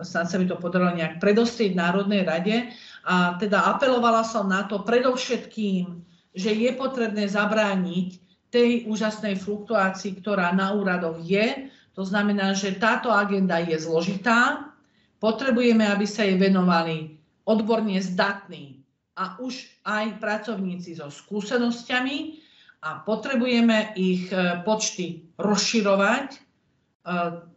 snad 0.00 0.32
sa 0.32 0.36
mi 0.40 0.48
to 0.48 0.56
podarilo 0.56 0.96
nejak 0.96 1.20
predostrieť 1.20 1.76
v 1.76 1.80
Národnej 1.84 2.22
rade 2.24 2.72
a 3.04 3.36
teda 3.36 3.68
apelovala 3.76 4.24
som 4.24 4.48
na 4.48 4.64
to 4.64 4.80
predovšetkým 4.80 6.08
že 6.38 6.54
je 6.54 6.70
potrebné 6.78 7.26
zabrániť 7.26 8.08
tej 8.48 8.88
úžasnej 8.88 9.36
fluktuácii, 9.36 10.22
ktorá 10.22 10.54
na 10.54 10.72
úradoch 10.72 11.20
je. 11.20 11.68
To 11.98 12.06
znamená, 12.06 12.54
že 12.54 12.78
táto 12.78 13.10
agenda 13.10 13.58
je 13.58 13.74
zložitá. 13.74 14.70
Potrebujeme, 15.18 15.82
aby 15.82 16.06
sa 16.06 16.22
jej 16.22 16.38
venovali 16.38 17.18
odborne 17.42 17.98
zdatní 17.98 18.86
a 19.18 19.34
už 19.42 19.66
aj 19.82 20.22
pracovníci 20.22 20.94
so 20.94 21.10
skúsenosťami 21.10 22.38
a 22.86 23.02
potrebujeme 23.02 23.98
ich 23.98 24.30
e, 24.30 24.62
počty 24.62 25.26
rozširovať. 25.42 26.28
E, 26.30 26.38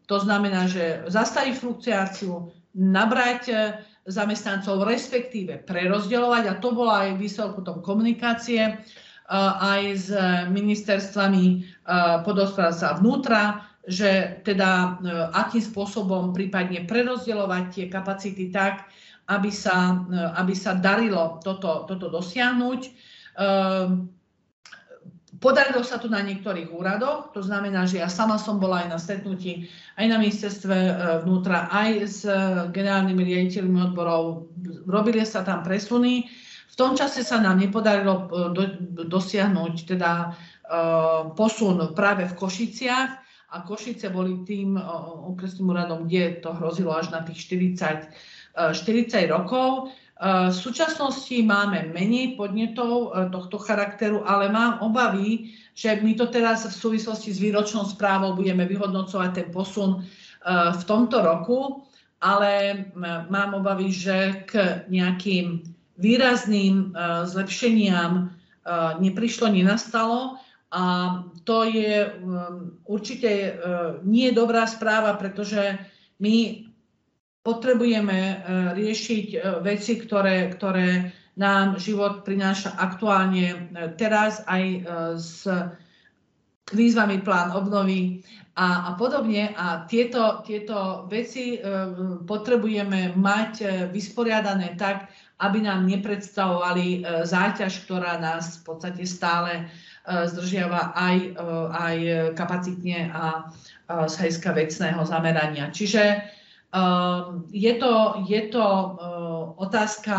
to 0.10 0.18
znamená, 0.18 0.66
že 0.66 1.06
zastaviť 1.06 1.54
fluktuáciu, 1.62 2.50
nabrať 2.74 3.42
e, 3.46 3.56
zamestnancov, 4.10 4.89
respektíve 4.89 5.62
prerozdeľovať 5.70 6.44
a 6.50 6.58
to 6.58 6.74
bola 6.74 7.06
aj 7.06 7.22
výsledok 7.22 7.62
potom 7.62 7.78
komunikácie 7.86 8.82
aj 9.32 9.84
s 9.96 10.12
ministerstvami 10.52 11.64
podospodárstva 12.28 13.00
vnútra, 13.00 13.70
že 13.88 14.41
teda 14.45 14.71
e, 14.71 14.89
akým 15.34 15.63
spôsobom 15.63 16.38
prípadne 16.38 16.86
prerozdeľovať 16.86 17.63
tie 17.73 17.86
kapacity 17.89 18.53
tak, 18.53 18.86
aby 19.25 19.49
sa, 19.49 20.05
e, 20.05 20.17
aby 20.38 20.53
sa 20.53 20.77
darilo 20.77 21.41
toto, 21.41 21.89
toto 21.89 22.13
dosiahnuť. 22.13 22.82
E, 22.86 22.91
Podarilo 25.41 25.82
sa 25.82 25.97
to 25.97 26.05
na 26.05 26.21
niektorých 26.21 26.69
úradoch, 26.69 27.34
to 27.34 27.41
znamená, 27.41 27.89
že 27.89 27.97
ja 27.97 28.05
sama 28.05 28.38
som 28.38 28.61
bola 28.61 28.86
aj 28.86 28.88
na 28.93 28.99
stretnutí 29.01 29.65
aj 29.97 30.05
na 30.05 30.21
ministerstve 30.21 30.77
vnútra, 31.25 31.65
aj 31.65 31.91
s 32.05 32.19
generálnymi 32.69 33.23
riaditeľmi 33.25 33.89
odborov. 33.89 34.53
Robili 34.86 35.25
sa 35.25 35.41
tam 35.41 35.65
presuny. 35.65 36.29
V 36.69 36.75
tom 36.77 36.93
čase 36.93 37.25
sa 37.25 37.41
nám 37.41 37.57
nepodarilo 37.57 38.29
do, 38.53 38.63
dosiahnuť 39.01 39.73
teda 39.89 40.38
posun 41.34 41.89
práve 41.97 42.29
v 42.29 42.38
Košiciach 42.38 43.20
a 43.52 43.68
Košice 43.68 44.08
boli 44.10 44.47
tým 44.47 44.80
okresným 45.28 45.76
úradom, 45.76 46.08
kde 46.08 46.39
to 46.39 46.56
hrozilo 46.56 46.95
až 46.95 47.12
na 47.12 47.20
tých 47.28 47.52
40, 47.52 48.08
40 48.72 49.28
rokov. 49.28 49.91
V 50.22 50.54
súčasnosti 50.54 51.34
máme 51.41 51.89
menej 51.97 52.38
podnetov 52.38 53.10
e, 53.10 53.34
tohto 53.34 53.58
charakteru, 53.58 54.22
ale 54.22 54.54
mám 54.54 54.78
obavy, 54.86 55.58
že 55.74 55.97
my 55.97 56.14
to 56.14 56.30
teraz 56.30 56.62
v 56.62 56.78
súvislosti 56.78 57.34
s 57.34 57.41
výročnou 57.41 57.89
správou 57.89 58.38
budeme 58.38 58.70
vyhodnocovať 58.70 59.30
ten 59.34 59.47
posun 59.49 59.97
e, 59.97 59.99
v 60.78 60.84
tomto 60.86 61.26
roku, 61.26 61.82
ale 62.22 62.86
mám 63.34 63.58
obavy, 63.58 63.89
že 63.89 64.45
k 64.45 64.86
nejakým 64.93 65.66
výrazným 65.97 66.93
e, 66.93 67.26
zlepšeniam 67.26 68.30
neprišlo, 69.02 69.49
nenastalo. 69.49 70.38
A 70.72 70.84
to 71.43 71.67
je 71.67 72.15
určite 72.88 73.59
nie 74.07 74.32
dobrá 74.32 74.63
správa, 74.72 75.19
pretože 75.19 75.76
my 76.24 76.63
potrebujeme 77.41 78.19
e, 78.22 78.36
riešiť 78.78 79.28
e, 79.34 79.38
veci, 79.65 79.97
ktoré, 79.97 80.53
ktoré 80.53 81.09
nám 81.34 81.82
život 81.82 82.22
prináša 82.22 82.78
aktuálne 82.78 83.72
teraz 83.97 84.45
aj 84.45 84.63
s 85.15 85.47
výzvami 86.69 87.24
plán 87.24 87.55
obnovy 87.55 88.22
a, 88.53 88.91
a 88.93 88.99
podobne. 88.99 89.55
A 89.55 89.88
tieto, 89.88 90.43
tieto 90.43 91.07
veci 91.07 91.55
potrebujeme 92.28 93.15
mať 93.15 93.88
vysporiadané 93.95 94.76
tak, 94.76 95.07
aby 95.39 95.63
nám 95.63 95.88
nepredstavovali 95.88 97.07
záťaž, 97.24 97.88
ktorá 97.88 98.19
nás 98.19 98.59
v 98.61 98.76
podstate 98.76 99.07
stále 99.07 99.72
zdržiava 100.08 100.97
aj, 100.97 101.18
aj 101.70 101.97
kapacitne 102.34 103.14
a 103.14 103.49
z 104.08 104.14
hľadiska 104.18 104.49
vecného 104.54 105.02
zamerania. 105.06 105.70
Čiže 105.70 106.22
Je 107.52 107.74
to, 107.84 107.93
je 108.32 108.41
to 108.47 108.66
otázka 109.60 110.16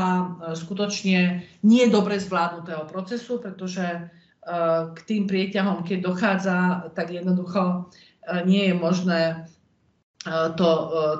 skutočne 0.52 1.40
nie 1.64 1.84
dobre 1.88 2.20
zvládnutého 2.20 2.84
procesu, 2.92 3.40
pretože 3.40 4.12
k 4.92 4.98
tým 5.08 5.24
prieťahom, 5.24 5.80
keď 5.80 5.98
dochádza, 6.04 6.58
tak 6.92 7.08
jednoducho 7.08 7.88
nie 8.44 8.68
je 8.68 8.74
možné 8.76 9.48
to 10.60 10.70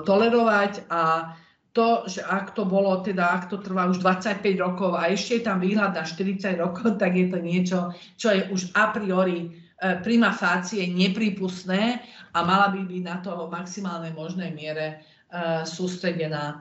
tolerovať 0.05 0.85
a 0.93 1.33
to, 1.73 2.05
že 2.05 2.21
ak 2.21 2.53
to 2.53 2.69
bolo, 2.69 3.01
teda 3.01 3.33
ak 3.33 3.49
to 3.49 3.57
trvá 3.57 3.89
už 3.89 3.97
25 3.97 4.45
rokov 4.61 4.93
a 4.93 5.09
ešte 5.09 5.41
je 5.41 5.43
tam 5.49 5.57
výhľad 5.57 5.97
na 5.97 6.05
40 6.05 6.61
rokov, 6.61 6.95
tak 7.01 7.17
je 7.17 7.27
to 7.33 7.37
niečo, 7.41 7.79
čo 8.15 8.29
je 8.29 8.45
už 8.53 8.77
a 8.77 8.93
priori 8.93 9.49
e, 9.49 9.97
prima 10.05 10.29
facie 10.29 10.85
nepripustné 10.85 11.99
a 12.37 12.39
mala 12.45 12.69
by 12.69 12.85
byť 12.85 13.01
na 13.01 13.17
to 13.25 13.49
maximálnej 13.49 14.13
možnej 14.13 14.53
miere 14.53 14.85
e, 14.87 15.65
sústredená 15.65 16.45
e, 16.53 16.55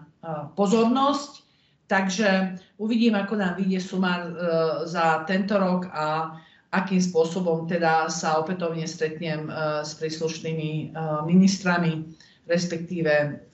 pozornosť. 0.56 1.44
Takže 1.92 2.56
uvidím, 2.80 3.12
ako 3.12 3.36
nám 3.36 3.60
vyjde 3.60 3.84
sumár 3.84 4.32
za 4.88 5.28
tento 5.28 5.60
rok 5.60 5.92
a 5.92 6.40
akým 6.72 6.96
spôsobom 6.96 7.68
teda 7.68 8.08
sa 8.08 8.40
opätovne 8.40 8.88
stretnem 8.88 9.44
s 9.84 10.00
príslušnými 10.00 10.96
ministrami, 11.28 12.16
respektíve 12.48 13.44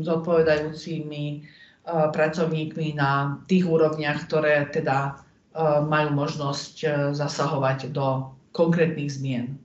zodpovedajúcimi 0.00 1.24
uh, 1.38 2.08
pracovníkmi 2.08 2.96
na 2.96 3.42
tých 3.44 3.68
úrovniach, 3.68 4.24
ktoré 4.28 4.68
teda 4.72 5.16
uh, 5.16 5.84
majú 5.84 6.16
možnosť 6.16 6.74
uh, 6.84 6.90
zasahovať 7.12 7.92
do 7.92 8.32
konkrétnych 8.52 9.12
zmien. 9.12 9.60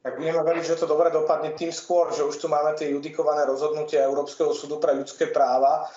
Tak 0.00 0.16
budeme 0.16 0.40
veriť, 0.40 0.64
že 0.64 0.80
to 0.80 0.88
dobre 0.88 1.12
dopadne 1.12 1.52
tým 1.52 1.68
skôr, 1.68 2.08
že 2.16 2.24
už 2.24 2.40
tu 2.40 2.48
máme 2.48 2.72
tie 2.72 2.88
judikované 2.88 3.44
rozhodnutia 3.44 4.08
Európskeho 4.08 4.56
súdu 4.56 4.80
pre 4.80 4.96
ľudské 4.96 5.28
práva, 5.28 5.92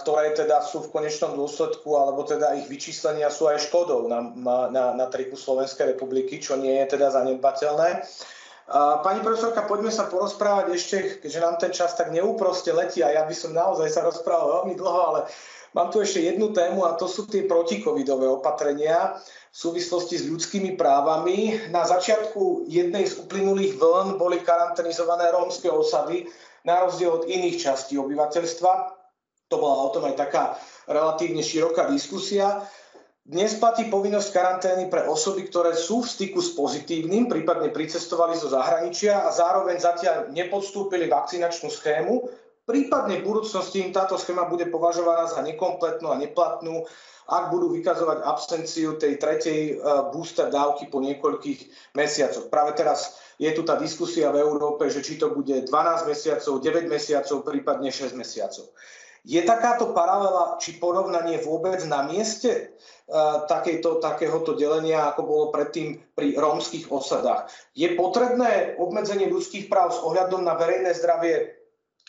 ktoré 0.00 0.32
teda 0.32 0.64
sú 0.64 0.86
v 0.86 0.94
konečnom 0.94 1.36
dôsledku, 1.36 2.00
alebo 2.00 2.24
teda 2.24 2.56
ich 2.56 2.64
vyčíslenia 2.70 3.28
sú 3.28 3.50
aj 3.50 3.66
škodou 3.66 4.08
na, 4.08 4.32
na, 4.72 4.84
na 4.94 5.06
triku 5.12 5.36
Slovenskej 5.36 5.92
republiky, 5.92 6.40
čo 6.40 6.56
nie 6.56 6.80
je 6.80 6.96
teda 6.96 7.12
zanedbateľné. 7.12 8.08
Pani 8.74 9.22
profesorka, 9.22 9.62
poďme 9.62 9.94
sa 9.94 10.10
porozprávať 10.10 10.66
ešte, 10.74 10.96
keďže 11.22 11.38
nám 11.38 11.54
ten 11.54 11.70
čas 11.70 11.94
tak 11.94 12.10
neúproste 12.10 12.74
letí 12.74 12.98
a 12.98 13.14
ja 13.14 13.22
by 13.22 13.30
som 13.30 13.54
naozaj 13.54 13.86
sa 13.86 14.02
rozprával 14.02 14.62
veľmi 14.62 14.74
dlho, 14.74 15.00
ale 15.06 15.20
mám 15.70 15.94
tu 15.94 16.02
ešte 16.02 16.26
jednu 16.26 16.50
tému 16.50 16.82
a 16.82 16.98
to 16.98 17.06
sú 17.06 17.30
tie 17.30 17.46
protikovidové 17.46 18.26
opatrenia 18.26 19.14
v 19.22 19.56
súvislosti 19.56 20.18
s 20.18 20.26
ľudskými 20.26 20.74
právami. 20.74 21.70
Na 21.70 21.86
začiatku 21.86 22.66
jednej 22.66 23.06
z 23.06 23.22
uplynulých 23.22 23.78
vln 23.78 24.18
boli 24.18 24.42
karanténizované 24.42 25.30
rómske 25.30 25.70
osady 25.70 26.26
na 26.66 26.82
rozdiel 26.82 27.22
od 27.22 27.30
iných 27.30 27.70
častí 27.70 27.94
obyvateľstva. 27.94 28.70
To 29.46 29.56
bola 29.62 29.86
o 29.86 29.92
tom 29.94 30.10
aj 30.10 30.18
taká 30.18 30.58
relatívne 30.90 31.38
široká 31.38 31.86
diskusia. 31.86 32.66
Dnes 33.26 33.58
platí 33.58 33.90
povinnosť 33.90 34.30
karantény 34.30 34.86
pre 34.86 35.02
osoby, 35.10 35.50
ktoré 35.50 35.74
sú 35.74 35.98
v 35.98 36.14
styku 36.14 36.38
s 36.38 36.54
pozitívnym, 36.54 37.26
prípadne 37.26 37.74
pricestovali 37.74 38.38
zo 38.38 38.46
zahraničia 38.46 39.26
a 39.26 39.34
zároveň 39.34 39.82
zatiaľ 39.82 40.30
nepodstúpili 40.30 41.10
vakcinačnú 41.10 41.66
schému. 41.66 42.30
Prípadne 42.70 43.18
v 43.18 43.26
budúcnosti 43.26 43.82
im 43.82 43.90
táto 43.90 44.14
schéma 44.14 44.46
bude 44.46 44.70
považovaná 44.70 45.26
za 45.26 45.42
nekompletnú 45.42 46.06
a 46.06 46.22
neplatnú, 46.22 46.86
ak 47.26 47.50
budú 47.50 47.74
vykazovať 47.74 48.22
absenciu 48.22 48.94
tej 48.94 49.18
tretej 49.18 49.74
e, 49.74 49.82
booster 50.14 50.46
dávky 50.46 50.86
po 50.86 51.02
niekoľkých 51.02 51.90
mesiacoch. 51.98 52.46
Práve 52.46 52.78
teraz 52.78 53.18
je 53.42 53.50
tu 53.50 53.66
tá 53.66 53.74
diskusia 53.74 54.30
v 54.30 54.38
Európe, 54.38 54.86
že 54.86 55.02
či 55.02 55.18
to 55.18 55.34
bude 55.34 55.66
12 55.66 55.66
mesiacov, 56.06 56.62
9 56.62 56.86
mesiacov, 56.86 57.42
prípadne 57.42 57.90
6 57.90 58.14
mesiacov. 58.14 58.70
Je 59.26 59.42
takáto 59.42 59.90
paralela 59.90 60.54
či 60.62 60.78
porovnanie 60.78 61.42
vôbec 61.42 61.82
na 61.90 62.06
mieste? 62.06 62.78
Takejto, 63.46 64.02
takéhoto 64.02 64.58
delenia, 64.58 65.14
ako 65.14 65.22
bolo 65.22 65.44
predtým 65.54 66.02
pri 66.18 66.34
rómskych 66.34 66.90
osadách. 66.90 67.46
Je 67.78 67.94
potrebné 67.94 68.74
obmedzenie 68.82 69.30
ľudských 69.30 69.70
práv 69.70 69.94
s 69.94 70.02
ohľadom 70.02 70.42
na 70.42 70.58
verejné 70.58 70.90
zdravie 70.98 71.54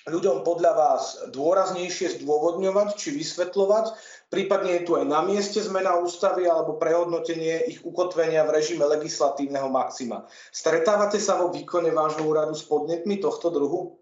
ľuďom 0.07 0.41
podľa 0.41 0.73
vás 0.73 1.03
dôraznejšie 1.35 2.17
zdôvodňovať 2.17 2.97
či 2.97 3.13
vysvetľovať? 3.13 3.85
Prípadne 4.31 4.81
je 4.81 4.85
tu 4.87 4.91
aj 4.97 5.05
na 5.05 5.21
mieste 5.21 5.59
zmena 5.61 5.99
ústavy 5.99 6.47
alebo 6.49 6.79
prehodnotenie 6.79 7.67
ich 7.69 7.83
ukotvenia 7.83 8.47
v 8.47 8.57
režime 8.57 8.87
legislatívneho 8.87 9.69
maxima. 9.69 10.25
Stretávate 10.49 11.21
sa 11.21 11.37
vo 11.37 11.53
výkone 11.53 11.93
vášho 11.93 12.25
úradu 12.25 12.55
s 12.55 12.65
podnetmi 12.65 13.19
tohto 13.21 13.51
druhu? 13.53 13.99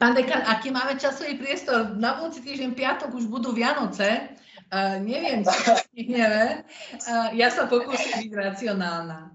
Pán 0.00 0.16
dekan, 0.16 0.48
aký 0.48 0.72
máme 0.72 0.96
časový 0.96 1.36
priestor? 1.36 1.92
Na 1.92 2.16
budúci 2.16 2.40
týždeň 2.40 2.72
piatok 2.72 3.12
už 3.20 3.28
budú 3.28 3.52
Vianoce. 3.52 4.32
Uh, 4.72 4.96
neviem, 5.04 5.44
či 5.44 5.58
to 5.60 5.76
stihneme. 5.76 6.64
Uh, 7.04 7.28
ja 7.36 7.52
sa 7.52 7.68
pokúsim 7.68 8.24
byť 8.24 8.32
racionálna. 8.32 9.28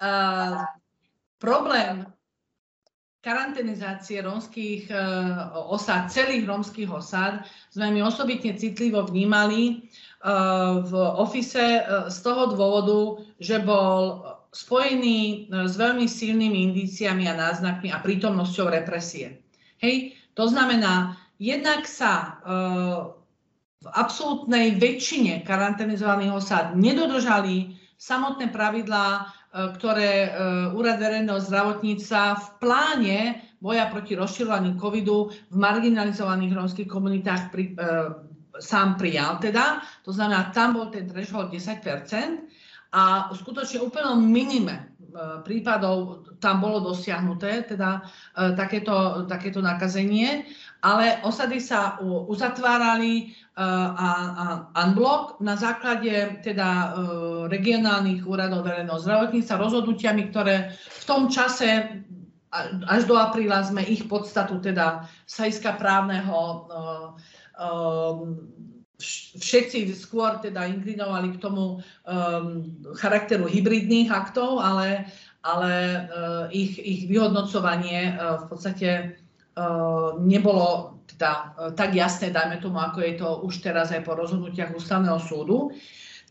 Uh, 0.00 0.64
problém 1.36 2.08
karanténizácie 3.20 4.24
rómskych 4.24 4.88
uh, 4.88 5.52
osád, 5.68 6.08
celých 6.08 6.48
rómskych 6.48 6.88
osád, 6.88 7.44
sme 7.68 7.92
my 7.92 8.08
osobitne 8.08 8.56
citlivo 8.56 9.04
vnímali 9.04 9.84
uh, 10.24 10.80
v 10.80 10.96
ofise 11.20 11.84
uh, 11.84 12.08
z 12.08 12.18
toho 12.24 12.56
dôvodu, 12.56 13.20
že 13.36 13.60
bol 13.60 14.24
spojený 14.48 15.52
s 15.52 15.76
veľmi 15.76 16.08
silnými 16.08 16.72
indíciami 16.72 17.28
a 17.28 17.36
náznakmi 17.36 17.92
a 17.92 18.00
prítomnosťou 18.00 18.72
represie. 18.72 19.44
Hej, 19.80 20.16
to 20.32 20.48
znamená, 20.48 21.16
jednak 21.36 21.84
sa 21.84 22.12
e, 22.16 22.28
v 23.84 23.88
absolútnej 23.92 24.80
väčšine 24.80 25.44
karanténizovaných 25.44 26.32
osád 26.32 26.66
nedodržali 26.80 27.76
samotné 28.00 28.48
pravidlá, 28.52 29.08
e, 29.16 29.22
ktoré 29.76 30.12
e, 30.26 30.30
Úrad 30.72 30.96
verejného 31.00 31.40
zdravotníctva 31.40 32.22
v 32.36 32.46
pláne 32.60 33.18
boja 33.60 33.88
proti 33.88 34.16
rozširovaniu 34.16 34.76
covidu 34.80 35.32
v 35.52 35.56
marginalizovaných 35.56 36.52
rómskych 36.56 36.88
komunitách 36.88 37.52
pri, 37.52 37.64
e, 37.72 37.84
sám 38.60 38.96
prijal 38.96 39.36
teda. 39.40 39.84
To 40.08 40.12
znamená, 40.12 40.52
tam 40.56 40.76
bol 40.80 40.88
ten 40.88 41.04
threshold 41.04 41.52
10% 41.52 41.84
a 42.96 43.28
skutočne 43.32 43.84
úplnom 43.84 44.16
minime 44.24 44.95
prípadov 45.44 46.26
tam 46.38 46.60
bolo 46.60 46.92
dosiahnuté, 46.92 47.64
teda 47.64 48.02
e, 48.36 48.52
takéto, 48.52 49.24
takéto 49.24 49.64
nakazenie, 49.64 50.44
ale 50.84 51.20
osady 51.24 51.58
sa 51.60 51.96
uzatvárali 52.02 53.12
e, 53.18 53.24
a, 53.56 54.10
a 54.36 54.46
unblock 54.86 55.40
na 55.40 55.56
základe 55.56 56.40
teda 56.44 56.94
regionálnych 57.48 58.24
úradov 58.28 58.68
verejného 58.68 59.00
zdravotníctva 59.00 59.56
rozhodnutiami, 59.56 60.22
ktoré 60.28 60.76
v 60.76 61.04
tom 61.08 61.32
čase 61.32 62.02
až 62.88 63.04
do 63.04 63.18
apríla 63.18 63.60
sme 63.66 63.84
ich 63.84 64.06
podstatu 64.08 64.62
teda 64.62 65.04
sajska 65.28 65.76
právneho 65.76 66.70
všetci 69.36 69.92
skôr 69.92 70.40
teda 70.40 70.64
inklinovali 70.64 71.36
k 71.36 71.42
tomu 71.42 71.80
um, 71.80 72.64
charakteru 72.96 73.44
hybridných 73.44 74.08
aktov, 74.08 74.64
ale, 74.64 75.04
ale 75.44 75.72
uh, 76.08 76.44
ich, 76.48 76.80
ich 76.80 77.04
vyhodnocovanie 77.04 78.16
uh, 78.16 78.40
v 78.40 78.44
podstate 78.48 78.88
uh, 79.60 80.16
nebolo 80.16 80.96
teda, 81.12 81.32
uh, 81.32 81.70
tak 81.76 81.92
jasné, 81.92 82.32
dajme 82.32 82.56
tomu, 82.56 82.80
ako 82.80 82.98
je 83.04 83.14
to 83.20 83.28
už 83.44 83.60
teraz 83.60 83.92
aj 83.92 84.00
po 84.00 84.16
rozhodnutiach 84.16 84.72
ústavného 84.72 85.20
súdu. 85.20 85.76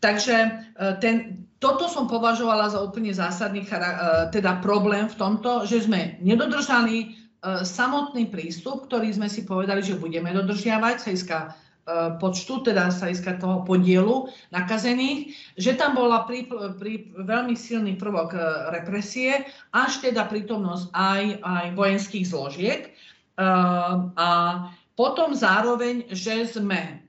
Takže 0.02 0.36
uh, 0.50 0.98
ten, 0.98 1.46
toto 1.62 1.86
som 1.86 2.10
považovala 2.10 2.66
za 2.74 2.82
úplne 2.82 3.14
zásadný 3.14 3.62
uh, 3.62 4.26
teda 4.34 4.58
problém 4.58 5.06
v 5.06 5.14
tomto, 5.14 5.70
že 5.70 5.86
sme 5.86 6.18
nedodržali 6.18 7.14
uh, 7.14 7.62
samotný 7.62 8.26
prístup, 8.26 8.90
ktorý 8.90 9.14
sme 9.14 9.30
si 9.30 9.46
povedali, 9.46 9.86
že 9.86 9.94
budeme 9.94 10.34
dodržiavať, 10.34 10.96
sa 10.98 11.54
E, 11.54 11.65
počtu, 12.18 12.66
teda 12.66 12.90
sa 12.90 13.06
iska 13.06 13.38
toho 13.38 13.62
podielu 13.62 14.26
nakazených, 14.50 15.30
že 15.54 15.78
tam 15.78 15.94
bola 15.94 16.26
pri, 16.26 16.50
pri, 16.50 17.14
veľmi 17.14 17.54
silný 17.54 17.94
prvok 17.94 18.34
e, 18.34 18.42
represie, 18.74 19.46
až 19.70 20.02
teda 20.02 20.26
prítomnosť 20.26 20.90
aj, 20.90 21.22
aj 21.46 21.66
vojenských 21.78 22.26
zložiek. 22.26 22.80
E, 22.82 22.90
a 24.18 24.30
potom 24.98 25.30
zároveň, 25.30 26.10
že 26.10 26.50
sme 26.50 27.06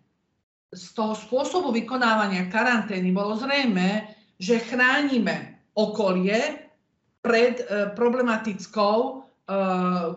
z 0.70 0.86
toho 0.94 1.18
spôsobu 1.18 1.74
vykonávania 1.74 2.46
karantény 2.54 3.10
bolo 3.10 3.34
zrejme, 3.34 4.14
že 4.38 4.62
chránime 4.62 5.58
okolie 5.74 6.70
pred 7.26 7.64
problematickou 7.96 9.26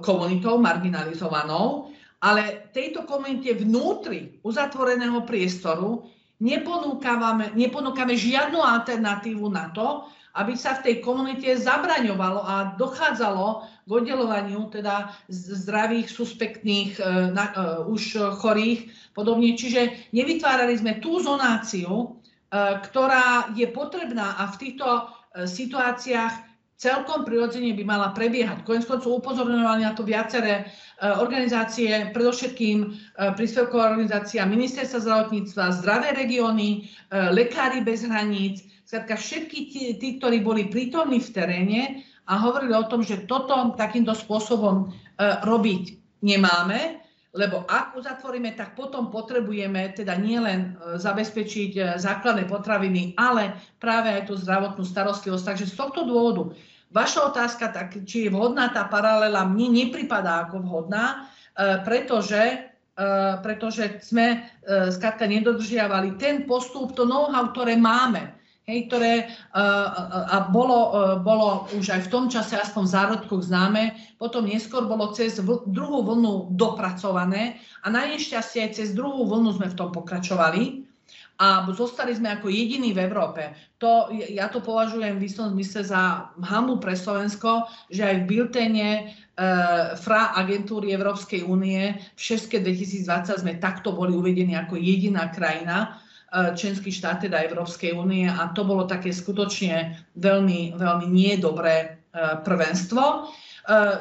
komunitou 0.02 0.58
marginalizovanou, 0.58 1.89
ale 2.20 2.68
tejto 2.76 3.08
komunite 3.08 3.56
vnútri 3.56 4.36
uzatvoreného 4.44 5.24
priestoru 5.24 6.04
neponúkame, 6.40 7.56
neponúkame 7.56 8.12
žiadnu 8.16 8.60
alternatívu 8.60 9.48
na 9.48 9.72
to, 9.72 10.04
aby 10.36 10.54
sa 10.54 10.78
v 10.78 10.84
tej 10.86 10.96
komunite 11.02 11.48
zabraňovalo 11.58 12.40
a 12.46 12.54
dochádzalo 12.78 13.66
k 13.82 13.90
oddelovaniu 13.90 14.70
teda 14.70 15.10
zdravých, 15.32 16.06
suspektných, 16.06 17.02
uh, 17.02 17.34
na, 17.34 17.44
uh, 17.50 17.58
už 17.90 18.38
chorých 18.38 18.86
podobne. 19.10 19.58
Čiže 19.58 20.12
nevytvárali 20.14 20.78
sme 20.78 21.02
tú 21.02 21.18
zonáciu, 21.18 21.90
uh, 21.90 22.78
ktorá 22.78 23.50
je 23.58 23.66
potrebná 23.74 24.38
a 24.38 24.54
v 24.54 24.58
týchto 24.70 24.86
uh, 24.86 25.02
situáciách 25.50 26.49
celkom 26.80 27.28
prirodzene 27.28 27.76
by 27.76 27.84
mala 27.84 28.16
prebiehať. 28.16 28.64
Konec 28.64 28.88
koncov 28.88 29.20
upozorňovali 29.20 29.84
na 29.84 29.92
to 29.92 30.00
viaceré 30.00 30.72
organizácie, 31.20 32.08
predovšetkým 32.16 32.96
príspevková 33.36 33.92
organizácia 33.92 34.48
Ministerstva 34.48 35.04
zdravotníctva, 35.04 35.76
Zdravé 35.76 36.16
regióny, 36.16 36.88
Lekári 37.12 37.84
bez 37.84 38.08
hraníc, 38.08 38.64
Skladka 38.90 39.14
všetky 39.14 39.58
tí, 39.70 39.82
tí, 40.02 40.08
ktorí 40.18 40.42
boli 40.42 40.66
prítomní 40.66 41.22
v 41.22 41.30
teréne 41.30 41.82
a 42.26 42.42
hovorili 42.42 42.74
o 42.74 42.90
tom, 42.90 43.06
že 43.06 43.22
toto 43.22 43.54
takýmto 43.78 44.18
spôsobom 44.18 44.82
e, 44.82 44.86
robiť 45.46 45.94
nemáme, 46.26 46.98
lebo 47.30 47.62
ak 47.70 47.94
uzatvoríme, 47.94 48.58
tak 48.58 48.74
potom 48.74 49.14
potrebujeme 49.14 49.94
teda 49.94 50.18
nielen 50.18 50.74
e, 50.74 50.98
zabezpečiť 50.98 51.72
e, 51.78 51.82
základné 52.02 52.50
potraviny, 52.50 53.14
ale 53.14 53.54
práve 53.78 54.10
aj 54.10 54.26
tú 54.26 54.34
zdravotnú 54.34 54.82
starostlivosť. 54.82 55.54
Takže 55.54 55.70
z 55.70 55.74
tohto 55.78 56.02
dôvodu 56.02 56.50
vaša 56.90 57.20
otázka, 57.30 57.72
tak, 57.72 57.96
či 58.04 58.26
je 58.26 58.34
vhodná 58.34 58.70
tá 58.70 58.86
paralela, 58.86 59.48
mne 59.48 59.86
nepripadá 59.86 60.46
ako 60.46 60.62
vhodná, 60.62 61.30
e, 61.54 61.78
pretože 61.86 62.70
pretože 63.40 63.96
sme 64.04 64.44
skrátka 64.68 65.24
nedodržiavali 65.24 66.20
ten 66.20 66.44
postup, 66.44 66.92
to 66.92 67.08
know-how, 67.08 67.48
ktoré 67.48 67.72
máme 67.80 68.28
hej, 68.70 68.86
ktoré 68.86 69.12
a 70.30 70.46
bolo, 70.54 70.78
e, 70.94 70.98
bolo 71.20 71.66
už 71.74 71.86
aj 71.90 72.00
v 72.06 72.12
tom 72.12 72.24
čase 72.30 72.54
aspoň 72.54 72.82
v 72.86 72.94
zárodkoch 72.94 73.42
známe, 73.42 73.82
potom 74.16 74.46
neskôr 74.46 74.86
bolo 74.86 75.10
cez 75.10 75.42
druhú 75.42 76.06
vlnu 76.06 76.54
dopracované 76.54 77.58
a 77.82 77.90
na 77.90 78.06
nešťastie 78.06 78.70
aj 78.70 78.72
cez 78.78 78.88
druhú 78.94 79.26
vlnu 79.26 79.58
sme 79.58 79.68
v 79.74 79.78
tom 79.78 79.90
pokračovali 79.90 80.86
a 81.40 81.64
zostali 81.72 82.12
sme 82.12 82.36
ako 82.36 82.52
jediní 82.52 82.92
v 82.92 83.08
Európe. 83.08 83.56
To, 83.80 84.12
ja 84.12 84.52
to 84.52 84.60
považujem 84.60 85.16
v 85.16 85.24
istom 85.24 85.48
zmysle 85.56 85.88
za 85.88 86.28
hamu 86.44 86.76
pre 86.76 86.92
Slovensko, 86.92 87.64
že 87.88 88.04
aj 88.04 88.16
v 88.20 88.28
biltene 88.28 88.88
e, 88.92 89.02
FRA 89.96 90.36
agentúry 90.36 90.92
Európskej 90.92 91.48
únie 91.48 91.96
v 91.96 92.20
6. 92.20 92.60
2020 92.60 93.40
sme 93.40 93.56
takto 93.56 93.96
boli 93.96 94.12
uvedení 94.12 94.52
ako 94.52 94.76
jediná 94.76 95.32
krajina, 95.32 95.96
Eh, 96.30 96.54
členských 96.54 96.94
štát, 96.94 97.26
teda 97.26 97.42
Európskej 97.42 97.90
únie 97.90 98.22
a 98.30 98.54
to 98.54 98.62
bolo 98.62 98.86
také 98.86 99.10
skutočne 99.10 99.98
veľmi, 100.14 100.78
veľmi 100.78 101.10
niedobré 101.10 101.74
eh, 101.82 102.38
prvenstvo. 102.46 103.02
Eh, 103.66 103.98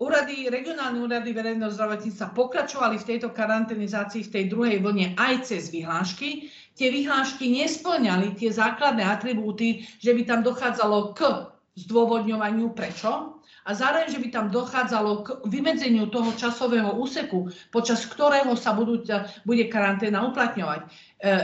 úrady, 0.00 0.48
regionálne 0.48 0.96
úrady 1.04 1.36
verejného 1.36 1.68
zdravotníctva 1.68 2.32
pokračovali 2.32 2.96
v 2.96 3.08
tejto 3.12 3.36
karanténizácii 3.36 4.24
v 4.24 4.32
tej 4.32 4.44
druhej 4.48 4.80
vlne 4.80 5.12
aj 5.20 5.44
cez 5.44 5.68
vyhlášky. 5.68 6.48
Tie 6.78 6.94
vyhlášky 6.94 7.50
nesplňali 7.50 8.38
tie 8.38 8.54
základné 8.54 9.02
atribúty, 9.02 9.82
že 9.98 10.14
by 10.14 10.22
tam 10.22 10.40
dochádzalo 10.46 11.18
k 11.18 11.50
zdôvodňovaniu 11.74 12.70
prečo, 12.70 13.38
a 13.68 13.76
zároveň, 13.76 14.08
že 14.08 14.22
by 14.24 14.28
tam 14.32 14.46
dochádzalo 14.48 15.12
k 15.20 15.28
vymedzeniu 15.44 16.08
toho 16.08 16.32
časového 16.32 16.96
úseku, 16.96 17.52
počas 17.68 18.08
ktorého 18.08 18.56
sa 18.56 18.72
budú, 18.72 19.04
bude 19.44 19.64
karanténa 19.68 20.24
uplatňovať. 20.32 20.80
E, 20.80 20.86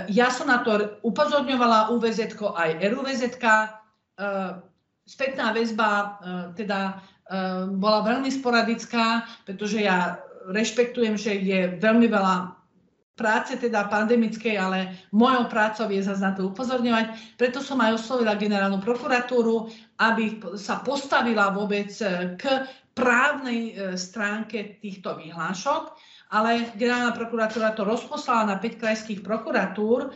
ja 0.09 0.32
som 0.32 0.49
na 0.49 0.64
to 0.64 0.97
upozorňovala 1.05 1.93
UVZ 1.93 2.32
aj 2.41 2.80
RUVZ. 2.80 3.22
E, 3.37 3.53
spätná 5.05 5.53
väzba 5.53 5.91
e, 5.93 6.07
teda 6.57 7.05
bola 7.80 8.05
veľmi 8.05 8.28
sporadická, 8.28 9.24
pretože 9.49 9.80
ja 9.80 10.20
rešpektujem, 10.53 11.16
že 11.16 11.41
je 11.41 11.72
veľmi 11.80 12.05
veľa 12.05 12.53
práce 13.14 13.54
teda 13.56 13.86
pandemickej, 13.86 14.58
ale 14.58 15.06
mojou 15.14 15.46
prácou 15.46 15.86
je 15.86 16.02
zase 16.02 16.22
na 16.22 16.34
to 16.34 16.50
upozorňovať. 16.50 17.38
Preto 17.38 17.62
som 17.62 17.78
aj 17.78 18.02
oslovila 18.02 18.34
generálnu 18.34 18.82
prokuratúru, 18.82 19.70
aby 20.02 20.42
sa 20.58 20.82
postavila 20.82 21.54
vôbec 21.54 21.94
k 22.34 22.42
právnej 22.94 23.74
e, 23.74 23.98
stránke 23.98 24.78
týchto 24.78 25.18
vyhlášok, 25.18 25.98
ale 26.30 26.74
generálna 26.78 27.14
prokuratúra 27.14 27.74
to 27.74 27.82
rozposlala 27.82 28.54
na 28.54 28.56
5 28.58 28.82
krajských 28.82 29.20
prokuratúr, 29.22 30.08
e, 30.08 30.10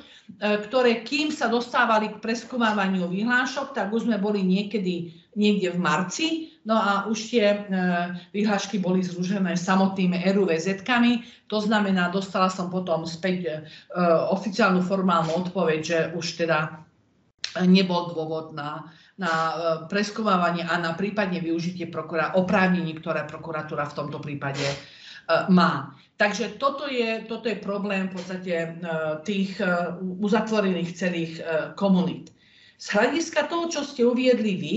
ktoré 0.66 1.02
kým 1.02 1.34
sa 1.34 1.50
dostávali 1.50 2.14
k 2.14 2.22
preskúmavaniu 2.22 3.10
vyhlášok, 3.10 3.74
tak 3.74 3.90
už 3.90 4.06
sme 4.06 4.22
boli 4.22 4.46
niekedy 4.46 5.10
niekde 5.34 5.74
v 5.74 5.78
marci, 5.78 6.28
no 6.68 6.76
a 6.76 7.08
už 7.08 7.32
tie 7.32 7.46
e, 7.48 7.58
vyhlášky 8.36 8.76
boli 8.76 9.00
zružené 9.00 9.56
samotnými 9.56 10.20
RUVZ-kami, 10.20 11.24
to 11.48 11.64
znamená, 11.64 12.12
dostala 12.12 12.52
som 12.52 12.68
potom 12.68 13.08
späť 13.08 13.38
e, 13.48 13.52
oficiálnu 14.28 14.84
formálnu 14.84 15.32
odpoveď, 15.48 15.80
že 15.80 15.98
už 16.12 16.44
teda 16.44 16.84
nebol 17.64 18.12
dôvod 18.12 18.52
na, 18.52 18.92
na 19.16 19.32
e, 19.32 19.54
preskúmavanie 19.88 20.68
a 20.68 20.76
na 20.76 20.92
prípadne 20.92 21.40
využitie 21.40 21.88
prokura- 21.88 22.36
oprávnení, 22.36 22.92
ktoré 23.00 23.24
prokuratúra 23.24 23.88
v 23.88 23.96
tomto 23.96 24.20
prípade 24.20 24.68
má. 25.52 25.92
Takže 26.16 26.56
toto 26.56 26.88
je, 26.88 27.20
toto 27.28 27.52
je 27.52 27.60
problém 27.60 28.08
v 28.08 28.16
podstate 28.16 28.80
tých 29.28 29.60
uzatvorených 30.00 30.90
celých 30.96 31.32
komunít. 31.76 32.32
Z 32.80 32.96
hľadiska 32.96 33.44
toho, 33.52 33.68
čo 33.68 33.84
ste 33.84 34.08
uviedli 34.08 34.56
vy, 34.56 34.76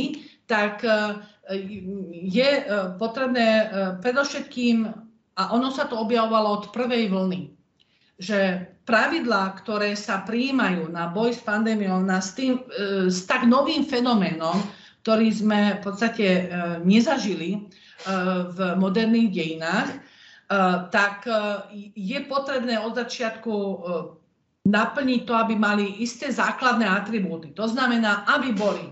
tak 0.51 0.83
je 2.11 2.49
e, 2.59 2.63
potrebné 2.95 3.47
e, 3.47 3.65
predovšetkým, 3.99 4.89
a 5.39 5.43
ono 5.55 5.71
sa 5.71 5.87
to 5.87 5.95
objavovalo 5.99 6.47
od 6.61 6.65
prvej 6.75 7.07
vlny, 7.11 7.41
že 8.21 8.67
pravidlá, 8.85 9.57
ktoré 9.63 9.95
sa 9.95 10.21
prijímajú 10.27 10.91
na 10.91 11.09
boj 11.09 11.33
s 11.33 11.41
pandémiou, 11.41 12.03
na 12.03 12.21
s, 12.21 12.37
tým, 12.37 12.61
s 13.07 13.25
tak 13.25 13.47
novým 13.49 13.81
fenoménom, 13.87 14.59
ktorý 15.01 15.33
sme 15.33 15.59
v 15.77 15.81
podstate 15.81 16.27
nezažili 16.85 17.65
v 18.53 18.59
moderných 18.77 19.29
dejinách, 19.33 19.89
tak 20.93 21.25
je 21.97 22.19
potrebné 22.29 22.77
od 22.77 22.93
začiatku 22.93 23.53
naplniť 24.69 25.21
to, 25.25 25.33
aby 25.33 25.57
mali 25.57 26.05
isté 26.05 26.29
základné 26.29 26.85
atribúty. 26.85 27.57
To 27.57 27.65
znamená, 27.65 28.29
aby 28.29 28.53
boli 28.53 28.85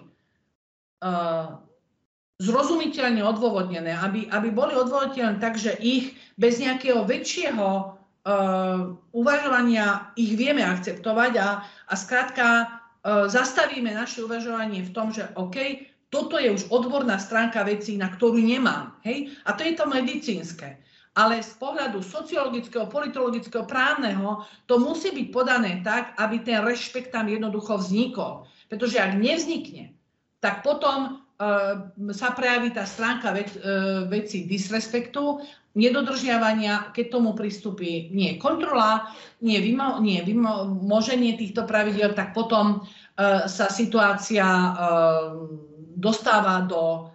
zrozumiteľne 2.40 3.20
odôvodnené, 3.20 4.00
aby, 4.00 4.32
aby 4.32 4.48
boli 4.50 4.72
odôvodnené 4.72 5.36
tak, 5.44 5.60
že 5.60 5.76
ich 5.84 6.16
bez 6.40 6.56
nejakého 6.64 7.04
väčšieho 7.04 7.68
uh, 7.68 8.96
uvažovania 9.12 10.16
ich 10.16 10.40
vieme 10.40 10.64
akceptovať 10.64 11.32
a, 11.36 11.50
a 11.68 11.94
skrátka 12.00 12.48
uh, 12.64 13.28
zastavíme 13.28 13.92
naše 13.92 14.24
uvažovanie 14.24 14.88
v 14.88 14.94
tom, 14.96 15.12
že 15.12 15.28
OK, 15.36 15.84
toto 16.10 16.40
je 16.40 16.50
už 16.50 16.72
odborná 16.74 17.20
stránka 17.20 17.62
vecí, 17.68 18.00
na 18.00 18.10
ktorú 18.10 18.40
nemám. 18.40 18.98
Hej? 19.06 19.36
A 19.46 19.54
to 19.54 19.68
je 19.68 19.78
to 19.78 19.86
medicínske. 19.86 20.80
Ale 21.20 21.44
z 21.44 21.54
pohľadu 21.60 22.00
sociologického, 22.00 22.88
politologického, 22.88 23.68
právneho, 23.68 24.48
to 24.66 24.80
musí 24.80 25.12
byť 25.12 25.28
podané 25.30 25.84
tak, 25.84 26.16
aby 26.16 26.40
ten 26.40 26.64
rešpekt 26.64 27.12
tam 27.12 27.28
jednoducho 27.28 27.78
vznikol. 27.78 28.48
Pretože 28.72 28.98
ak 28.98 29.20
nevznikne, 29.20 29.92
tak 30.40 30.64
potom 30.64 31.20
sa 32.12 32.36
prejaví 32.36 32.76
tá 32.76 32.84
stránka 32.84 33.32
vec, 33.32 33.56
uh, 33.56 34.04
veci 34.12 34.44
disrespektu, 34.44 35.40
nedodržiavania, 35.80 36.92
keď 36.92 37.06
tomu 37.16 37.32
pristupí 37.32 38.12
nie 38.12 38.36
kontrola, 38.36 39.08
nie, 39.40 39.56
vymo, 39.64 40.04
nie 40.04 40.20
vymoženie 40.20 41.40
týchto 41.40 41.64
pravidel, 41.64 42.12
tak 42.12 42.36
potom 42.36 42.84
uh, 42.84 43.48
sa 43.48 43.72
situácia 43.72 44.44
uh, 44.44 45.48
dostáva 45.96 46.68
do 46.68 47.08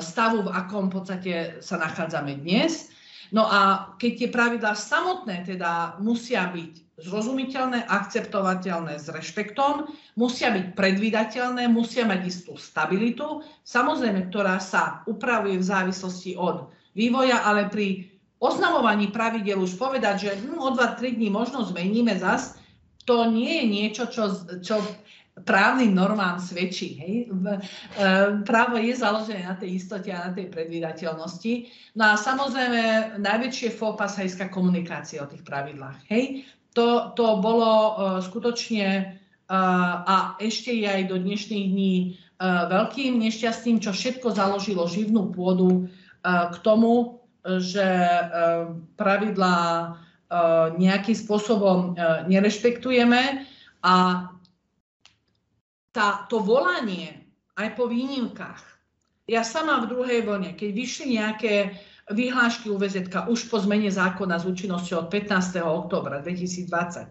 stavu, 0.00 0.48
v 0.48 0.50
akom 0.56 0.88
v 0.88 0.94
podstate 0.96 1.34
sa 1.60 1.76
nachádzame 1.76 2.40
dnes. 2.40 2.88
No 3.28 3.44
a 3.44 3.92
keď 4.00 4.12
tie 4.16 4.28
pravidlá 4.32 4.72
samotné 4.72 5.44
teda 5.44 6.00
musia 6.00 6.48
byť 6.48 6.85
zrozumiteľné, 6.96 7.84
akceptovateľné 7.84 8.96
s 8.96 9.12
rešpektom, 9.12 9.92
musia 10.16 10.48
byť 10.48 10.72
predvídateľné, 10.72 11.68
musia 11.68 12.08
mať 12.08 12.20
istú 12.24 12.56
stabilitu, 12.56 13.44
samozrejme, 13.68 14.32
ktorá 14.32 14.56
sa 14.56 15.04
upravuje 15.04 15.60
v 15.60 15.68
závislosti 15.68 16.40
od 16.40 16.72
vývoja, 16.96 17.44
ale 17.44 17.68
pri 17.68 18.08
oznamovaní 18.40 19.12
pravidel 19.12 19.60
už 19.60 19.76
povedať, 19.76 20.28
že 20.28 20.30
hm, 20.40 20.56
o 20.56 20.72
2-3 20.72 21.20
dní 21.20 21.28
možno 21.28 21.68
zmeníme 21.68 22.16
zas, 22.16 22.56
to 23.04 23.28
nie 23.28 23.62
je 23.62 23.64
niečo, 23.68 24.04
čo, 24.10 24.24
čo 24.64 24.80
právnym 25.44 25.92
normám 25.92 26.40
svedčí. 26.40 26.96
Hej? 26.96 27.14
E, 27.28 27.60
právo 28.48 28.80
je 28.80 28.96
založené 28.96 29.44
na 29.44 29.54
tej 29.54 29.76
istote 29.76 30.08
a 30.08 30.26
na 30.26 30.30
tej 30.32 30.48
predvídateľnosti. 30.48 31.52
No 32.00 32.02
a 32.08 32.14
samozrejme 32.16 33.14
najväčšie 33.20 33.68
fópa 33.76 34.08
sa 34.08 34.24
komunikácie 34.48 35.20
o 35.20 35.28
tých 35.28 35.44
pravidlách. 35.44 36.08
Hej? 36.08 36.48
To, 36.76 37.16
to 37.16 37.26
bolo 37.40 37.72
uh, 37.72 37.90
skutočne 38.20 39.16
uh, 39.48 39.94
a 40.04 40.36
ešte 40.36 40.76
je 40.76 40.84
aj 40.84 41.02
do 41.08 41.16
dnešných 41.16 41.66
dní 41.72 41.96
veľkým 42.36 43.16
nešťastím, 43.16 43.80
čo 43.80 43.96
všetko 43.96 44.36
založilo 44.36 44.84
živnú 44.84 45.32
pôdu 45.32 45.88
k 46.20 46.56
tomu, 46.60 47.24
že 47.40 47.88
pravidlá 49.00 49.96
nejakým 50.76 51.16
spôsobom 51.16 51.96
nerešpektujeme 52.28 53.48
a 53.80 53.96
tá, 55.96 56.28
to 56.28 56.44
volanie 56.44 57.24
aj 57.56 57.72
po 57.72 57.88
výnimkách. 57.88 58.60
Ja 59.32 59.40
sama 59.40 59.80
v 59.80 59.96
druhej 59.96 60.20
vlne, 60.28 60.52
keď 60.60 60.70
vyšli 60.76 61.16
nejaké 61.16 61.80
vyhlášky 62.10 62.70
UVZ 62.70 63.10
už 63.26 63.50
po 63.50 63.58
zmene 63.58 63.90
zákona 63.90 64.38
s 64.38 64.44
účinnosťou 64.46 65.06
od 65.06 65.08
15. 65.10 65.58
oktobra 65.62 66.22
2020, 66.22 67.10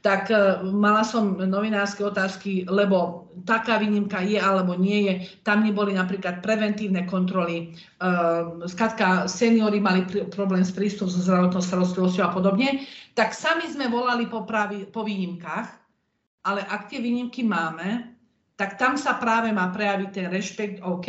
tak 0.00 0.30
e, 0.30 0.62
mala 0.70 1.04
som 1.04 1.36
novinárske 1.36 2.00
otázky, 2.00 2.64
lebo 2.70 3.28
taká 3.44 3.76
výnimka 3.76 4.22
je 4.22 4.38
alebo 4.40 4.78
nie 4.78 5.10
je. 5.10 5.14
Tam 5.42 5.66
neboli 5.66 5.92
napríklad 5.92 6.40
preventívne 6.40 7.04
kontroly. 7.04 7.74
Skladka, 8.64 9.26
e, 9.26 9.28
seniory 9.28 9.82
mali 9.82 10.06
problém 10.30 10.62
s 10.64 10.72
prístupom 10.72 11.10
so 11.10 11.20
zdravotnou 11.20 11.60
starostlivosťou 11.60 12.24
a 12.24 12.32
podobne. 12.32 12.86
Tak 13.18 13.34
sami 13.34 13.66
sme 13.66 13.90
volali 13.90 14.30
po, 14.30 14.46
pravi, 14.46 14.88
po 14.88 15.04
výnimkách, 15.04 15.68
ale 16.46 16.64
ak 16.64 16.88
tie 16.88 17.02
výnimky 17.02 17.44
máme, 17.44 18.14
tak 18.56 18.80
tam 18.80 18.96
sa 18.96 19.16
práve 19.16 19.52
má 19.52 19.68
prejaviť 19.72 20.08
ten 20.12 20.26
rešpekt, 20.28 20.84
OK, 20.84 21.08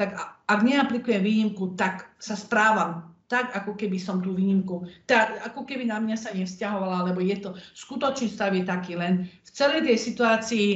tak 0.00 0.16
ak 0.50 0.66
neaplikujem 0.66 1.22
výnimku, 1.22 1.78
tak 1.78 2.10
sa 2.18 2.34
správam 2.34 3.14
tak, 3.30 3.54
ako 3.54 3.78
keby 3.78 3.94
som 4.02 4.18
tú 4.18 4.34
výnimku, 4.34 4.82
tak, 5.06 5.38
ako 5.46 5.62
keby 5.62 5.86
na 5.86 6.02
mňa 6.02 6.16
sa 6.18 6.34
nevzťahovala, 6.34 7.14
lebo 7.14 7.22
je 7.22 7.38
to, 7.38 7.54
skutočný 7.78 8.26
stav 8.26 8.50
je 8.50 8.66
taký 8.66 8.98
len 8.98 9.30
v 9.30 9.50
celej 9.54 9.86
tej 9.86 9.98
situácii 10.02 10.68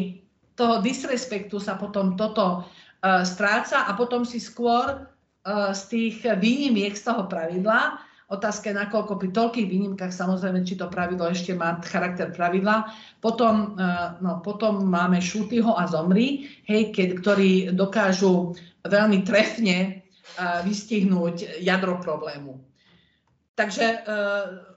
toho 0.55 0.79
disrespektu 0.79 1.59
sa 1.59 1.75
potom 1.75 2.15
toto 2.15 2.63
uh, 2.63 3.27
stráca 3.27 3.91
a 3.91 3.99
potom 3.99 4.23
si 4.23 4.39
skôr 4.39 5.03
uh, 5.03 5.75
z 5.75 5.83
tých 5.91 6.17
výnimiek 6.39 6.95
z 6.95 7.11
toho 7.11 7.27
pravidla 7.27 7.99
Otázka 8.25 8.73
je, 8.73 8.81
nakoľko 8.81 9.21
pri 9.21 9.31
toľkých 9.37 9.69
výnimkách, 9.69 10.09
samozrejme, 10.09 10.65
či 10.65 10.81
to 10.81 10.89
pravidlo 10.89 11.29
ešte 11.29 11.53
má 11.53 11.77
charakter 11.85 12.33
pravidla. 12.33 12.89
Potom, 13.21 13.77
no, 14.25 14.41
potom 14.41 14.89
máme 14.89 15.21
Šutyho 15.21 15.77
a 15.77 15.85
Zomri, 15.85 16.49
hej, 16.65 16.89
keď, 16.89 17.09
ktorí 17.21 17.51
dokážu 17.77 18.57
veľmi 18.85 19.25
trefne 19.25 20.05
vystihnúť 20.65 21.61
jadro 21.61 22.01
problému. 22.01 22.61
Takže 23.55 24.03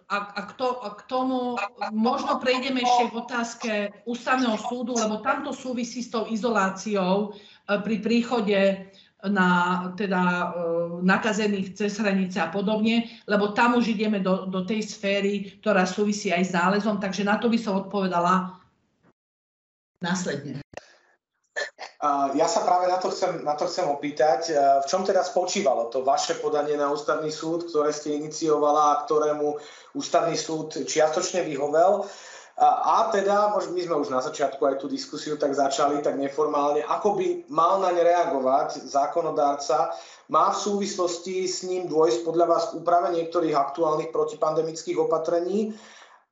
a, 0.07 0.17
a, 0.37 0.41
k, 0.47 0.51
to, 0.55 0.67
a 0.85 0.95
k 0.95 1.01
tomu 1.11 1.59
možno 1.91 2.39
prejdeme 2.39 2.79
ešte 2.79 3.11
k 3.11 3.13
otázke 3.19 3.71
ústavného 4.07 4.55
súdu, 4.55 4.95
lebo 4.95 5.19
tamto 5.19 5.51
súvisí 5.51 5.99
s 5.99 6.13
tou 6.13 6.27
izoláciou 6.31 7.35
pri 7.67 7.95
príchode 7.99 8.87
na 9.25 9.49
teda 9.97 10.21
e, 10.21 10.45
nakazených 11.01 11.73
cez 11.73 11.97
hranice 11.97 12.37
a 12.37 12.53
podobne, 12.53 13.09
lebo 13.25 13.49
tam 13.49 13.73
už 13.81 13.97
ideme 13.97 14.21
do, 14.21 14.45
do 14.45 14.61
tej 14.61 14.85
sféry, 14.85 15.57
ktorá 15.57 15.89
súvisí 15.89 16.29
aj 16.29 16.43
s 16.45 16.51
nálezom, 16.53 17.01
takže 17.01 17.25
na 17.25 17.41
to 17.41 17.49
by 17.49 17.57
som 17.57 17.81
odpovedala 17.81 18.61
následne. 20.05 20.61
Ja 22.37 22.45
sa 22.45 22.61
práve 22.61 22.85
na 22.85 23.01
to, 23.01 23.09
chcem, 23.09 23.41
na 23.41 23.57
to 23.57 23.65
chcem 23.65 23.89
opýtať. 23.89 24.53
V 24.53 24.85
čom 24.85 25.01
teda 25.01 25.25
spočívalo 25.25 25.89
to 25.89 26.05
vaše 26.05 26.37
podanie 26.37 26.77
na 26.77 26.93
ústavný 26.93 27.33
súd, 27.33 27.65
ktoré 27.73 27.89
ste 27.89 28.13
iniciovala 28.13 28.93
a 28.93 28.99
ktorému 29.09 29.57
ústavný 29.97 30.37
súd 30.37 30.77
čiastočne 30.85 31.41
vyhovel? 31.41 32.05
A 32.57 33.13
teda, 33.13 33.53
my 33.53 33.81
sme 33.81 34.01
už 34.01 34.09
na 34.09 34.17
začiatku 34.17 34.61
aj 34.65 34.81
tú 34.81 34.89
diskusiu 34.89 35.37
tak 35.37 35.53
začali, 35.53 36.01
tak 36.01 36.17
neformálne, 36.17 36.81
ako 36.81 37.13
by 37.13 37.27
mal 37.53 37.77
na 37.77 37.93
ne 37.93 38.01
reagovať 38.01 38.81
zákonodárca, 38.81 39.93
má 40.33 40.49
v 40.49 40.57
súvislosti 40.57 41.45
s 41.45 41.61
ním 41.69 41.85
dôjsť 41.85 42.25
podľa 42.25 42.45
vás 42.49 42.63
k 42.73 42.81
úprave 42.81 43.13
niektorých 43.13 43.53
aktuálnych 43.53 44.09
protipandemických 44.09 44.97
opatrení 44.97 45.77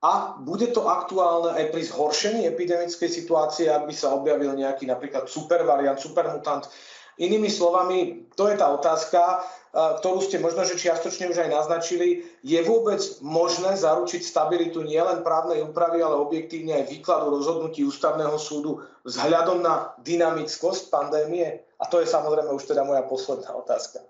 a 0.05 0.37
bude 0.37 0.69
to 0.69 0.85
aktuálne 0.85 1.57
aj 1.57 1.73
pri 1.73 1.81
zhoršení 1.81 2.45
epidemickej 2.45 3.09
situácie, 3.09 3.73
ak 3.73 3.89
by 3.89 3.93
sa 3.97 4.13
objavil 4.13 4.53
nejaký 4.53 4.85
napríklad 4.85 5.25
supervariant, 5.25 5.97
supermutant. 5.97 6.69
Inými 7.17 7.49
slovami, 7.49 8.29
to 8.37 8.51
je 8.51 8.59
tá 8.59 8.69
otázka, 8.75 9.41
ktorú 9.73 10.19
ste 10.21 10.37
možno, 10.43 10.67
že 10.67 10.77
čiastočne 10.77 11.31
už 11.31 11.47
aj 11.47 11.49
naznačili, 11.49 12.27
je 12.43 12.59
vôbec 12.67 12.99
možné 13.23 13.73
zaručiť 13.73 14.21
stabilitu 14.21 14.83
nielen 14.85 15.25
právnej 15.25 15.63
úpravy, 15.63 16.05
ale 16.05 16.21
objektívne 16.21 16.85
aj 16.85 16.91
výkladu 16.91 17.33
rozhodnutí 17.33 17.87
ústavného 17.87 18.35
súdu 18.37 18.83
vzhľadom 19.07 19.63
na 19.63 19.95
dynamickosť 20.03 20.91
pandémie? 20.91 21.65
A 21.81 21.87
to 21.87 22.03
je 22.03 22.07
samozrejme 22.07 22.51
už 22.51 22.67
teda 22.67 22.83
moja 22.83 23.01
posledná 23.07 23.51
otázka. 23.55 24.03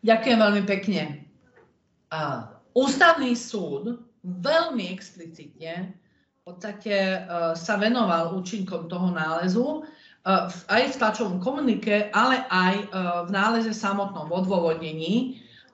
Ďakujem 0.00 0.38
veľmi 0.40 0.62
pekne. 0.64 1.30
Ústavný 2.72 3.34
súd 3.34 3.98
veľmi 4.22 4.90
explicitne 4.92 5.94
v 5.94 6.40
podstate 6.44 6.92
e, 6.92 7.18
sa 7.56 7.74
venoval 7.76 8.36
účinkom 8.36 8.88
toho 8.88 9.12
nálezu 9.12 9.84
Eh, 10.20 10.52
aj 10.68 10.82
v 10.92 10.98
tlačovom 11.00 11.40
komunike, 11.40 12.12
ale 12.12 12.44
aj 12.52 12.74
eh, 12.76 12.86
v 13.24 13.30
náleze 13.32 13.72
samotnom, 13.72 14.28
v 14.28 14.36
odôvodnení. 14.44 15.14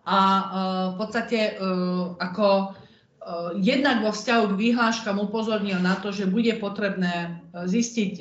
A 0.07 0.23
v 0.95 1.03
podstate 1.03 1.59
ako 2.23 2.79
jednak 3.59 4.07
vo 4.07 4.15
vzťahu 4.15 4.55
k 4.55 4.59
výhláškam 4.71 5.19
upozornil 5.19 5.83
na 5.83 5.99
to, 5.99 6.15
že 6.15 6.31
bude 6.31 6.55
potrebné 6.63 7.43
zistiť, 7.51 8.13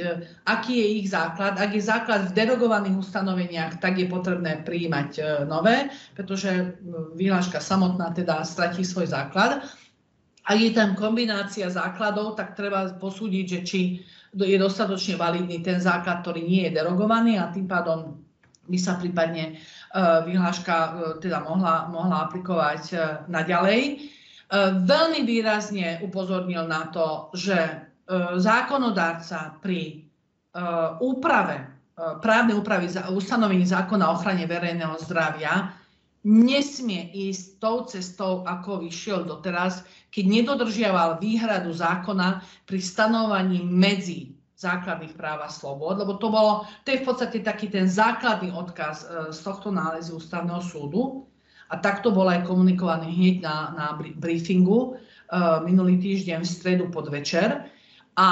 aký 0.50 0.74
je 0.82 0.88
ich 0.98 1.14
základ. 1.14 1.62
Ak 1.62 1.78
je 1.78 1.86
základ 1.86 2.34
v 2.34 2.34
derogovaných 2.34 3.06
ustanoveniach, 3.06 3.78
tak 3.78 4.02
je 4.02 4.10
potrebné 4.10 4.66
prijímať 4.66 5.46
nové, 5.46 5.94
pretože 6.18 6.82
výhláška 7.14 7.62
samotná 7.62 8.18
teda 8.18 8.42
stratí 8.42 8.82
svoj 8.82 9.14
základ. 9.14 9.62
Ak 10.46 10.58
je 10.58 10.74
tam 10.74 10.98
kombinácia 10.98 11.70
základov, 11.70 12.34
tak 12.34 12.58
treba 12.58 12.90
posúdiť, 12.98 13.46
že 13.46 13.60
či 13.62 13.82
je 14.34 14.58
dostatočne 14.58 15.22
validný 15.22 15.62
ten 15.62 15.78
základ, 15.78 16.26
ktorý 16.26 16.42
nie 16.42 16.66
je 16.66 16.82
derogovaný 16.82 17.38
a 17.38 17.54
tým 17.54 17.70
pádom 17.70 18.26
by 18.66 18.78
sa 18.82 18.98
prípadne 18.98 19.62
vyhláška 20.26 20.98
teda 21.22 21.46
mohla, 21.46 21.86
mohla 21.94 22.26
aplikovať 22.26 22.98
naďalej. 23.30 24.15
Veľmi 24.86 25.26
výrazne 25.26 26.02
upozornil 26.06 26.70
na 26.70 26.90
to, 26.94 27.34
že 27.34 27.58
zákonodárca 28.38 29.58
pri 29.60 30.06
úprave, 31.02 31.66
právnej 32.22 32.56
úpravy 32.60 32.92
ustanovení 33.10 33.66
zákona 33.66 34.12
o 34.12 34.16
ochrane 34.20 34.46
verejného 34.46 34.96
zdravia 35.02 35.74
nesmie 36.26 37.14
ísť 37.14 37.62
tou 37.62 37.86
cestou, 37.86 38.42
ako 38.50 38.82
vyšiel 38.82 39.30
doteraz, 39.30 39.86
keď 40.10 40.26
nedodržiaval 40.42 41.22
výhradu 41.22 41.70
zákona 41.70 42.42
pri 42.66 42.80
stanovaní 42.82 43.62
medzi 43.62 44.34
základných 44.58 45.14
práv 45.14 45.46
a 45.46 45.50
slobod, 45.52 46.02
lebo 46.02 46.18
to, 46.18 46.34
bolo, 46.34 46.66
to 46.82 46.98
je 46.98 47.04
v 47.04 47.06
podstate 47.06 47.38
taký 47.46 47.70
ten 47.70 47.86
základný 47.86 48.50
odkaz 48.56 49.04
e, 49.04 49.36
z 49.36 49.40
tohto 49.44 49.70
nálezu 49.70 50.18
ústavného 50.18 50.64
súdu 50.64 51.28
a 51.70 51.76
takto 51.82 52.14
bol 52.14 52.30
aj 52.30 52.46
komunikovaný 52.46 53.10
hneď 53.10 53.36
na, 53.42 53.56
na 53.74 53.86
briefingu 53.98 54.94
e, 54.94 55.10
minulý 55.66 55.98
týždeň 55.98 56.46
v 56.46 56.48
stredu 56.48 56.86
podvečer 56.94 57.66
a 58.16 58.30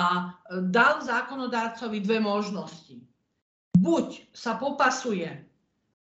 dal 0.69 1.03
zákonodárcovi 1.03 1.99
dve 1.99 2.21
možnosti. 2.21 3.03
Buď 3.73 4.31
sa 4.31 4.55
popasuje 4.55 5.27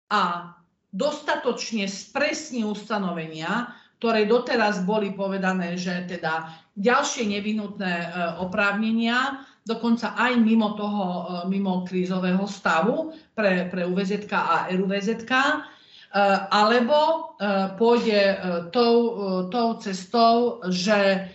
a 0.10 0.54
dostatočne 0.90 1.86
spresní 1.86 2.66
ustanovenia, 2.66 3.72
ktoré 4.02 4.26
doteraz 4.26 4.82
boli 4.82 5.14
povedané, 5.14 5.78
že 5.78 6.08
teda 6.10 6.50
ďalšie 6.74 7.30
nevyhnutné 7.30 7.94
e, 7.94 8.08
oprávnenia, 8.42 9.46
dokonca 9.70 10.18
aj 10.18 10.34
mimo 10.42 10.74
toho, 10.74 11.04
mimo 11.46 11.86
krízového 11.86 12.42
stavu 12.50 13.14
pre, 13.38 13.70
pre 13.70 13.86
UVZK 13.86 14.34
a 14.34 14.56
RUVZK, 14.74 15.32
alebo 16.50 17.34
pôjde 17.78 18.22
tou, 18.74 18.96
tou 19.54 19.68
cestou, 19.78 20.58
že 20.74 21.30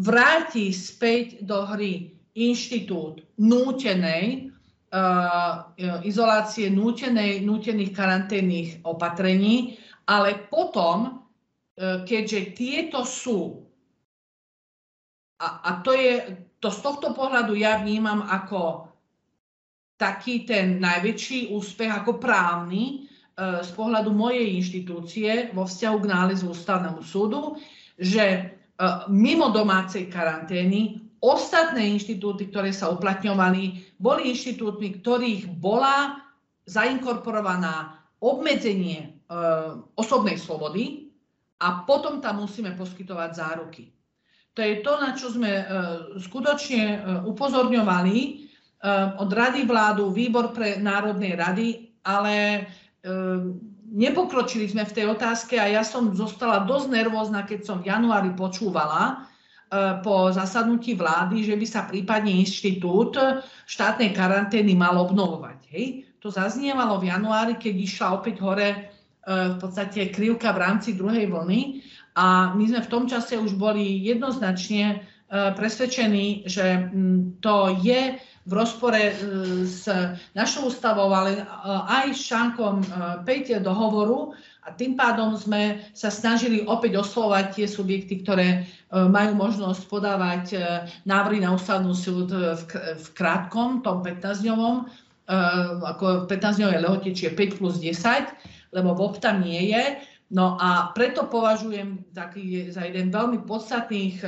vráti 0.00 0.72
späť 0.72 1.44
do 1.44 1.68
hry 1.68 2.16
inštitút 2.32 3.20
nútenej 3.36 4.48
izolácie, 6.06 6.72
nútenej, 6.72 7.44
nútených 7.44 7.92
karanténnych 7.92 8.70
opatrení, 8.88 9.76
ale 10.08 10.48
potom 10.48 11.24
keďže 12.06 12.40
tieto 12.54 13.02
sú, 13.02 13.66
a, 15.42 15.46
a 15.66 15.70
to 15.82 15.90
je, 15.92 16.38
to 16.62 16.70
z 16.70 16.78
tohto 16.80 17.10
pohľadu 17.12 17.58
ja 17.58 17.82
vnímam 17.82 18.22
ako 18.22 18.88
taký 19.98 20.46
ten 20.46 20.78
najväčší 20.78 21.50
úspech 21.50 21.90
ako 21.90 22.22
právny 22.22 23.03
z 23.38 23.70
pohľadu 23.74 24.14
mojej 24.14 24.46
inštitúcie 24.62 25.50
vo 25.50 25.66
vzťahu 25.66 25.96
k 25.98 26.10
nálezu 26.10 26.54
ústavnému 26.54 27.02
súdu, 27.02 27.58
že 27.98 28.22
e, 28.22 28.42
mimo 29.10 29.50
domácej 29.50 30.06
karantény 30.06 31.02
ostatné 31.18 31.98
inštitúty, 31.98 32.52
ktoré 32.54 32.70
sa 32.70 32.94
uplatňovali, 32.94 33.94
boli 33.98 34.30
inštitútmi, 34.30 35.02
ktorých 35.02 35.50
bola 35.58 36.22
zainkorporovaná 36.70 38.06
obmedzenie 38.22 39.02
e, 39.02 39.08
osobnej 39.98 40.38
slobody 40.38 41.10
a 41.58 41.82
potom 41.82 42.22
tam 42.22 42.46
musíme 42.46 42.78
poskytovať 42.78 43.30
záruky. 43.34 43.90
To 44.54 44.62
je 44.62 44.78
to, 44.86 44.92
na 45.02 45.10
čo 45.18 45.34
sme 45.34 45.50
e, 45.50 45.64
skutočne 46.22 46.82
e, 46.86 46.98
upozorňovali 47.26 48.18
e, 48.22 48.30
od 49.18 49.26
Rady 49.26 49.66
vládu, 49.66 50.14
Výbor 50.14 50.54
pre 50.54 50.78
národnej 50.78 51.34
rady, 51.34 51.68
ale 52.04 52.34
e, 52.36 52.83
nepokročili 53.92 54.64
sme 54.64 54.88
v 54.88 54.94
tej 54.96 55.06
otázke 55.12 55.60
a 55.60 55.68
ja 55.68 55.84
som 55.84 56.16
zostala 56.16 56.64
dosť 56.64 56.88
nervózna, 56.88 57.44
keď 57.44 57.60
som 57.68 57.76
v 57.84 57.92
januári 57.92 58.32
počúvala, 58.32 59.28
E, 59.74 59.98
po 60.04 60.30
zasadnutí 60.30 60.94
vlády, 60.94 61.42
že 61.42 61.56
by 61.58 61.66
sa 61.66 61.88
prípadne 61.88 62.30
inštitút 62.30 63.18
štátnej 63.66 64.14
karantény 64.14 64.76
mal 64.78 64.94
obnovovať. 65.00 65.58
Hej? 65.74 65.84
To 66.22 66.30
zaznievalo 66.30 67.02
v 67.02 67.10
januári, 67.10 67.58
keď 67.58 67.74
išla 67.74 68.08
opäť 68.14 68.38
hore 68.44 68.68
e, 68.70 68.78
v 69.26 69.56
podstate 69.58 70.14
krivka 70.14 70.54
v 70.54 70.62
rámci 70.62 70.94
druhej 70.94 71.26
vlny 71.26 71.82
a 72.14 72.54
my 72.54 72.64
sme 72.70 72.80
v 72.86 72.92
tom 72.92 73.04
čase 73.10 73.34
už 73.34 73.58
boli 73.58 74.04
jednoznačne 74.04 74.84
e, 74.86 74.96
presvedčení, 75.58 76.46
že 76.46 76.92
to 77.42 77.74
je 77.82 78.20
v 78.44 78.52
rozpore 78.52 79.16
s 79.64 79.88
našou 80.36 80.68
ústavou, 80.68 81.08
ale 81.08 81.48
aj 81.88 82.12
s 82.12 82.28
článkom 82.28 82.84
5 83.24 83.64
dohovoru, 83.64 84.36
a 84.64 84.72
tým 84.72 84.96
pádom 84.96 85.36
sme 85.36 85.84
sa 85.92 86.08
snažili 86.08 86.64
opäť 86.64 86.96
oslovať 86.96 87.60
tie 87.60 87.66
subjekty, 87.68 88.24
ktoré 88.24 88.48
e, 88.48 88.60
majú 88.96 89.36
možnosť 89.36 89.82
podávať 89.92 90.44
e, 90.56 90.58
návrhy 91.04 91.44
na 91.44 91.52
ústavnú 91.52 91.92
súd 91.92 92.32
v 92.32 93.06
krátkom, 93.12 93.84
tom 93.84 94.00
15-dňovom, 94.00 94.76
e, 94.80 94.84
ako 95.84 96.24
15-dňové 96.32 96.80
lehote, 96.80 97.12
čiže 97.12 97.36
5 97.36 97.60
plus 97.60 97.76
10, 97.76 98.72
lebo 98.72 98.96
VOP 98.96 99.20
tam 99.20 99.44
nie 99.44 99.68
je. 99.76 100.00
No 100.32 100.56
a 100.56 100.94
preto 100.96 101.28
považujem 101.28 102.10
taký, 102.16 102.72
za 102.72 102.88
jeden 102.88 103.12
veľmi 103.12 103.44
podstatných 103.44 104.24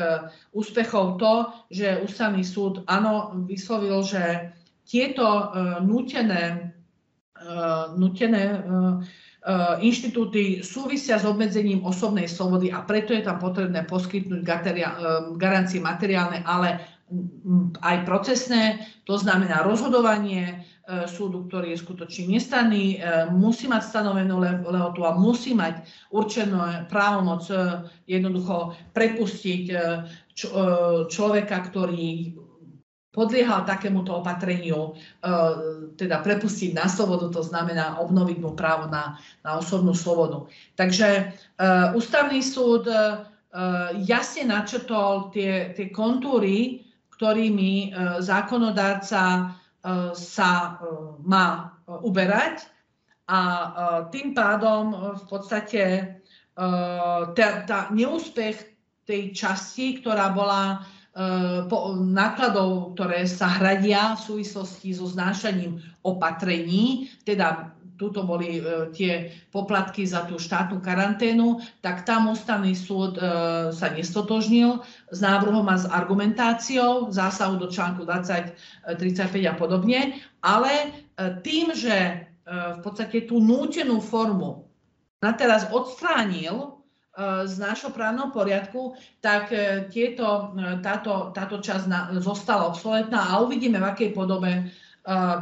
úspechov 0.52 1.16
to, 1.16 1.50
že 1.72 2.04
ústavný 2.04 2.44
súd 2.44 2.84
áno 2.84 3.32
vyslovil, 3.48 4.04
že 4.04 4.52
tieto 4.84 5.50
nútené, 5.82 6.76
nútené 7.96 8.44
Eh, 9.46 9.76
inštitúty 9.78 10.66
súvisia 10.66 11.22
s 11.22 11.24
obmedzením 11.24 11.86
osobnej 11.86 12.26
slobody 12.26 12.74
a 12.74 12.82
preto 12.82 13.14
je 13.14 13.22
tam 13.22 13.38
potrebné 13.38 13.86
poskytnúť 13.86 14.42
garancie 15.38 15.78
materiálne, 15.78 16.42
ale 16.42 16.82
aj 17.78 17.96
procesné, 18.02 18.82
to 19.06 19.14
znamená 19.14 19.62
rozhodovanie 19.62 20.66
súdu, 21.10 21.50
ktorý 21.50 21.74
je 21.74 21.82
skutočne 21.82 22.30
nestranný, 22.30 23.02
musí 23.34 23.66
mať 23.66 23.82
stanovenú 23.90 24.38
lehotu 24.42 25.02
a 25.02 25.18
musí 25.18 25.50
mať 25.50 25.82
určenú 26.14 26.86
právomoc 26.86 27.42
jednoducho 28.06 28.78
prepustiť 28.94 29.74
človeka, 31.10 31.56
ktorý 31.66 32.38
podliehal 33.16 33.64
takémuto 33.64 34.20
opatreniu, 34.20 34.92
e, 34.92 35.30
teda 35.96 36.20
prepustiť 36.20 36.76
na 36.76 36.84
slobodu, 36.84 37.32
to 37.32 37.40
znamená 37.40 37.96
obnoviť 38.04 38.38
mu 38.44 38.52
právo 38.52 38.92
na, 38.92 39.16
na 39.40 39.56
osobnú 39.56 39.96
slobodu. 39.96 40.44
Takže 40.76 41.08
e, 41.08 41.24
ústavný 41.96 42.44
súd 42.44 42.84
e, 42.84 43.24
jasne 44.04 44.52
načrtol 44.52 45.32
tie, 45.32 45.72
tie 45.72 45.88
kontúry, 45.88 46.84
ktorými 47.16 47.96
zákonodárca 48.20 49.48
sa 50.18 50.82
má 51.22 51.78
uberať 51.86 52.66
a 53.30 53.40
tým 54.10 54.34
pádom 54.34 55.14
v 55.14 55.24
podstate 55.30 55.82
tá, 56.56 57.48
tá 57.62 57.78
neúspech 57.94 58.56
tej 59.06 59.30
časti, 59.30 60.02
ktorá 60.02 60.34
bola 60.34 60.82
Eh, 61.16 61.60
nákladov, 61.96 62.92
ktoré 62.92 63.24
sa 63.24 63.48
hradia 63.48 64.20
v 64.20 64.20
súvislosti 64.20 64.92
so 64.92 65.08
znášaním 65.08 65.80
opatrení, 66.04 67.08
teda 67.24 67.72
tuto 67.96 68.22
boli 68.24 68.60
e, 68.60 68.92
tie 68.92 69.32
poplatky 69.50 70.04
za 70.06 70.28
tú 70.28 70.36
štátnu 70.36 70.80
karanténu, 70.80 71.60
tak 71.80 72.04
tam 72.04 72.30
ústavný 72.30 72.76
súd 72.76 73.16
e, 73.16 73.22
sa 73.72 73.88
nestotožnil 73.92 74.80
s 75.10 75.18
návrhom 75.18 75.66
a 75.68 75.76
s 75.76 75.88
argumentáciou 75.88 77.10
zásahu 77.10 77.60
do 77.60 77.68
článku 77.72 78.04
20, 78.04 78.96
35 79.00 79.50
a 79.50 79.54
podobne, 79.56 80.20
ale 80.40 80.72
e, 80.72 80.86
tým, 81.42 81.74
že 81.74 81.96
e, 81.96 82.14
v 82.48 82.80
podstate 82.84 83.24
tú 83.24 83.42
nútenú 83.42 83.98
formu 83.98 84.68
na 85.20 85.32
teraz 85.32 85.66
odstránil, 85.72 86.76
z 87.44 87.54
nášho 87.56 87.90
právneho 87.90 88.28
poriadku, 88.28 88.92
tak 89.24 89.48
e, 89.48 89.88
tieto, 89.88 90.52
e, 90.52 90.84
táto, 90.84 91.32
táto 91.32 91.64
časť 91.64 92.12
zostala 92.20 92.68
obsoletná 92.68 93.32
a 93.32 93.40
uvidíme, 93.40 93.80
v 93.80 93.88
akej 93.88 94.10
podobe 94.12 94.52
e, 94.52 94.62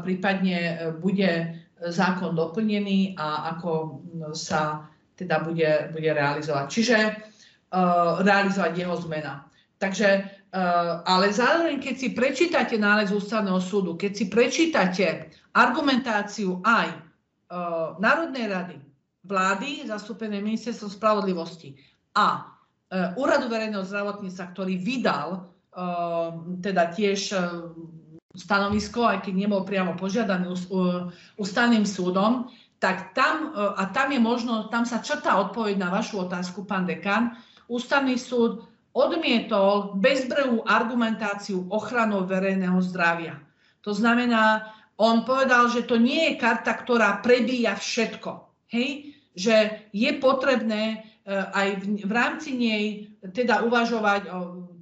prípadne 0.06 0.58
bude 1.02 1.58
zákon 1.88 2.32
doplnený 2.32 3.18
a 3.18 3.56
ako 3.56 4.00
sa 4.32 4.88
teda 5.14 5.44
bude, 5.44 5.90
bude 5.92 6.10
realizovať. 6.10 6.66
Čiže 6.70 6.96
realizovať 8.22 8.72
jeho 8.78 8.96
zmena. 9.02 9.50
Takže, 9.82 10.24
ale 11.04 11.26
zároveň, 11.34 11.82
keď 11.82 11.94
si 11.98 12.08
prečítate 12.14 12.78
nález 12.78 13.10
ústavného 13.10 13.58
súdu, 13.58 13.98
keď 13.98 14.12
si 14.14 14.24
prečítate 14.30 15.34
argumentáciu 15.52 16.62
aj 16.62 16.88
Národnej 17.98 18.46
rady, 18.48 18.78
vlády, 19.26 19.86
zastúpené 19.86 20.38
ministerstvom 20.40 20.90
spravodlivosti 20.94 21.74
a 22.14 22.54
Úradu 23.18 23.50
verejného 23.50 23.82
zdravotníctva, 23.82 24.54
ktorý 24.54 24.78
vydal 24.78 25.50
teda 26.62 26.94
tiež 26.94 27.34
stanovisko, 28.34 29.06
aj 29.06 29.18
keď 29.24 29.34
nebol 29.34 29.62
priamo 29.62 29.94
požiadaný 29.94 30.50
ústavným 31.38 31.86
súdom, 31.86 32.50
tak 32.82 33.16
tam, 33.16 33.54
a 33.54 33.88
tam 33.94 34.12
je 34.12 34.20
možno, 34.20 34.68
tam 34.68 34.84
sa 34.84 35.00
črtá 35.00 35.40
odpoveď 35.40 35.80
na 35.80 35.88
vašu 35.88 36.28
otázku, 36.28 36.68
pán 36.68 36.84
dekan, 36.84 37.32
ústavný 37.70 38.20
súd 38.20 38.68
odmietol 38.92 39.96
bezbrehú 39.96 40.66
argumentáciu 40.68 41.64
ochranou 41.72 42.28
verejného 42.28 42.76
zdravia. 42.84 43.40
To 43.82 43.96
znamená, 43.96 44.74
on 45.00 45.24
povedal, 45.24 45.72
že 45.72 45.88
to 45.88 45.96
nie 45.96 46.34
je 46.34 46.38
karta, 46.38 46.76
ktorá 46.76 47.24
prebíja 47.24 47.74
všetko. 47.74 48.46
Hej? 48.70 49.14
že 49.34 49.90
je 49.90 50.10
potrebné 50.22 50.82
e, 50.94 50.96
aj 51.34 51.68
v, 51.82 51.84
v 52.06 52.12
rámci 52.14 52.54
nej 52.54 52.84
teda 53.34 53.66
uvažovať 53.66 54.30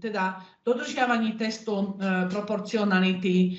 teda 0.03 0.45
dodržiavaní 0.63 1.35
testu 1.35 1.75
e, 1.75 1.87
proporcionality, 2.31 3.37
e, 3.39 3.51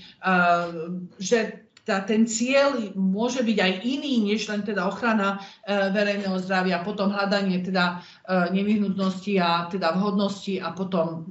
že 1.20 1.64
tá, 1.84 2.00
ten 2.00 2.24
cieľ 2.24 2.96
môže 2.96 3.44
byť 3.44 3.58
aj 3.60 3.74
iný, 3.84 4.24
než 4.24 4.48
len 4.48 4.64
teda 4.64 4.88
ochrana 4.88 5.40
e, 5.68 5.92
verejného 5.92 6.40
zdravia, 6.40 6.84
potom 6.84 7.12
hľadanie 7.12 7.60
teda 7.60 8.00
e, 8.00 8.56
nevyhnutnosti 8.56 9.34
a 9.40 9.68
teda 9.68 9.92
vhodnosti 10.00 10.64
a 10.64 10.72
potom 10.72 11.28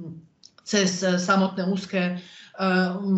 cez 0.61 1.01
e, 1.01 1.17
samotné 1.17 1.65
úzke 1.65 2.21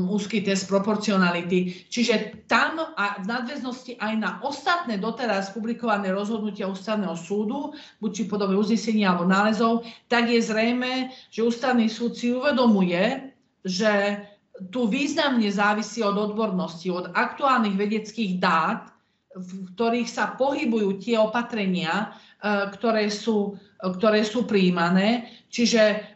úzky 0.08 0.40
test 0.40 0.72
proporcionality. 0.72 1.92
Čiže 1.92 2.48
tam 2.48 2.80
a 2.96 3.20
v 3.20 3.26
nadväznosti 3.28 4.00
aj 4.00 4.14
na 4.16 4.32
ostatné 4.40 4.96
doteraz 4.96 5.52
publikované 5.52 6.08
rozhodnutia 6.16 6.72
ústavného 6.72 7.20
súdu, 7.20 7.76
buď 8.00 8.12
či 8.16 8.24
podobe 8.32 8.56
uznesenia 8.56 9.12
alebo 9.12 9.28
nálezov, 9.28 9.84
tak 10.08 10.32
je 10.32 10.40
zrejme, 10.40 11.12
že 11.28 11.44
ústavný 11.44 11.92
súd 11.92 12.16
si 12.16 12.32
uvedomuje, 12.32 13.36
že 13.68 14.24
tu 14.72 14.88
významne 14.88 15.52
závisí 15.52 16.00
od 16.00 16.16
odbornosti, 16.16 16.88
od 16.88 17.12
aktuálnych 17.12 17.76
vedeckých 17.76 18.40
dát, 18.40 18.88
v 19.36 19.68
ktorých 19.76 20.08
sa 20.08 20.32
pohybujú 20.40 20.96
tie 21.04 21.20
opatrenia, 21.20 22.16
e, 22.40 22.72
ktoré 22.72 23.12
sú, 23.12 23.60
ktoré 23.84 24.24
sú 24.24 24.48
príjmané. 24.48 25.28
Čiže 25.52 26.16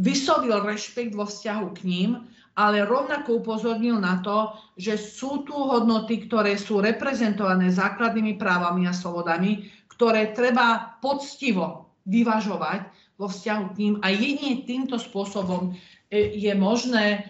vyslovil 0.00 0.64
rešpekt 0.64 1.12
vo 1.12 1.28
vzťahu 1.28 1.66
k 1.76 1.80
ním, 1.84 2.10
ale 2.56 2.84
rovnako 2.84 3.40
upozornil 3.40 4.00
na 4.00 4.20
to, 4.20 4.52
že 4.76 4.98
sú 4.98 5.46
tu 5.46 5.54
hodnoty, 5.54 6.26
ktoré 6.26 6.58
sú 6.58 6.82
reprezentované 6.82 7.70
základnými 7.70 8.36
právami 8.36 8.90
a 8.90 8.96
slobodami, 8.96 9.70
ktoré 9.94 10.32
treba 10.32 10.98
poctivo 10.98 11.92
vyvažovať 12.08 12.80
vo 13.20 13.28
vzťahu 13.28 13.64
k 13.72 13.78
ním. 13.78 13.94
A 14.00 14.08
jedine 14.10 14.64
týmto 14.64 14.96
spôsobom 14.96 15.76
e, 16.08 16.36
je 16.40 16.52
možné 16.56 17.06
e, 17.12 17.20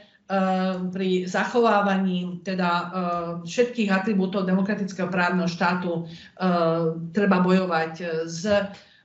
pri 0.89 1.27
zachovávaní 1.27 2.41
teda 2.47 2.71
e, 2.71 2.85
všetkých 3.45 3.91
atribútov 3.91 4.47
demokratického 4.47 5.11
právneho 5.11 5.51
štátu 5.51 6.07
treba 7.11 7.43
bojovať 7.43 8.25
s 8.31 8.47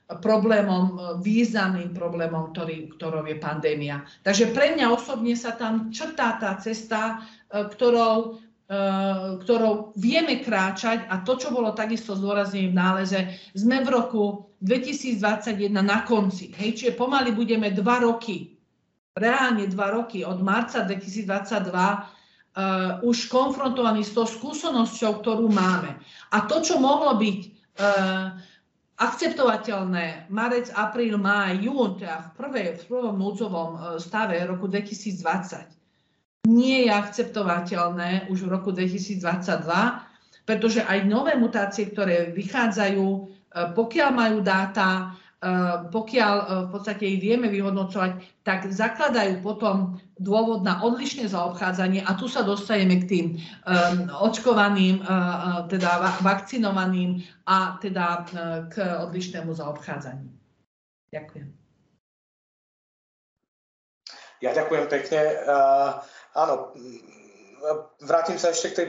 problémom, 0.06 1.18
významným 1.18 1.90
problémom, 1.90 2.54
ktorý, 2.54 2.94
ktorou 2.94 3.26
je 3.26 3.36
pandémia. 3.42 4.06
Takže 4.22 4.54
pre 4.54 4.78
mňa 4.78 4.86
osobne 4.94 5.34
sa 5.34 5.58
tam 5.58 5.90
črtá 5.90 6.38
tá 6.38 6.54
cesta, 6.62 7.26
ktorou, 7.50 8.38
ktorou 9.42 9.90
vieme 9.98 10.46
kráčať 10.46 11.10
a 11.10 11.26
to, 11.26 11.34
čo 11.34 11.50
bolo 11.50 11.74
takisto 11.74 12.14
zdôraznené 12.14 12.70
v 12.70 12.78
náleze, 12.78 13.20
sme 13.58 13.82
v 13.82 13.88
roku 13.90 14.46
2021 14.62 15.74
na 15.74 16.06
konci. 16.06 16.54
Hej, 16.54 16.80
čiže 16.80 16.98
pomaly 16.98 17.34
budeme 17.34 17.74
dva 17.74 18.06
roky, 18.06 18.56
reálne 19.18 19.66
dva 19.66 19.90
roky 19.90 20.22
od 20.22 20.38
marca 20.38 20.86
2022 20.86 21.26
uh, 21.26 23.02
už 23.04 23.26
konfrontovaní 23.28 24.06
s 24.06 24.14
tou 24.16 24.24
skúsenosťou, 24.24 25.20
ktorú 25.20 25.46
máme. 25.50 25.98
A 26.32 26.46
to, 26.48 26.62
čo 26.64 26.80
mohlo 26.80 27.18
byť 27.20 27.38
uh, 27.42 28.38
akceptovateľné. 28.96 30.32
Marec, 30.32 30.72
apríl, 30.72 31.20
máj, 31.20 31.60
jún, 31.60 32.00
teda 32.00 32.32
v, 32.32 32.40
prvej, 32.40 32.66
v 32.80 32.84
prvom 32.88 33.16
núdzovom 33.16 33.70
uh, 33.76 33.80
stave 34.00 34.40
roku 34.48 34.68
2020, 34.68 36.48
nie 36.48 36.88
je 36.88 36.90
akceptovateľné 36.92 38.30
už 38.32 38.48
v 38.48 38.52
roku 38.56 38.70
2022, 38.72 39.20
pretože 40.46 40.80
aj 40.86 40.98
nové 41.04 41.36
mutácie, 41.36 41.92
ktoré 41.92 42.32
vychádzajú, 42.32 43.04
uh, 43.04 43.28
pokiaľ 43.76 44.10
majú 44.12 44.38
dáta, 44.40 45.12
pokiaľ 45.92 46.34
eh, 46.40 46.46
v 46.64 46.68
podstate 46.72 47.04
ich 47.04 47.20
vieme 47.20 47.52
vyhodnocovať, 47.52 48.40
tak 48.40 48.72
zakladajú 48.72 49.44
potom 49.44 50.00
dôvod 50.16 50.64
na 50.64 50.80
odlišné 50.80 51.28
zaobchádzanie 51.28 52.00
a 52.00 52.16
tu 52.16 52.24
sa 52.24 52.40
dostaneme 52.40 53.04
k 53.04 53.08
tým 53.10 53.26
um, 53.36 54.08
očkovaným, 54.24 55.04
teda 55.68 56.16
vakcinovaným 56.24 57.20
a 57.44 57.76
teda 57.84 58.24
k 58.72 58.74
odlišnému 58.80 59.52
zaobchádzaniu. 59.52 60.32
Ďakujem. 61.12 61.48
Ja 64.40 64.56
ďakujem 64.56 64.84
pekne. 64.88 65.20
Uh, 65.44 66.00
áno, 66.32 66.72
vrátim 68.04 68.36
sa 68.38 68.52
ešte 68.52 68.72
k 68.72 68.78
tej 68.78 68.88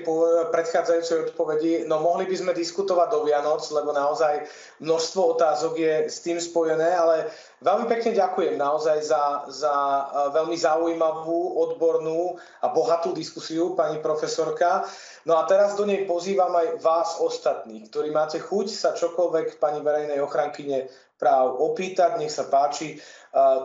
predchádzajúcej 0.52 1.31
odpovedi. 1.31 1.72
No 1.88 2.03
mohli 2.03 2.27
by 2.27 2.35
sme 2.35 2.52
diskutovať 2.53 3.07
do 3.10 3.19
Vianoc, 3.23 3.64
lebo 3.72 3.95
naozaj 3.95 4.45
množstvo 4.84 5.39
otázok 5.39 5.73
je 5.80 5.95
s 6.11 6.19
tým 6.22 6.38
spojené, 6.38 6.85
ale 6.85 7.31
veľmi 7.64 7.88
pekne 7.89 8.14
ďakujem 8.14 8.60
naozaj 8.60 8.98
za, 9.02 9.23
za 9.49 9.73
e, 9.73 10.03
veľmi 10.35 10.57
zaujímavú, 10.60 11.57
odbornú 11.57 12.38
a 12.61 12.68
bohatú 12.69 13.15
diskusiu, 13.15 13.73
pani 13.73 14.03
profesorka. 14.03 14.85
No 15.26 15.39
a 15.39 15.48
teraz 15.48 15.80
do 15.80 15.88
nej 15.88 16.06
pozývam 16.06 16.53
aj 16.53 16.68
vás 16.84 17.10
ostatných, 17.18 17.89
ktorí 17.89 18.11
máte 18.14 18.38
chuť 18.38 18.68
sa 18.69 18.89
čokoľvek 18.94 19.57
pani 19.57 19.81
verejnej 19.81 20.19
ochrankyne 20.22 20.91
práv 21.18 21.57
opýtať, 21.57 22.22
nech 22.22 22.30
sa 22.30 22.45
páči 22.45 23.02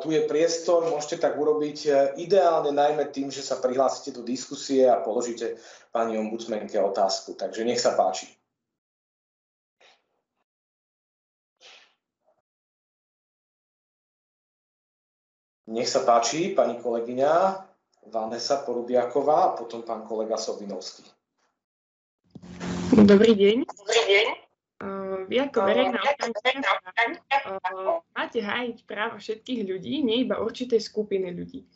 tu 0.02 0.12
je 0.12 0.20
priestor, 0.28 0.84
môžete 0.90 1.22
tak 1.24 1.38
urobiť 1.38 1.78
e, 1.86 1.90
ideálne 2.20 2.74
najmä 2.76 3.08
tým, 3.08 3.32
že 3.32 3.40
sa 3.40 3.56
prihlásite 3.56 4.12
do 4.12 4.20
diskusie 4.20 4.84
a 4.84 5.00
položíte 5.00 5.56
pani 5.88 6.18
ombudsmenke 6.20 6.76
otázku. 6.76 7.32
Takže 7.32 7.64
nech 7.64 7.80
sa 7.80 7.96
páči. 7.96 8.28
Nech 15.72 15.88
sa 15.88 16.04
páči, 16.04 16.52
pani 16.52 16.76
kolegyňa 16.76 17.32
Vanessa 18.12 18.60
Porubiaková 18.60 19.38
a 19.48 19.54
potom 19.56 19.80
pán 19.80 20.04
kolega 20.04 20.36
Sobinovský. 20.36 21.06
Dobrý 22.92 23.32
deň. 23.32 23.64
Dobrý 23.64 24.02
deň 24.04 24.41
vy 25.26 25.36
ako 25.48 25.58
verejná 25.66 26.00
máte 28.14 28.38
hájiť 28.40 28.78
práva 28.86 29.16
všetkých 29.18 29.60
ľudí, 29.66 30.02
nie 30.02 30.26
iba 30.26 30.40
určitej 30.40 30.78
skupiny 30.78 31.32
ľudí. 31.34 31.66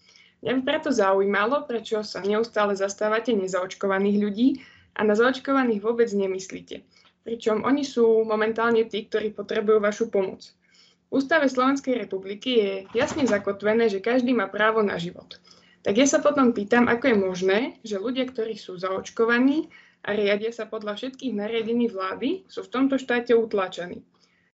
Mňa 0.45 0.53
by 0.53 0.63
preto 0.63 0.93
zaujímalo, 0.93 1.65
prečo 1.65 2.05
sa 2.05 2.21
neustále 2.23 2.77
zastávate 2.77 3.33
nezaočkovaných 3.33 4.17
ľudí 4.21 4.49
a 4.95 5.03
na 5.03 5.17
zaočkovaných 5.17 5.81
vôbec 5.81 6.09
nemyslíte. 6.13 6.85
Pričom 7.27 7.67
oni 7.67 7.83
sú 7.83 8.23
momentálne 8.23 8.87
tí, 8.87 9.11
ktorí 9.11 9.35
potrebujú 9.35 9.83
vašu 9.83 10.07
pomoc. 10.13 10.47
V 11.11 11.23
ústave 11.23 11.51
Slovenskej 11.51 11.99
republiky 11.99 12.51
je 12.59 12.73
jasne 12.95 13.27
zakotvené, 13.27 13.91
že 13.91 14.03
každý 14.03 14.35
má 14.35 14.47
právo 14.47 14.83
na 14.83 14.99
život. 14.99 15.39
Tak 15.87 15.95
ja 15.95 16.07
sa 16.07 16.19
potom 16.19 16.51
pýtam, 16.51 16.91
ako 16.91 17.05
je 17.07 17.17
možné, 17.17 17.59
že 17.87 18.03
ľudia, 18.03 18.27
ktorí 18.27 18.59
sú 18.59 18.75
zaočkovaní, 18.75 19.71
a 20.07 20.11
riadia 20.15 20.55
sa 20.55 20.71
podľa 20.71 20.95
všetkých 20.95 21.35
nariadení 21.35 21.91
vlády, 21.91 22.47
sú 22.47 22.63
v 22.63 22.73
tomto 22.73 22.95
štáte 22.95 23.35
utlačení. 23.35 24.07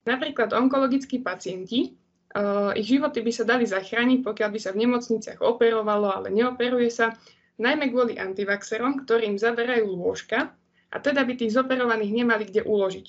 Napríklad 0.06 0.54
onkologickí 0.54 1.18
pacienti, 1.20 1.98
uh, 2.38 2.70
ich 2.78 2.86
životy 2.86 3.20
by 3.20 3.32
sa 3.34 3.44
dali 3.44 3.66
zachrániť, 3.66 4.22
pokiaľ 4.22 4.48
by 4.54 4.60
sa 4.62 4.70
v 4.70 4.86
nemocniciach 4.86 5.42
operovalo, 5.42 6.08
ale 6.08 6.30
neoperuje 6.30 6.88
sa, 6.88 7.18
najmä 7.60 7.92
kvôli 7.92 8.16
antivaxerom, 8.16 9.04
ktorým 9.04 9.36
zaberajú 9.36 9.90
lôžka 9.92 10.54
a 10.90 10.96
teda 10.96 11.26
by 11.26 11.36
tých 11.36 11.52
zoperovaných 11.52 12.24
nemali 12.24 12.48
kde 12.48 12.64
uložiť. 12.64 13.06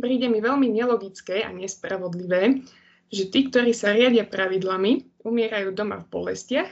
Príde 0.00 0.32
mi 0.32 0.40
veľmi 0.40 0.72
nelogické 0.72 1.44
a 1.44 1.52
nespravodlivé, 1.52 2.64
že 3.12 3.28
tí, 3.28 3.50
ktorí 3.52 3.76
sa 3.76 3.92
riadia 3.92 4.24
pravidlami, 4.24 5.20
umierajú 5.26 5.76
doma 5.76 6.00
v 6.00 6.08
bolestiach 6.08 6.70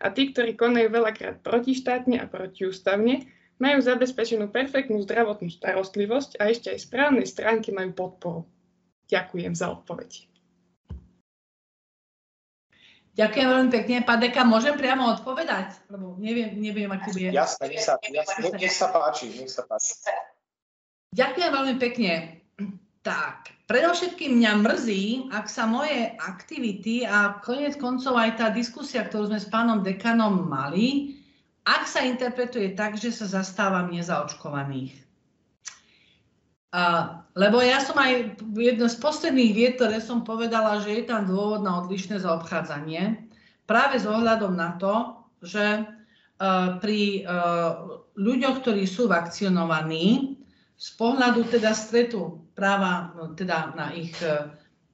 a 0.00 0.06
tí, 0.08 0.32
ktorí 0.32 0.56
konajú 0.56 0.88
veľakrát 0.88 1.44
protištátne 1.44 2.16
a 2.16 2.24
protiústavne, 2.24 3.28
majú 3.60 3.78
zabezpečenú 3.84 4.48
perfektnú 4.48 4.98
zdravotnú 5.04 5.52
starostlivosť 5.52 6.40
a 6.40 6.48
ešte 6.48 6.72
aj 6.72 6.80
správne 6.80 7.22
stránky 7.28 7.70
majú 7.70 7.92
podporu. 7.92 8.40
Ďakujem 9.12 9.52
za 9.52 9.70
odpoveď. 9.76 10.26
Ďakujem 13.20 13.48
veľmi 13.52 13.70
pekne. 13.74 13.96
Pán 14.06 14.22
Deka, 14.22 14.48
môžem 14.48 14.80
priamo 14.80 15.12
odpovedať? 15.12 15.76
Lebo 15.92 16.16
neviem, 16.16 16.56
neviem 16.56 16.88
aký 16.88 17.12
bude. 17.12 17.28
Jasne, 17.36 17.68
nech 17.68 17.84
sa, 17.84 18.00
jasne, 18.00 18.56
nech 18.56 18.72
sa 18.72 18.88
páči, 18.88 19.28
nech 19.34 19.52
sa 19.52 19.66
páči. 19.68 19.98
Ďakujem 21.12 21.50
veľmi 21.52 21.74
pekne. 21.76 22.40
Tak, 23.00 23.66
predovšetkým 23.66 24.40
mňa 24.40 24.52
mrzí, 24.62 25.04
ak 25.32 25.48
sa 25.50 25.64
moje 25.64 26.16
aktivity 26.20 27.02
a 27.04 27.40
konec 27.40 27.80
koncov 27.80 28.14
aj 28.14 28.40
tá 28.40 28.46
diskusia, 28.52 29.04
ktorú 29.04 29.32
sme 29.32 29.40
s 29.40 29.48
pánom 29.48 29.80
dekanom 29.84 30.46
mali, 30.46 31.19
ak 31.70 31.86
sa 31.86 32.02
interpretuje 32.02 32.74
tak, 32.74 32.98
že 32.98 33.14
sa 33.14 33.30
zastávam 33.30 33.94
nezaočkovaných. 33.94 35.06
A, 36.70 36.82
lebo 37.34 37.58
ja 37.62 37.82
som 37.82 37.98
aj 37.98 38.38
jedno 38.54 38.86
z 38.86 38.96
posledných 38.98 39.52
vied, 39.54 39.74
ktoré 39.78 39.98
som 39.98 40.22
povedala, 40.22 40.82
že 40.82 41.02
je 41.02 41.04
tam 41.06 41.26
dôvod 41.26 41.62
na 41.66 41.82
odlišné 41.82 42.22
zaobchádzanie, 42.22 43.26
práve 43.66 43.98
s 43.98 44.06
ohľadom 44.06 44.54
na 44.54 44.78
to, 44.78 45.18
že 45.42 45.82
uh, 45.82 46.78
pri 46.78 47.26
uh, 47.26 48.02
ľuďoch, 48.14 48.62
ktorí 48.62 48.86
sú 48.86 49.10
vakcinovaní, 49.10 50.38
z 50.80 50.88
pohľadu 50.96 51.44
teda 51.52 51.76
stretu 51.76 52.40
práva 52.56 53.12
no, 53.12 53.36
teda 53.36 53.76
na 53.76 53.92
ich, 53.92 54.16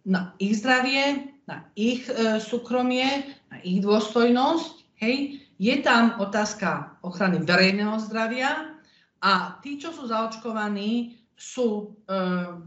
na 0.02 0.34
ich 0.42 0.58
zdravie, 0.58 1.30
na 1.46 1.62
ich 1.78 2.08
uh, 2.10 2.42
súkromie, 2.42 3.36
na 3.52 3.62
ich 3.62 3.84
dôstojnosť, 3.84 4.74
hej, 4.98 5.45
je 5.56 5.74
tam 5.80 6.20
otázka 6.20 7.00
ochrany 7.00 7.40
verejného 7.40 7.96
zdravia 8.04 8.76
a 9.24 9.56
tí, 9.64 9.80
čo 9.80 9.92
sú 9.92 10.08
zaočkovaní, 10.08 11.16
sú 11.36 11.68
e, 11.84 11.84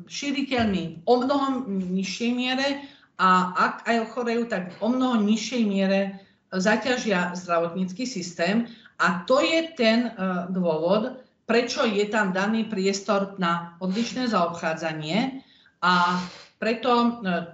šíriteľmi 0.06 1.06
o 1.10 1.14
mnoho 1.26 1.66
nižšej 1.70 2.32
miere 2.34 2.86
a 3.18 3.54
ak 3.58 3.76
aj 3.90 3.98
ochorejú, 4.10 4.46
tak 4.46 4.74
o 4.82 4.94
mnoho 4.94 5.22
nižšej 5.26 5.64
miere 5.66 6.22
zaťažia 6.54 7.34
zdravotnícky 7.34 8.06
systém. 8.06 8.70
A 9.02 9.26
to 9.26 9.42
je 9.42 9.74
ten 9.74 10.10
e, 10.10 10.12
dôvod, 10.54 11.18
prečo 11.50 11.86
je 11.86 12.06
tam 12.10 12.30
daný 12.30 12.70
priestor 12.70 13.38
na 13.42 13.74
odlišné 13.82 14.30
zaobchádzanie. 14.30 15.42
A 15.82 16.22
preto 16.60 16.92
e, 16.92 17.10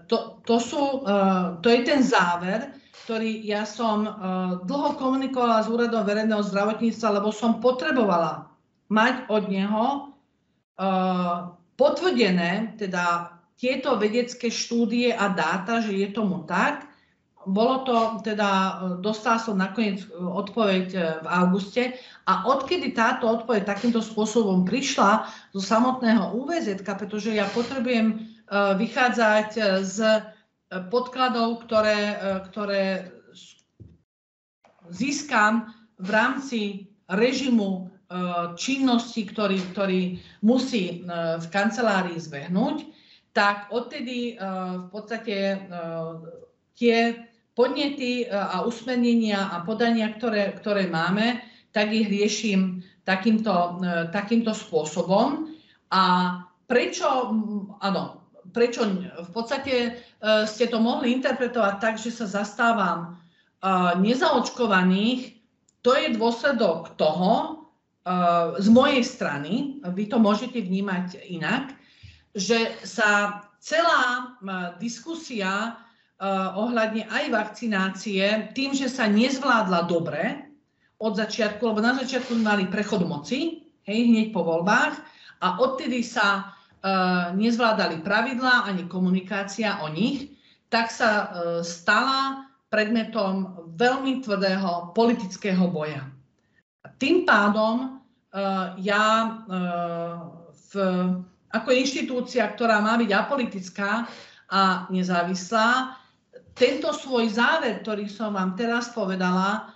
to, 0.09 0.41
to, 0.41 0.57
sú, 0.57 1.05
e, 1.05 1.21
to 1.61 1.67
je 1.69 1.79
ten 1.85 2.01
záver, 2.01 2.73
ktorý 3.05 3.45
ja 3.45 3.69
som 3.69 4.01
uh, 4.01 4.17
dlho 4.65 4.97
komunikovala 4.97 5.61
s 5.61 5.69
úradom 5.69 6.01
verejného 6.09 6.41
zdravotníctva, 6.41 7.21
lebo 7.21 7.29
som 7.29 7.61
potrebovala 7.61 8.49
mať 8.89 9.29
od 9.29 9.43
neho 9.45 9.83
potvrdené 11.77 12.73
teda 12.81 13.35
tieto 13.55 13.95
vedecké 13.95 14.51
štúdie 14.51 15.15
a 15.15 15.31
dáta, 15.31 15.79
že 15.79 15.95
je 15.95 16.09
tomu 16.11 16.43
tak. 16.43 16.91
Bolo 17.45 17.85
to 17.85 18.25
teda, 18.25 18.81
dostala 19.05 19.37
som 19.37 19.53
nakoniec 19.53 20.01
odpoveď 20.17 20.85
e, 20.91 20.99
v 21.21 21.27
auguste 21.29 21.93
a 22.25 22.41
odkedy 22.49 22.97
táto 22.97 23.29
odpoveď 23.29 23.69
takýmto 23.69 24.01
spôsobom 24.01 24.65
prišla 24.65 25.29
zo 25.53 25.61
samotného 25.61 26.33
UVZ, 26.41 26.81
pretože 26.81 27.37
ja 27.37 27.45
potrebujem 27.53 28.34
vychádzať 28.51 29.49
z 29.81 29.97
podkladov, 30.89 31.65
ktoré, 31.65 31.99
e, 32.13 32.17
ktoré 32.49 32.83
získam 34.89 35.71
v 35.97 36.09
rámci 36.09 36.61
režimu 37.09 37.69
e, 37.69 37.81
činnosti, 38.57 39.25
ktorý, 39.25 39.57
ktorý 39.73 40.01
musí 40.41 40.83
e, 40.89 40.95
v 41.39 41.45
kancelárii 41.49 42.17
zbehnúť, 42.19 43.05
tak 43.35 43.67
odtedy 43.67 44.39
v 44.39 44.87
podstate 44.95 45.59
tie 46.71 46.97
podnety 47.51 48.31
a 48.31 48.63
usmernenia 48.63 49.51
a 49.51 49.59
podania, 49.59 50.07
ktoré, 50.15 50.55
ktoré 50.55 50.87
máme, 50.87 51.43
tak 51.75 51.91
ich 51.91 52.07
riešim 52.07 52.79
takýmto, 53.03 53.83
takýmto 54.15 54.55
spôsobom. 54.55 55.51
A 55.91 56.03
prečo, 56.63 57.35
áno, 57.83 58.24
prečo 58.53 58.85
v 59.25 59.29
podstate 59.33 60.01
ste 60.45 60.65
to 60.69 60.77
mohli 60.81 61.15
interpretovať 61.15 61.75
tak, 61.81 61.95
že 61.97 62.11
sa 62.13 62.27
zastávam 62.27 63.17
nezaočkovaných, 63.97 65.37
to 65.81 65.93
je 65.97 66.17
dôsledok 66.17 66.97
toho, 66.97 67.65
z 68.61 68.67
mojej 68.69 69.01
strany, 69.01 69.81
vy 69.81 70.05
to 70.05 70.21
môžete 70.21 70.61
vnímať 70.61 71.25
inak, 71.25 71.73
že 72.37 72.77
sa 72.85 73.41
celá 73.57 74.37
diskusia 74.77 75.81
ohľadne 76.53 77.09
aj 77.09 77.25
vakcinácie 77.33 78.53
tým, 78.53 78.77
že 78.77 78.93
sa 78.93 79.09
nezvládla 79.09 79.89
dobre 79.89 80.53
od 81.01 81.17
začiatku, 81.17 81.65
lebo 81.65 81.81
na 81.81 81.97
začiatku 81.97 82.37
mali 82.45 82.69
prechod 82.69 83.03
moci, 83.09 83.65
hej, 83.89 83.99
hneď 84.05 84.31
po 84.31 84.45
voľbách 84.45 84.95
a 85.41 85.57
odtedy 85.57 86.05
sa 86.05 86.55
nezvládali 87.33 88.05
pravidlá 88.05 88.69
ani 88.69 88.85
komunikácia 88.85 89.81
o 89.81 89.89
nich, 89.89 90.37
tak 90.69 90.93
sa 90.93 91.33
stala 91.65 92.45
predmetom 92.69 93.65
veľmi 93.73 94.21
tvrdého 94.21 94.93
politického 94.93 95.65
boja. 95.71 96.05
Tým 97.01 97.25
pádom 97.25 97.97
uh, 97.97 98.75
ja 98.77 99.05
v, 100.51 100.71
ako 101.49 101.69
inštitúcia, 101.71 102.43
ktorá 102.51 102.83
má 102.83 102.99
byť 102.99 103.11
apolitická 103.15 104.05
a 104.51 104.85
nezávislá, 104.91 105.97
tento 106.55 106.91
svoj 106.95 107.31
záver, 107.31 107.83
ktorý 107.83 108.07
som 108.07 108.35
vám 108.35 108.55
teraz 108.55 108.91
povedala, 108.95 109.75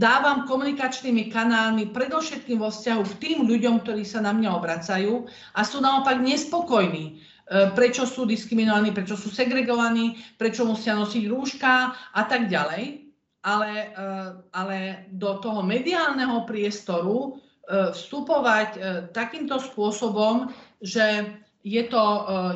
dávam 0.00 0.48
komunikačnými 0.48 1.28
kanálmi 1.28 1.92
predovšetkým 1.92 2.56
vo 2.56 2.72
vzťahu 2.72 3.02
k 3.04 3.18
tým 3.20 3.38
ľuďom, 3.44 3.84
ktorí 3.84 4.08
sa 4.08 4.24
na 4.24 4.32
mňa 4.32 4.50
obracajú 4.56 5.28
a 5.52 5.60
sú 5.60 5.84
naopak 5.84 6.16
nespokojní 6.24 7.20
E, 7.50 7.74
prečo 7.74 8.06
sú 8.06 8.30
diskriminovaní, 8.30 8.94
prečo 8.94 9.18
sú 9.18 9.26
segregovaní, 9.26 10.22
prečo 10.38 10.62
musia 10.62 10.94
nosiť 10.94 11.26
rúška 11.26 11.74
a 12.14 12.22
tak 12.30 12.46
ďalej. 12.46 13.10
Ale, 13.42 13.90
e, 13.90 14.06
ale 14.54 14.78
do 15.10 15.42
toho 15.42 15.66
mediálneho 15.66 16.46
priestoru 16.46 17.18
e, 17.18 17.90
vstupovať 17.90 18.70
takýmto 19.10 19.58
spôsobom, 19.58 20.54
že 20.78 21.34
je, 21.66 21.82
to, 21.92 22.04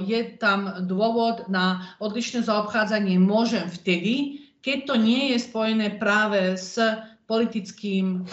je 0.09 0.41
tam 0.41 0.81
dôvod 0.89 1.45
na 1.53 1.93
odlišné 2.01 2.47
zaobchádzanie 2.47 3.21
môžem 3.21 3.69
vtedy, 3.69 4.41
keď 4.65 4.79
to 4.89 4.95
nie 4.97 5.37
je 5.37 5.45
spojené 5.45 6.01
práve 6.01 6.57
s 6.57 6.81
politickým, 7.25 8.29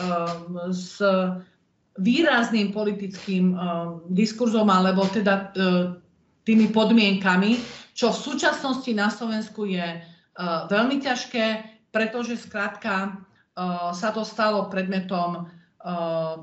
s 0.72 1.00
výrazným 2.00 2.76
politickým 2.76 3.56
diskurzom, 4.12 4.68
alebo 4.68 5.08
teda 5.08 5.52
tými 6.42 6.74
podmienkami, 6.74 7.62
čo 7.94 8.10
v 8.10 8.22
súčasnosti 8.34 8.92
na 8.98 9.14
Slovensku 9.14 9.68
je 9.70 10.02
uh, 10.02 10.66
veľmi 10.72 10.98
ťažké, 11.04 11.46
pretože 11.94 12.40
skrátka 12.40 13.14
uh, 13.14 13.94
sa 13.94 14.10
to 14.10 14.26
stalo 14.26 14.72
predmetom 14.72 15.46
uh, 15.46 16.42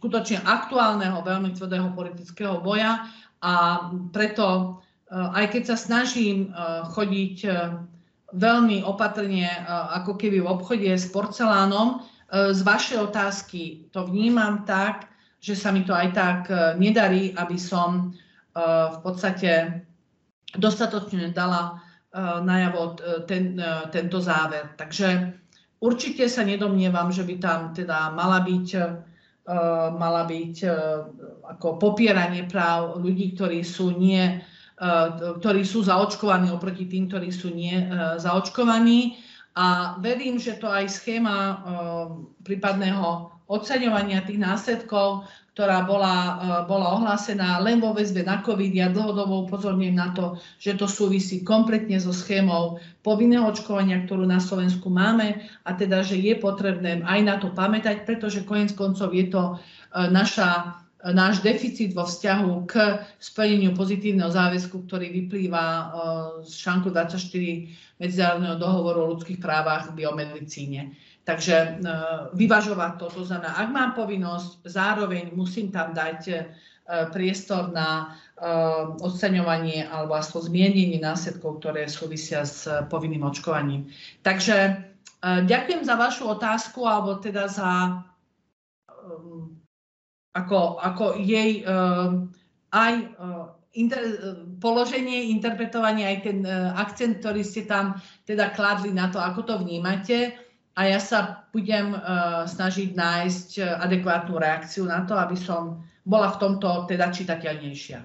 skutočne 0.00 0.42
aktuálneho, 0.42 1.22
veľmi 1.22 1.54
tvrdého 1.54 1.94
politického 1.94 2.58
boja 2.58 3.06
a 3.40 3.88
preto, 4.12 4.78
aj 5.10 5.48
keď 5.48 5.62
sa 5.72 5.76
snažím 5.80 6.52
chodiť 6.92 7.36
veľmi 8.34 8.86
opatrne, 8.86 9.50
ako 9.96 10.14
keby 10.14 10.42
v 10.42 10.50
obchode 10.50 10.90
s 10.90 11.10
porcelánom, 11.10 12.02
z 12.30 12.60
vašej 12.62 12.98
otázky 13.10 13.90
to 13.90 14.06
vnímam 14.06 14.62
tak, 14.62 15.10
že 15.42 15.58
sa 15.58 15.74
mi 15.74 15.82
to 15.82 15.90
aj 15.90 16.08
tak 16.14 16.40
nedarí, 16.78 17.34
aby 17.34 17.58
som 17.58 18.14
v 18.54 18.98
podstate 19.02 19.82
dostatočne 20.54 21.34
dala 21.34 21.82
najavo 22.42 22.98
ten, 23.26 23.58
tento 23.94 24.18
záver. 24.22 24.74
Takže 24.78 25.34
určite 25.82 26.26
sa 26.30 26.42
nedomnievam, 26.46 27.10
že 27.10 27.26
by 27.26 27.34
tam 27.38 27.60
teda 27.74 28.14
mala 28.14 28.42
byť, 28.42 28.68
mala 29.98 30.22
byť 30.26 30.56
ako 31.56 31.82
popieranie 31.82 32.46
práv 32.46 32.98
ľudí, 33.02 33.34
ktorí 33.34 33.66
sú 33.66 33.94
nie 33.94 34.38
ktorí 35.38 35.62
sú 35.62 35.84
zaočkovaní 35.84 36.48
oproti 36.48 36.88
tým, 36.88 37.12
ktorí 37.12 37.28
sú 37.28 37.52
nie 37.52 37.76
zaočkovaní. 38.16 39.20
A 39.58 39.98
verím, 40.00 40.40
že 40.40 40.56
to 40.56 40.72
aj 40.72 40.88
schéma 40.88 41.36
prípadného 42.42 43.28
oceňovania 43.50 44.24
tých 44.24 44.40
následkov 44.40 45.28
ktorá 45.60 45.84
bola, 45.84 46.16
bola 46.64 46.96
ohlásená 46.96 47.60
len 47.60 47.84
vo 47.84 47.92
väzbe 47.92 48.24
na 48.24 48.40
COVID. 48.40 48.72
Ja 48.72 48.88
dlhodobo 48.88 49.44
upozorňujem 49.44 49.92
na 49.92 50.16
to, 50.16 50.40
že 50.56 50.72
to 50.72 50.88
súvisí 50.88 51.44
kompletne 51.44 52.00
so 52.00 52.16
schémou 52.16 52.80
povinného 53.04 53.44
očkovania, 53.44 54.00
ktorú 54.08 54.24
na 54.24 54.40
Slovensku 54.40 54.88
máme 54.88 55.44
a 55.68 55.70
teda, 55.76 56.00
že 56.00 56.16
je 56.16 56.32
potrebné 56.40 57.04
aj 57.04 57.20
na 57.20 57.36
to 57.36 57.52
pamätať, 57.52 58.08
pretože 58.08 58.48
konec 58.48 58.72
koncov 58.72 59.12
je 59.12 59.28
to 59.28 59.60
naša 59.92 60.79
náš 61.00 61.40
deficit 61.40 61.96
vo 61.96 62.04
vzťahu 62.04 62.52
k 62.68 63.00
splneniu 63.16 63.72
pozitívneho 63.72 64.28
záväzku, 64.28 64.84
ktorý 64.84 65.08
vyplýva 65.24 65.64
z 66.44 66.52
článku 66.60 66.92
24 66.92 67.20
Medzinárodného 68.00 68.56
dohovoru 68.56 68.98
o 69.04 69.10
ľudských 69.16 69.40
právach 69.40 69.92
v 69.92 70.04
biomedicíne. 70.04 70.96
Takže 71.28 71.56
e, 71.56 71.68
vyvažovať 72.32 72.92
to, 72.96 73.06
to 73.12 73.22
znamená, 73.28 73.60
ak 73.60 73.68
mám 73.68 73.92
povinnosť, 73.92 74.64
zároveň 74.64 75.36
musím 75.36 75.68
tam 75.68 75.92
dať 75.92 76.20
e, 76.26 76.36
priestor 77.12 77.70
na 77.76 78.16
e, 78.34 78.48
odstaňovanie 79.04 79.84
alebo 79.84 80.16
aspoň 80.16 80.48
zmienenie 80.48 80.96
následkov, 80.96 81.60
ktoré 81.60 81.92
súvisia 81.92 82.48
s 82.48 82.64
povinným 82.88 83.20
očkovaním. 83.20 83.92
Takže 84.24 84.80
ďakujem 85.20 85.84
za 85.84 85.94
vašu 86.00 86.24
otázku, 86.32 86.88
alebo 86.88 87.20
teda 87.20 87.44
za 87.52 88.00
ako, 90.40 90.80
ako 90.80 91.04
jej 91.20 91.64
aj 92.70 92.94
inter, 93.74 94.02
položenie, 94.58 95.30
interpretovanie, 95.34 96.06
aj 96.06 96.18
ten 96.24 96.38
akcent, 96.74 97.20
ktorý 97.20 97.44
ste 97.44 97.66
tam 97.66 97.98
teda 98.24 98.54
kladli 98.56 98.94
na 98.94 99.10
to, 99.12 99.20
ako 99.20 99.46
to 99.46 99.54
vnímate 99.60 100.34
a 100.78 100.80
ja 100.86 101.02
sa 101.02 101.44
budem 101.50 101.92
uh, 101.92 102.46
snažiť 102.46 102.94
nájsť 102.94 103.48
adekvátnu 103.58 104.38
reakciu 104.38 104.86
na 104.86 105.02
to, 105.02 105.18
aby 105.18 105.34
som 105.34 105.82
bola 106.06 106.32
v 106.32 106.40
tomto 106.40 106.88
teda 106.88 107.12
čitateľnejšia. 107.12 108.00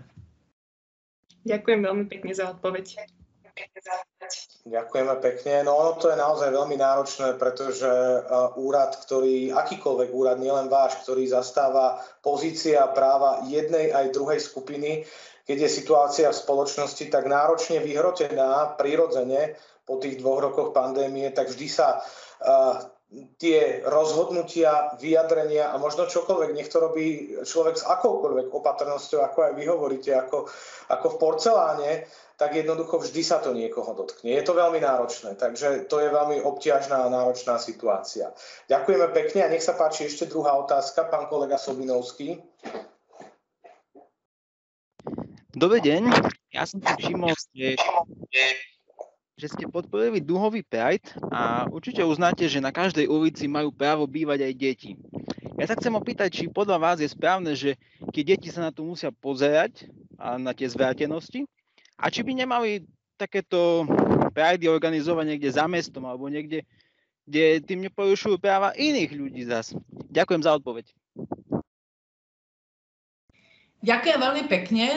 Ďakujem 1.46 1.80
veľmi 1.86 2.06
pekne 2.10 2.34
za 2.34 2.52
odpoveď. 2.52 3.15
Ďakujeme 4.66 5.16
pekne. 5.24 5.64
No 5.64 5.80
ono 5.80 5.96
to 5.96 6.12
je 6.12 6.18
naozaj 6.20 6.52
veľmi 6.52 6.76
náročné, 6.76 7.40
pretože 7.40 7.88
uh, 7.88 8.52
úrad, 8.60 8.98
ktorý, 9.00 9.56
akýkoľvek 9.56 10.10
úrad, 10.12 10.38
nielen 10.44 10.68
váš, 10.68 11.00
ktorý 11.06 11.24
zastáva 11.30 12.04
pozícia 12.20 12.84
práva 12.92 13.48
jednej 13.48 13.96
aj 13.96 14.12
druhej 14.12 14.44
skupiny, 14.44 15.08
keď 15.46 15.70
je 15.70 15.70
situácia 15.70 16.28
v 16.34 16.42
spoločnosti 16.42 17.06
tak 17.08 17.30
náročne 17.30 17.80
vyhrotená, 17.80 18.76
prirodzene 18.76 19.56
po 19.86 20.02
tých 20.02 20.20
dvoch 20.20 20.42
rokoch 20.42 20.70
pandémie, 20.74 21.30
tak 21.32 21.54
vždy 21.54 21.68
sa 21.70 22.02
uh, 22.02 22.82
tie 23.38 23.86
rozhodnutia, 23.86 24.98
vyjadrenia 24.98 25.72
a 25.72 25.78
možno 25.78 26.10
čokoľvek, 26.10 26.52
nech 26.52 26.68
to 26.68 26.82
robí 26.82 27.38
človek 27.46 27.78
s 27.78 27.86
akoukoľvek 27.86 28.50
opatrnosťou, 28.50 29.22
ako 29.22 29.40
aj 29.46 29.54
vy 29.56 29.64
hovoríte, 29.70 30.12
ako, 30.12 30.50
ako 30.90 31.08
v 31.14 31.20
porceláne, 31.22 31.92
tak 32.36 32.56
jednoducho 32.56 33.00
vždy 33.00 33.22
sa 33.24 33.40
to 33.40 33.56
niekoho 33.56 33.96
dotkne. 33.96 34.36
Je 34.36 34.44
to 34.44 34.52
veľmi 34.52 34.84
náročné, 34.84 35.40
takže 35.40 35.88
to 35.88 36.04
je 36.04 36.10
veľmi 36.12 36.44
obťažná 36.44 37.08
a 37.08 37.12
náročná 37.12 37.56
situácia. 37.60 38.36
Ďakujeme 38.68 39.08
pekne 39.16 39.40
a 39.48 39.52
nech 39.52 39.64
sa 39.64 39.76
páči 39.76 40.12
ešte 40.12 40.28
druhá 40.28 40.56
otázka, 40.60 41.08
pán 41.08 41.32
kolega 41.32 41.56
Sobinovský. 41.56 42.44
Dobrý 45.56 45.80
deň, 45.80 46.12
ja 46.52 46.68
som 46.68 46.84
si 46.84 46.92
všimol, 47.00 47.32
že 47.56 47.80
že 49.36 49.52
ste 49.52 49.68
podporili 49.68 50.24
duhový 50.24 50.64
Pride 50.64 51.12
a 51.28 51.68
určite 51.68 52.00
uznáte, 52.08 52.48
že 52.48 52.64
na 52.64 52.72
každej 52.72 53.12
ulici 53.12 53.52
majú 53.52 53.68
právo 53.68 54.08
bývať 54.08 54.48
aj 54.48 54.54
deti. 54.56 54.92
Ja 55.60 55.68
sa 55.68 55.76
chcem 55.76 55.92
opýtať, 55.92 56.32
či 56.32 56.52
podľa 56.52 56.80
vás 56.80 56.98
je 57.04 57.08
správne, 57.12 57.52
že 57.52 57.76
keď 58.16 58.24
deti 58.36 58.48
sa 58.48 58.64
na 58.68 58.72
to 58.72 58.88
musia 58.88 59.12
pozerať 59.12 59.92
a 60.16 60.40
na 60.40 60.56
tie 60.56 60.68
zvrátenosti 60.72 61.48
a 61.96 62.06
či 62.12 62.22
by 62.22 62.46
nemali 62.46 62.84
takéto 63.16 63.88
Pride 64.36 64.68
organizovať 64.68 65.26
niekde 65.32 65.50
za 65.56 65.64
mestom 65.72 66.04
alebo 66.04 66.28
niekde, 66.28 66.68
kde 67.24 67.64
tým 67.64 67.88
neporušujú 67.88 68.36
práva 68.36 68.76
iných 68.76 69.12
ľudí 69.16 69.48
zas. 69.48 69.72
Ďakujem 70.12 70.42
za 70.44 70.52
odpoveď. 70.60 70.92
Ďakujem 73.80 74.20
veľmi 74.20 74.44
pekne. 74.52 74.88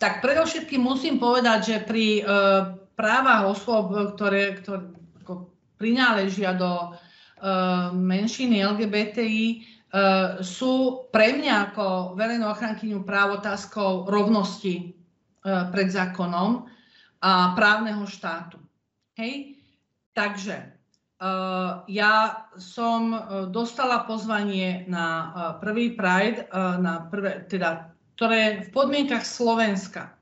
tak 0.00 0.24
predovšetkým 0.24 0.80
musím 0.80 1.20
povedať, 1.20 1.58
že 1.68 1.76
pri 1.84 2.24
právach 2.96 3.52
osôb, 3.52 3.92
ktoré, 4.16 4.56
ktoré 4.56 4.88
prináležia 5.76 6.56
do 6.56 6.96
menšiny 7.92 8.64
LGBTI, 8.64 9.68
Eh, 9.88 10.44
sú 10.44 11.08
pre 11.08 11.32
mňa 11.32 11.72
ako 11.72 12.12
verejnú 12.12 12.52
ochrankyňu 12.52 13.08
práv 13.08 13.40
otázkou 13.40 14.04
rovnosti 14.04 14.97
pred 15.70 15.88
zákonom 15.88 16.68
a 17.18 17.52
právneho 17.58 18.04
štátu. 18.06 18.60
Hej? 19.18 19.58
Takže 20.14 20.56
eh, 20.58 21.70
ja 21.90 22.14
som 22.58 23.14
dostala 23.50 24.06
pozvanie 24.06 24.86
na 24.86 25.06
prvý 25.62 25.94
Pride, 25.94 26.46
na 26.78 27.06
prvé, 27.10 27.46
teda, 27.46 27.94
ktoré 28.18 28.66
v 28.66 28.68
podmienkach 28.74 29.22
Slovenska, 29.22 30.14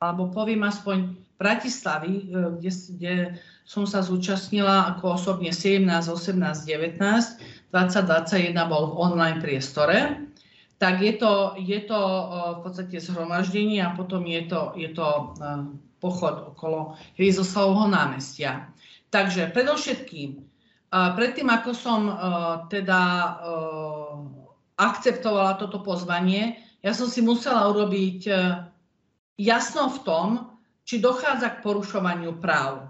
alebo 0.00 0.32
poviem 0.32 0.64
aspoň 0.64 1.16
Bratislavy, 1.40 2.28
kde, 2.60 2.70
kde 3.00 3.14
som 3.64 3.88
sa 3.88 4.04
zúčastnila 4.04 4.92
ako 4.92 5.16
osobne 5.16 5.56
17, 5.56 5.88
18, 5.88 6.36
19, 6.68 7.00
2021 7.72 8.52
bol 8.68 8.92
v 8.92 8.98
online 8.98 9.38
priestore, 9.40 10.20
tak 10.80 11.04
je 11.04 11.12
to, 11.20 11.60
je 11.60 11.76
to 11.84 12.00
v 12.56 12.58
podstate 12.64 12.96
zhromaždenie 13.04 13.84
a 13.84 13.92
potom 13.92 14.24
je 14.24 14.48
to, 14.48 14.72
je 14.80 14.88
to 14.96 15.36
pochod 16.00 16.56
okolo 16.56 16.96
Hrizoslavovho 17.20 17.92
námestia. 17.92 18.72
Takže 19.12 19.52
predovšetkým, 19.52 20.40
predtým 20.88 21.48
ako 21.52 21.70
som 21.76 22.00
teda 22.72 23.02
akceptovala 24.80 25.60
toto 25.60 25.84
pozvanie, 25.84 26.56
ja 26.80 26.96
som 26.96 27.12
si 27.12 27.20
musela 27.20 27.68
urobiť 27.68 28.32
jasno 29.36 29.92
v 29.92 29.98
tom, 30.00 30.28
či 30.88 30.96
dochádza 30.96 31.60
k 31.60 31.62
porušovaniu 31.62 32.40
práv. 32.40 32.88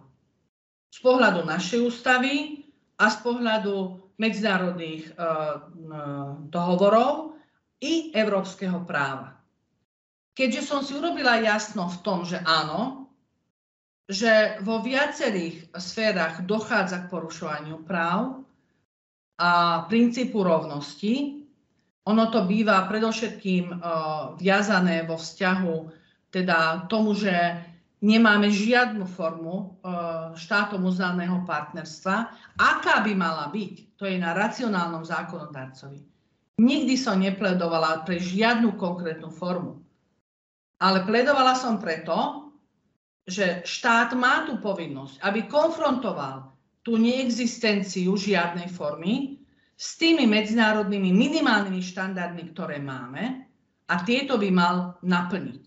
Z 0.94 1.02
pohľadu 1.02 1.42
našej 1.42 1.90
ústavy 1.90 2.62
a 3.02 3.10
z 3.10 3.16
pohľadu 3.22 3.98
medzinárodných 4.20 5.10
eh, 5.10 5.14
dohovorov 6.52 7.39
i 7.80 8.12
európskeho 8.12 8.84
práva. 8.84 9.36
Keďže 10.36 10.62
som 10.62 10.80
si 10.84 10.96
urobila 10.96 11.40
jasno 11.40 11.88
v 11.88 11.98
tom, 12.00 12.24
že 12.24 12.40
áno, 12.44 13.08
že 14.10 14.58
vo 14.62 14.82
viacerých 14.82 15.72
sférach 15.76 16.42
dochádza 16.44 17.06
k 17.06 17.10
porušovaniu 17.10 17.82
práv 17.86 18.42
a 19.40 19.84
princípu 19.86 20.40
rovnosti, 20.42 21.46
ono 22.04 22.24
to 22.32 22.48
býva 22.48 22.88
predovšetkým 22.90 23.70
uh, 23.70 23.80
viazané 24.40 25.06
vo 25.06 25.20
vzťahu 25.20 25.74
teda 26.32 26.86
tomu, 26.90 27.14
že 27.14 27.32
nemáme 28.00 28.48
žiadnu 28.48 29.04
formu 29.04 29.54
uh, 29.54 30.32
štátom 30.34 30.82
uznaného 30.88 31.44
partnerstva. 31.44 32.32
Aká 32.56 33.04
by 33.04 33.12
mala 33.14 33.46
byť? 33.52 33.90
to 34.00 34.08
je 34.08 34.16
na 34.16 34.32
racionálnom 34.32 35.04
zákonodarcovi. 35.04 36.00
Nikdy 36.60 36.94
som 37.00 37.24
nepledovala 37.24 38.04
pre 38.04 38.20
žiadnu 38.20 38.76
konkrétnu 38.76 39.32
formu. 39.32 39.80
Ale 40.76 41.08
pledovala 41.08 41.56
som 41.56 41.80
preto, 41.80 42.52
že 43.24 43.64
štát 43.64 44.12
má 44.12 44.44
tú 44.44 44.60
povinnosť, 44.60 45.24
aby 45.24 45.48
konfrontoval 45.48 46.52
tú 46.84 47.00
neexistenciu 47.00 48.12
žiadnej 48.16 48.68
formy 48.68 49.40
s 49.76 49.96
tými 49.96 50.28
medzinárodnými 50.28 51.08
minimálnymi 51.08 51.80
štandardmi, 51.80 52.52
ktoré 52.52 52.76
máme 52.76 53.48
a 53.88 53.94
tieto 54.04 54.36
by 54.36 54.48
mal 54.52 55.00
naplniť. 55.00 55.64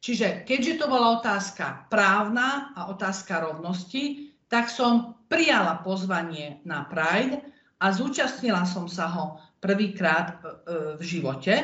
Čiže 0.00 0.48
keďže 0.48 0.80
to 0.80 0.86
bola 0.88 1.20
otázka 1.20 1.88
právna 1.92 2.72
a 2.72 2.88
otázka 2.88 3.44
rovnosti, 3.44 4.32
tak 4.48 4.72
som 4.72 5.20
prijala 5.28 5.84
pozvanie 5.84 6.64
na 6.64 6.88
Pride 6.88 7.44
a 7.80 7.92
zúčastnila 7.92 8.64
som 8.64 8.88
sa 8.88 9.12
ho 9.12 9.40
prvýkrát 9.60 10.26
e, 10.28 10.34
e, 10.34 10.44
v 10.96 11.02
živote. 11.04 11.54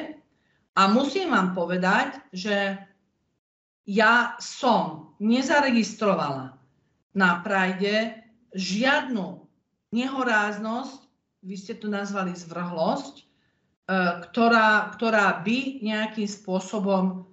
A 0.77 0.82
musím 0.93 1.32
vám 1.32 1.56
povedať, 1.56 2.20
že 2.31 2.77
ja 3.89 4.36
som 4.36 5.16
nezaregistrovala 5.18 6.60
na 7.16 7.31
Pride 7.40 8.20
žiadnu 8.52 9.40
nehoráznosť, 9.97 11.01
vy 11.47 11.56
ste 11.56 11.81
to 11.81 11.89
nazvali 11.89 12.36
zvrhlosť, 12.36 13.14
e, 13.16 13.24
ktorá, 14.28 14.93
ktorá 14.93 15.40
by 15.40 15.81
nejakým 15.82 16.28
spôsobom 16.28 17.27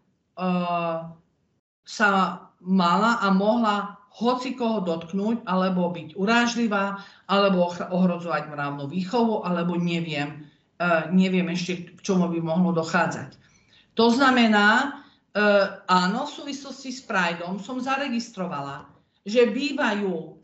sa 1.86 2.10
mala 2.58 3.22
a 3.22 3.30
mohla 3.30 4.02
hoci 4.14 4.54
koho 4.54 4.82
dotknúť, 4.86 5.46
alebo 5.50 5.90
byť 5.90 6.14
urážlivá, 6.18 7.02
alebo 7.26 7.70
ohrozovať 7.70 8.50
mravnú 8.50 8.86
výchovu, 8.86 9.42
alebo 9.42 9.74
neviem, 9.74 10.46
neviem 11.14 11.48
ešte, 11.54 11.94
k 11.96 12.00
čomu 12.02 12.28
by 12.28 12.40
mohlo 12.42 12.74
dochádzať. 12.76 13.38
To 13.94 14.10
znamená, 14.10 15.00
uh, 15.38 15.86
áno, 15.86 16.26
v 16.26 16.36
súvislosti 16.42 16.90
s 16.90 17.06
Prideom 17.06 17.62
som 17.62 17.78
zaregistrovala, 17.78 18.90
že 19.22 19.54
bývajú 19.54 20.42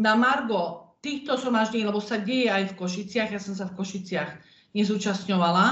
na 0.00 0.16
Margo 0.16 0.96
týchto 1.04 1.36
zhromaždení, 1.36 1.84
lebo 1.84 2.00
sa 2.00 2.16
deje 2.16 2.48
aj 2.48 2.72
v 2.72 2.78
Košiciach, 2.80 3.28
ja 3.28 3.40
som 3.42 3.52
sa 3.52 3.68
v 3.68 3.76
Košiciach 3.76 4.30
nezúčastňovala, 4.72 5.66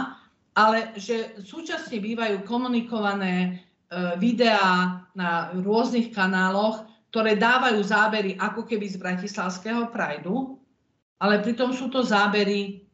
ale 0.61 0.93
že 1.01 1.41
súčasne 1.41 1.97
bývajú 2.03 2.45
komunikované 2.45 3.57
uh, 3.57 4.21
videá 4.21 5.09
na 5.17 5.57
rôznych 5.57 6.13
kanáloch, 6.13 6.85
ktoré 7.11 7.35
dávajú 7.35 7.81
zábery 7.83 8.37
ako 8.39 8.69
keby 8.69 8.87
z 8.87 9.01
Bratislavského 9.01 9.89
Prideu, 9.89 10.61
ale 11.19 11.43
pritom 11.43 11.73
sú 11.73 11.89
to 11.89 12.05
zábery 12.05 12.90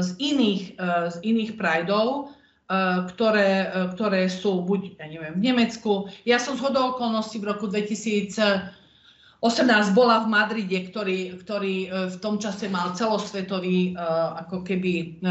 z 0.00 0.10
iných, 0.22 0.78
uh, 0.78 1.10
z 1.10 1.16
iných 1.26 1.58
Prideov, 1.58 2.30
uh, 2.30 3.06
ktoré, 3.10 3.70
ktoré 3.94 4.30
sú 4.30 4.62
buď, 4.62 4.98
ja 4.98 5.06
neviem, 5.10 5.34
v 5.38 5.44
Nemecku. 5.50 6.06
Ja 6.22 6.38
som 6.38 6.54
z 6.54 6.62
hodou 6.62 6.94
okolností 6.94 7.42
v 7.42 7.50
roku 7.50 7.66
2018 7.66 8.72
bola 9.92 10.22
v 10.22 10.30
Madride, 10.30 10.86
ktorý, 10.90 11.38
ktorý 11.42 11.76
v 12.10 12.16
tom 12.22 12.38
čase 12.38 12.66
mal 12.70 12.94
celosvetový 12.98 13.94
ako 14.42 14.66
keby 14.66 15.22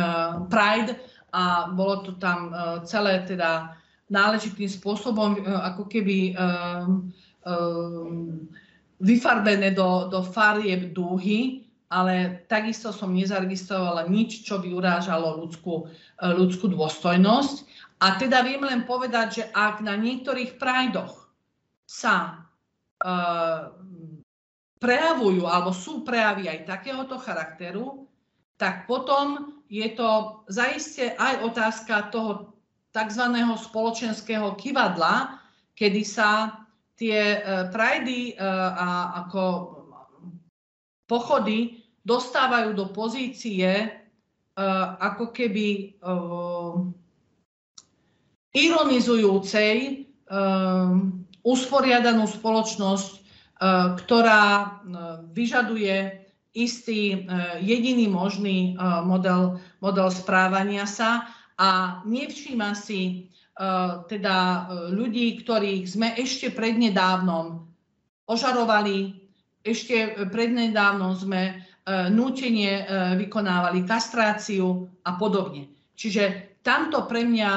Pride 0.48 0.95
a 1.36 1.68
bolo 1.74 2.06
to 2.06 2.16
tam 2.16 2.53
celé 2.88 3.28
teda 3.28 3.76
náležitým 4.07 4.70
spôsobom 4.70 5.41
ako 5.44 5.90
keby 5.90 6.38
Ehm, 7.45 8.49
vyfarbené 8.99 9.72
do, 9.72 10.10
do 10.10 10.26
farieb 10.26 10.98
dúhy, 10.98 11.65
ale 11.90 12.45
takisto 12.49 12.90
som 12.90 13.14
nezaregistrovala 13.14 14.10
nič, 14.10 14.41
čo 14.41 14.57
by 14.57 14.74
urážalo 14.74 15.38
ľudskú, 15.45 15.86
e, 15.86 16.26
ľudskú 16.34 16.66
dôstojnosť. 16.74 17.56
A 18.02 18.18
teda 18.20 18.44
viem 18.44 18.62
len 18.66 18.84
povedať, 18.84 19.28
že 19.32 19.44
ak 19.53 19.80
na 19.80 19.95
niektorých 19.95 20.60
prajdoch 20.60 21.32
sa 21.88 22.44
uh, 22.99 23.72
prejavujú, 24.84 25.48
alebo 25.48 25.72
sú 25.72 26.03
prejavy 26.03 26.52
aj 26.52 26.68
takéhoto 26.68 27.16
charakteru, 27.16 28.03
tak 28.60 28.84
potom 28.84 29.56
je 29.72 29.86
to 29.95 30.44
zaiste 30.52 31.16
aj 31.16 31.40
otázka 31.45 32.12
toho 32.12 32.52
tzv. 32.91 33.24
spoločenského 33.64 34.60
kivadla, 34.60 35.40
kedy 35.72 36.03
sa 36.03 36.62
tie 36.99 37.40
uh, 37.40 37.72
prajdy 37.72 38.36
uh, 38.36 38.44
a 38.76 38.88
ako 39.24 39.74
pochody 41.06 41.86
dostávajú 42.06 42.77
do 42.77 42.90
pozície 42.94 43.90
uh, 43.90 44.99
ako 45.02 45.34
keby 45.34 45.98
uh, 46.02 46.86
ironizujúcej 48.53 50.06
uh, 50.30 50.98
usporiadanú 51.45 52.26
spoločnosť, 52.26 53.22
ktorá 54.03 54.44
vyžaduje 55.32 56.27
istý 56.52 57.23
jediný 57.64 58.11
možný 58.11 58.76
model, 59.07 59.64
model 59.80 60.11
správania 60.11 60.84
sa 60.84 61.23
a 61.56 62.02
nevšíma 62.03 62.76
si 62.76 63.32
Eh, 63.56 63.91
teda 64.11 64.36
eh, 64.36 64.91
ľudí, 64.91 65.40
ktorých 65.40 65.88
sme 65.88 66.11
ešte 66.19 66.52
prednedávnom 66.52 67.64
ožarovali, 68.27 69.24
ešte 69.66 70.30
prednedávnom 70.30 71.18
sme 71.18 71.42
eh, 71.50 71.58
nútenie 72.14 72.86
vykonávali 73.18 73.82
kastráciu 73.84 74.86
a 75.02 75.18
podobne. 75.18 75.74
Čiže 75.98 76.56
tamto 76.62 77.10
pre 77.10 77.24
mňa 77.24 77.52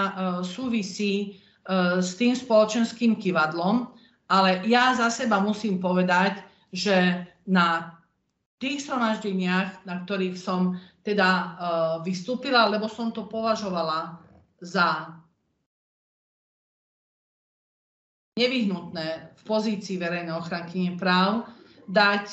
súvisí 0.47 1.43
s 1.99 2.15
tým 2.15 2.33
spoločenským 2.39 3.19
kivadlom, 3.19 3.91
ale 4.31 4.63
ja 4.71 4.95
za 4.95 5.11
seba 5.11 5.43
musím 5.43 5.83
povedať, 5.83 6.39
že 6.71 7.27
na 7.51 7.99
tých 8.63 8.87
zhromaždeniach, 8.87 9.83
na 9.83 10.07
ktorých 10.07 10.39
som 10.39 10.79
teda 11.03 11.59
vystúpila, 12.07 12.71
lebo 12.71 12.87
som 12.87 13.11
to 13.11 13.27
považovala 13.27 14.23
za 14.63 15.19
nevyhnutné 18.39 19.35
v 19.35 19.43
pozícii 19.43 19.99
verejnej 19.99 20.35
ochranky 20.39 20.95
práv 20.95 21.43
dať 21.89 22.27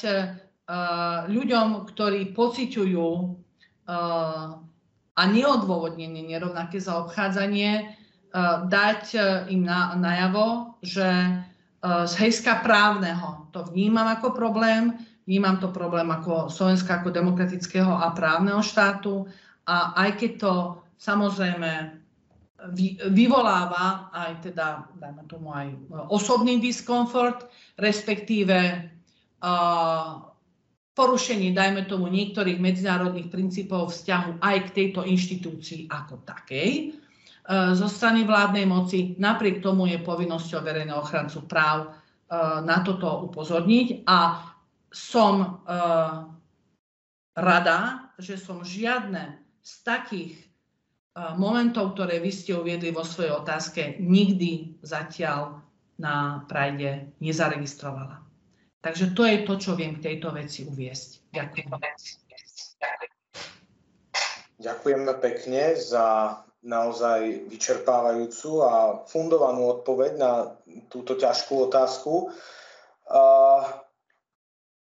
ľuďom, 1.32 1.68
ktorí 1.88 2.36
pociťujú 2.36 3.10
a 5.16 5.22
neodôvodnenie 5.24 6.26
nerovnaké 6.26 6.82
zaobchádzanie, 6.82 7.96
dať 8.68 9.04
im 9.48 9.64
na, 9.64 9.96
najavo, 9.96 10.76
že 10.84 11.08
z 11.86 12.14
hejska 12.18 12.66
právneho 12.66 13.48
to 13.54 13.64
vnímam 13.72 14.10
ako 14.10 14.34
problém, 14.34 14.98
vnímam 15.30 15.62
to 15.62 15.70
problém 15.70 16.10
ako 16.12 16.50
Slovenska 16.50 17.00
ako 17.00 17.14
demokratického 17.14 17.94
a 17.94 18.12
právneho 18.12 18.60
štátu 18.66 19.30
a 19.70 19.94
aj 20.04 20.10
keď 20.18 20.32
to 20.42 20.54
samozrejme 20.98 22.02
vyvoláva 23.14 24.10
aj 24.10 24.50
teda, 24.50 24.90
dajme 24.98 25.24
tomu 25.30 25.54
aj 25.54 25.70
osobný 26.10 26.58
diskomfort, 26.58 27.46
respektíve 27.78 28.90
porušenie, 30.96 31.52
dajme 31.52 31.86
tomu, 31.92 32.08
niektorých 32.08 32.56
medzinárodných 32.58 33.28
princípov 33.28 33.92
vzťahu 33.92 34.40
aj 34.40 34.58
k 34.68 34.74
tejto 34.74 35.04
inštitúcii 35.04 35.92
ako 35.92 36.24
takej 36.24 36.96
zo 37.78 37.86
strany 37.86 38.26
vládnej 38.26 38.66
moci. 38.66 39.14
Napriek 39.22 39.62
tomu 39.62 39.86
je 39.86 40.02
povinnosťou 40.02 40.66
verejného 40.66 40.98
ochrancu 40.98 41.46
práv 41.46 41.94
na 42.66 42.82
toto 42.82 43.30
upozorniť 43.30 44.02
a 44.10 44.50
som 44.90 45.62
rada, 47.38 48.10
že 48.18 48.42
som 48.42 48.66
žiadne 48.66 49.38
z 49.62 49.74
takých 49.86 50.34
momentov, 51.38 51.94
ktoré 51.94 52.18
vy 52.18 52.34
ste 52.34 52.58
uviedli 52.58 52.90
vo 52.90 53.06
svojej 53.06 53.38
otázke, 53.38 54.02
nikdy 54.02 54.82
zatiaľ 54.82 55.62
na 56.02 56.44
Prajde 56.50 57.14
nezaregistrovala. 57.22 58.25
Takže 58.86 59.18
to 59.18 59.26
je 59.26 59.38
to, 59.50 59.54
čo 59.58 59.72
viem 59.74 59.98
k 59.98 60.14
tejto 60.14 60.30
veci 60.30 60.62
uviesť. 60.70 61.34
Ďakujem. 61.34 61.68
Ďakujeme 64.62 65.14
pekne 65.18 65.74
za 65.74 66.38
naozaj 66.62 67.50
vyčerpávajúcu 67.50 68.50
a 68.62 69.02
fundovanú 69.10 69.82
odpoveď 69.82 70.12
na 70.22 70.54
túto 70.94 71.18
ťažkú 71.18 71.66
otázku. 71.66 72.30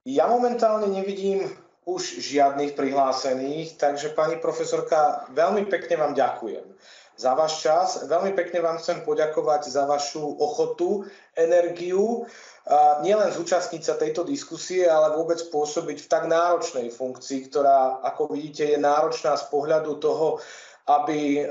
Ja 0.05 0.24
momentálne 0.28 0.93
nevidím 0.93 1.48
už 1.89 2.20
žiadnych 2.20 2.76
prihlásených, 2.76 3.81
takže 3.81 4.12
pani 4.12 4.36
profesorka, 4.36 5.28
veľmi 5.32 5.64
pekne 5.68 5.97
vám 5.97 6.12
ďakujem 6.12 6.64
za 7.15 7.32
váš 7.39 7.62
čas. 7.62 8.03
Veľmi 8.07 8.35
pekne 8.35 8.59
vám 8.61 8.82
chcem 8.82 9.07
poďakovať 9.07 9.70
za 9.70 9.86
vašu 9.86 10.39
ochotu, 10.43 11.07
energiu, 11.39 12.27
nielen 13.05 13.31
zúčastniť 13.31 13.82
sa 13.85 13.95
tejto 13.95 14.24
diskusie, 14.24 14.89
ale 14.89 15.15
vôbec 15.15 15.39
pôsobiť 15.53 15.99
v 16.05 16.11
tak 16.11 16.24
náročnej 16.27 16.89
funkcii, 16.89 17.53
ktorá, 17.53 18.01
ako 18.03 18.32
vidíte, 18.32 18.73
je 18.73 18.78
náročná 18.81 19.36
z 19.36 19.45
pohľadu 19.53 20.01
toho, 20.01 20.41
aby 20.89 21.45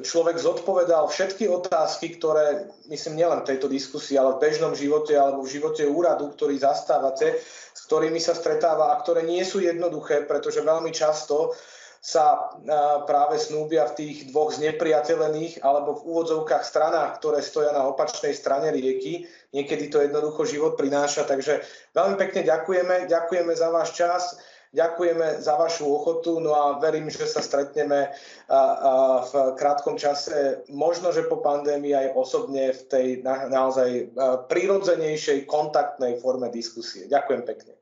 človek 0.00 0.40
zodpovedal 0.40 1.04
všetky 1.12 1.52
otázky, 1.52 2.16
ktoré, 2.16 2.72
myslím, 2.88 3.20
nielen 3.20 3.44
v 3.44 3.48
tejto 3.52 3.68
diskusii, 3.68 4.16
ale 4.16 4.40
v 4.40 4.48
bežnom 4.48 4.72
živote 4.72 5.12
alebo 5.12 5.44
v 5.44 5.52
živote 5.52 5.84
úradu, 5.84 6.32
ktorý 6.32 6.56
zastávate, 6.56 7.36
s 7.76 7.80
ktorými 7.92 8.16
sa 8.16 8.32
stretáva 8.32 8.96
a 8.96 9.00
ktoré 9.04 9.28
nie 9.28 9.44
sú 9.44 9.60
jednoduché, 9.60 10.24
pretože 10.24 10.64
veľmi 10.64 10.96
často 10.96 11.52
sa 12.02 12.50
práve 13.06 13.38
snúbia 13.38 13.86
v 13.86 13.94
tých 13.94 14.16
dvoch 14.34 14.50
znepriateľených 14.58 15.62
alebo 15.62 16.02
v 16.02 16.04
úvodzovkách 16.10 16.66
stranách, 16.66 17.22
ktoré 17.22 17.38
stoja 17.38 17.70
na 17.70 17.86
opačnej 17.86 18.34
strane 18.34 18.74
rieky. 18.74 19.30
Niekedy 19.54 19.86
to 19.86 20.02
jednoducho 20.02 20.42
život 20.50 20.74
prináša, 20.74 21.22
takže 21.30 21.62
veľmi 21.94 22.18
pekne 22.18 22.42
ďakujeme, 22.42 23.06
ďakujeme 23.06 23.52
za 23.54 23.70
váš 23.70 23.94
čas. 23.94 24.34
Ďakujeme 24.72 25.44
za 25.44 25.60
vašu 25.60 25.84
ochotu, 25.84 26.40
no 26.40 26.56
a 26.56 26.80
verím, 26.80 27.12
že 27.12 27.28
sa 27.28 27.44
stretneme 27.44 28.08
v 29.28 29.32
krátkom 29.60 30.00
čase, 30.00 30.64
možno, 30.72 31.12
že 31.12 31.28
po 31.28 31.44
pandémii 31.44 31.92
aj 31.92 32.16
osobne 32.16 32.72
v 32.72 32.82
tej 32.88 33.06
naozaj 33.52 34.16
prírodzenejšej 34.48 35.44
kontaktnej 35.44 36.16
forme 36.24 36.48
diskusie. 36.48 37.04
Ďakujem 37.04 37.44
pekne. 37.44 37.81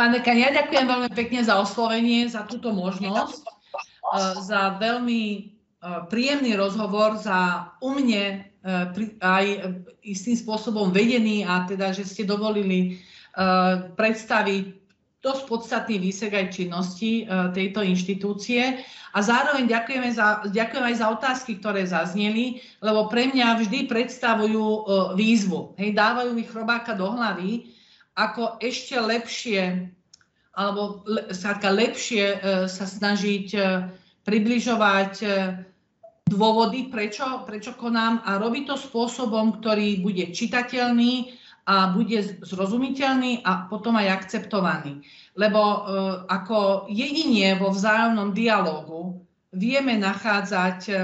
Pán 0.00 0.16
dekan, 0.16 0.40
ja 0.40 0.48
ďakujem 0.48 0.88
veľmi 0.88 1.10
pekne 1.12 1.44
za 1.44 1.60
oslovenie, 1.60 2.24
za 2.24 2.48
túto 2.48 2.72
možnosť, 2.72 3.44
za 4.40 4.80
veľmi 4.80 5.52
príjemný 6.08 6.56
rozhovor, 6.56 7.20
za 7.20 7.68
u 7.84 7.92
mne 7.92 8.48
aj 9.20 9.76
istým 10.00 10.40
spôsobom 10.40 10.88
vedený 10.88 11.44
a 11.44 11.68
teda, 11.68 11.92
že 11.92 12.08
ste 12.08 12.24
dovolili 12.24 12.96
predstaviť 13.92 14.80
dosť 15.20 15.42
podstatný 15.44 16.00
výsek 16.00 16.32
aj 16.32 16.48
činnosti 16.48 17.28
tejto 17.52 17.84
inštitúcie. 17.84 18.80
A 19.12 19.20
zároveň 19.20 19.68
ďakujeme 19.68 20.08
za, 20.16 20.48
ďakujem 20.48 20.84
aj 20.86 20.96
za 20.96 21.06
otázky, 21.12 21.60
ktoré 21.60 21.84
zazneli, 21.84 22.64
lebo 22.80 23.04
pre 23.12 23.28
mňa 23.28 23.52
vždy 23.52 23.84
predstavujú 23.84 24.64
výzvu. 25.12 25.76
Hej, 25.76 25.92
dávajú 25.92 26.32
mi 26.32 26.48
chrobáka 26.48 26.96
do 26.96 27.04
hlavy, 27.04 27.76
ako 28.20 28.60
ešte 28.60 29.00
lepšie 29.00 29.88
alebo 30.50 31.06
skrátka 31.32 31.72
lepšie 31.72 32.24
e, 32.26 32.36
sa 32.68 32.84
snažiť 32.84 33.48
približovať 34.20 35.12
dôvody, 36.28 36.92
prečo, 36.92 37.42
prečo 37.48 37.72
konám 37.74 38.20
a 38.22 38.36
robiť 38.36 38.68
to 38.68 38.76
spôsobom, 38.76 39.58
ktorý 39.58 40.04
bude 40.04 40.30
čitateľný, 40.30 41.40
a 41.70 41.94
bude 41.94 42.18
zrozumiteľný 42.42 43.46
a 43.46 43.70
potom 43.70 43.94
aj 43.94 44.24
akceptovaný. 44.24 45.06
Lebo 45.38 45.60
e, 45.62 45.78
ako 46.26 46.90
jedine 46.90 47.54
vo 47.60 47.70
vzájomnom 47.70 48.34
dialogu 48.34 49.22
vieme 49.54 49.94
nachádzať, 49.94 50.80
e, 50.90 50.94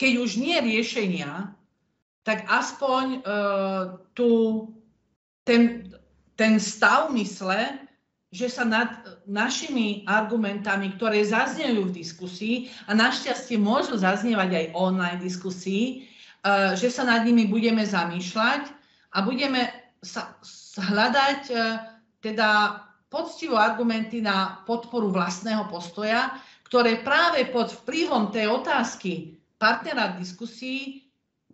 keď 0.00 0.12
už 0.16 0.30
nie 0.40 0.56
riešenia, 0.64 1.52
tak 2.22 2.46
aspoň 2.46 3.04
e, 3.04 3.18
tu 4.14 4.30
ten, 5.42 5.90
ten 6.38 6.62
stav 6.62 7.10
mysle, 7.10 7.82
že 8.32 8.48
sa 8.48 8.64
nad 8.64 9.02
našimi 9.28 10.06
argumentami, 10.08 10.94
ktoré 10.96 11.20
zaznejú 11.26 11.90
v 11.90 11.96
diskusii, 11.98 12.54
a 12.88 12.94
našťastie 12.94 13.60
môžu 13.60 13.98
zaznievať 13.98 14.50
aj 14.54 14.66
online 14.72 15.20
diskusii, 15.20 16.08
Eh, 16.42 16.74
že 16.74 16.90
sa 16.90 17.06
nad 17.06 17.22
nimi 17.22 17.46
budeme 17.46 17.86
zamýšľať 17.86 18.66
a 19.14 19.22
budeme 19.22 19.70
sa, 20.02 20.34
hľadať 20.74 21.40
eh, 21.54 21.78
teda 22.18 22.82
poctivo 23.06 23.54
argumenty 23.54 24.18
na 24.18 24.58
podporu 24.66 25.14
vlastného 25.14 25.70
postoja, 25.70 26.34
ktoré 26.66 27.06
práve 27.06 27.46
pod 27.46 27.70
vplyvom 27.86 28.34
tej 28.34 28.50
otázky 28.50 29.38
partnera 29.54 30.18
v 30.18 30.26
diskusii 30.26 31.06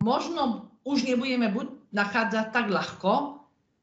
možno 0.03 0.70
už 0.87 1.05
nebudeme 1.05 1.51
buď 1.53 1.66
nachádzať 1.93 2.47
tak 2.55 2.66
ľahko, 2.70 3.43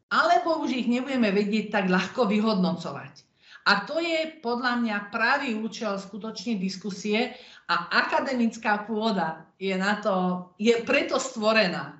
alebo 0.09 0.61
už 0.63 0.73
ich 0.73 0.87
nebudeme 0.87 1.33
vedieť 1.33 1.73
tak 1.73 1.85
ľahko 1.89 2.29
vyhodnocovať. 2.29 3.25
A 3.65 3.81
to 3.89 3.97
je 3.97 4.37
podľa 4.45 4.77
mňa 4.77 4.97
pravý 5.09 5.57
účel 5.57 5.97
skutočne 5.97 6.61
diskusie 6.61 7.33
a 7.65 7.89
akademická 8.05 8.85
pôda 8.85 9.49
je, 9.57 9.73
na 9.73 9.97
to, 9.97 10.47
je 10.61 10.85
preto 10.85 11.17
stvorená, 11.17 11.97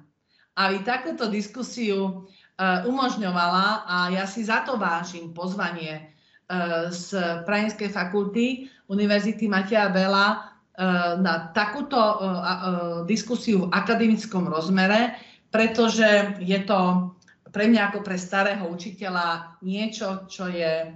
aby 0.53 0.85
takúto 0.85 1.25
diskusiu 1.25 2.29
uh, 2.29 2.85
umožňovala 2.85 3.89
a 3.89 3.97
ja 4.13 4.29
si 4.29 4.45
za 4.45 4.61
to 4.61 4.77
vážim 4.77 5.33
pozvanie 5.33 6.05
uh, 6.53 6.93
z 6.93 7.17
Prajenskej 7.49 7.89
fakulty 7.89 8.69
Univerzity 8.85 9.49
Matia 9.49 9.89
Bela 9.89 10.54
na 11.21 11.55
takúto 11.55 11.97
diskusiu 13.07 13.67
v 13.67 13.71
akademickom 13.71 14.51
rozmere, 14.51 15.15
pretože 15.47 16.35
je 16.43 16.59
to 16.67 17.11
pre 17.55 17.71
mňa 17.71 17.81
ako 17.87 17.99
pre 18.03 18.19
starého 18.19 18.67
učiteľa 18.67 19.59
niečo, 19.63 20.27
čo 20.27 20.51
je 20.51 20.91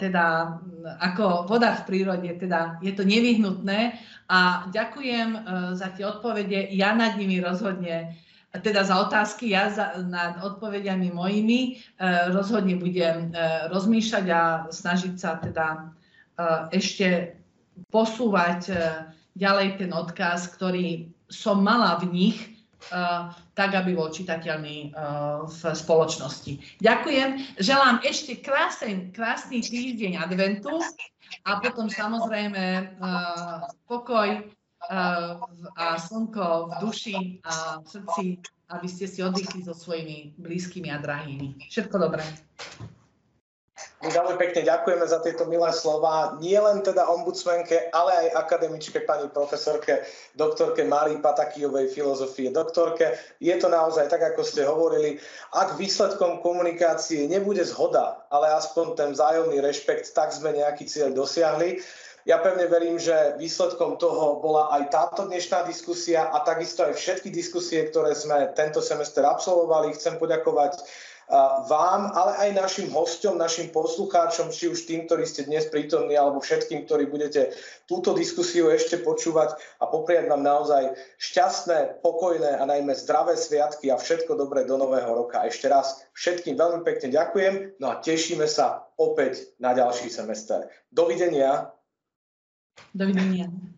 teda 0.00 0.56
ako 1.00 1.48
voda 1.48 1.76
v 1.80 1.86
prírode, 1.88 2.28
teda 2.40 2.80
je 2.80 2.92
to 2.92 3.04
nevyhnutné 3.04 3.96
a 4.28 4.68
ďakujem 4.72 5.44
za 5.76 5.92
tie 5.96 6.04
odpovede. 6.04 6.72
Ja 6.76 6.92
nad 6.96 7.16
nimi 7.16 7.40
rozhodne, 7.40 8.16
teda 8.52 8.84
za 8.84 9.00
otázky, 9.04 9.52
ja 9.52 9.68
za, 9.72 10.00
nad 10.00 10.40
odpovediami 10.40 11.12
mojimi 11.12 11.80
rozhodne 12.32 12.80
budem 12.80 13.32
rozmýšľať 13.72 14.26
a 14.32 14.42
snažiť 14.72 15.14
sa 15.16 15.40
teda 15.40 15.92
ešte 16.72 17.36
posúvať 17.92 18.72
ďalej 19.36 19.82
ten 19.84 19.90
odkaz, 19.92 20.52
ktorý 20.56 21.12
som 21.28 21.60
mala 21.60 22.00
v 22.00 22.12
nich 22.12 22.38
tak, 23.56 23.74
aby 23.74 23.98
bol 23.98 24.14
čitateľný 24.14 24.94
v 25.42 25.60
spoločnosti. 25.74 26.78
Ďakujem. 26.78 27.58
Želám 27.58 28.04
ešte 28.06 28.38
krásny, 28.38 29.10
krásny 29.10 29.58
týždeň 29.58 30.22
adventu 30.22 30.78
a 31.42 31.58
potom 31.58 31.90
samozrejme 31.90 32.94
pokoj 33.90 34.46
a 35.74 35.86
slnko 35.98 36.70
v 36.70 36.72
duši 36.78 37.18
a 37.42 37.82
v 37.82 37.86
srdci, 37.90 38.24
aby 38.70 38.86
ste 38.86 39.10
si 39.10 39.18
oddychli 39.18 39.66
so 39.66 39.74
svojimi 39.74 40.38
blízkymi 40.38 40.86
a 40.94 41.02
drahými. 41.02 41.66
Všetko 41.66 41.96
dobré. 41.98 42.22
My 44.04 44.12
veľmi 44.12 44.36
pekne 44.36 44.60
ďakujeme 44.60 45.08
za 45.08 45.24
tieto 45.24 45.48
milé 45.48 45.72
slova. 45.72 46.36
Nie 46.36 46.60
len 46.60 46.84
teda 46.84 47.08
ombudsmenke, 47.08 47.88
ale 47.96 48.28
aj 48.28 48.44
akademičke 48.44 49.00
pani 49.08 49.24
profesorke, 49.32 50.04
doktorke 50.36 50.84
Márii 50.84 51.16
Patakijovej 51.24 51.96
filozofie 51.96 52.52
doktorke. 52.52 53.16
Je 53.40 53.56
to 53.56 53.72
naozaj 53.72 54.12
tak, 54.12 54.20
ako 54.20 54.44
ste 54.44 54.68
hovorili. 54.68 55.16
Ak 55.56 55.80
výsledkom 55.80 56.44
komunikácie 56.44 57.24
nebude 57.24 57.64
zhoda, 57.64 58.20
ale 58.28 58.52
aspoň 58.52 59.00
ten 59.00 59.08
vzájomný 59.16 59.64
rešpekt, 59.64 60.12
tak 60.12 60.28
sme 60.28 60.52
nejaký 60.52 60.84
cieľ 60.84 61.16
dosiahli. 61.16 61.80
Ja 62.28 62.42
pevne 62.42 62.68
verím, 62.68 63.00
že 63.00 63.38
výsledkom 63.40 63.96
toho 63.96 64.42
bola 64.44 64.68
aj 64.76 64.92
táto 64.92 65.30
dnešná 65.30 65.64
diskusia 65.64 66.26
a 66.26 66.44
takisto 66.44 66.84
aj 66.84 66.98
všetky 66.98 67.32
diskusie, 67.32 67.86
ktoré 67.88 68.12
sme 68.12 68.50
tento 68.52 68.84
semester 68.84 69.24
absolvovali. 69.24 69.94
Chcem 69.96 70.20
poďakovať 70.20 70.84
vám, 71.66 72.14
ale 72.14 72.32
aj 72.38 72.50
našim 72.54 72.88
hostom, 72.94 73.34
našim 73.34 73.74
poslucháčom, 73.74 74.54
či 74.54 74.70
už 74.70 74.86
tým, 74.86 75.10
ktorí 75.10 75.26
ste 75.26 75.42
dnes 75.42 75.66
prítomní, 75.66 76.14
alebo 76.14 76.38
všetkým, 76.38 76.86
ktorí 76.86 77.10
budete 77.10 77.50
túto 77.90 78.14
diskusiu 78.14 78.70
ešte 78.70 79.02
počúvať 79.02 79.58
a 79.82 79.90
popriať 79.90 80.30
vám 80.30 80.46
naozaj 80.46 80.94
šťastné, 81.18 82.02
pokojné 82.02 82.62
a 82.62 82.64
najmä 82.66 82.94
zdravé 82.94 83.34
sviatky 83.34 83.90
a 83.90 83.98
všetko 83.98 84.38
dobré 84.38 84.62
do 84.62 84.78
nového 84.78 85.26
roka. 85.26 85.42
Ešte 85.42 85.66
raz 85.66 86.06
všetkým 86.14 86.54
veľmi 86.54 86.86
pekne 86.86 87.10
ďakujem, 87.10 87.82
no 87.82 87.90
a 87.90 87.98
tešíme 87.98 88.46
sa 88.46 88.86
opäť 88.94 89.50
na 89.58 89.74
ďalší 89.74 90.06
semester. 90.06 90.70
Dovidenia. 90.94 91.74
Dovidenia. 92.94 93.50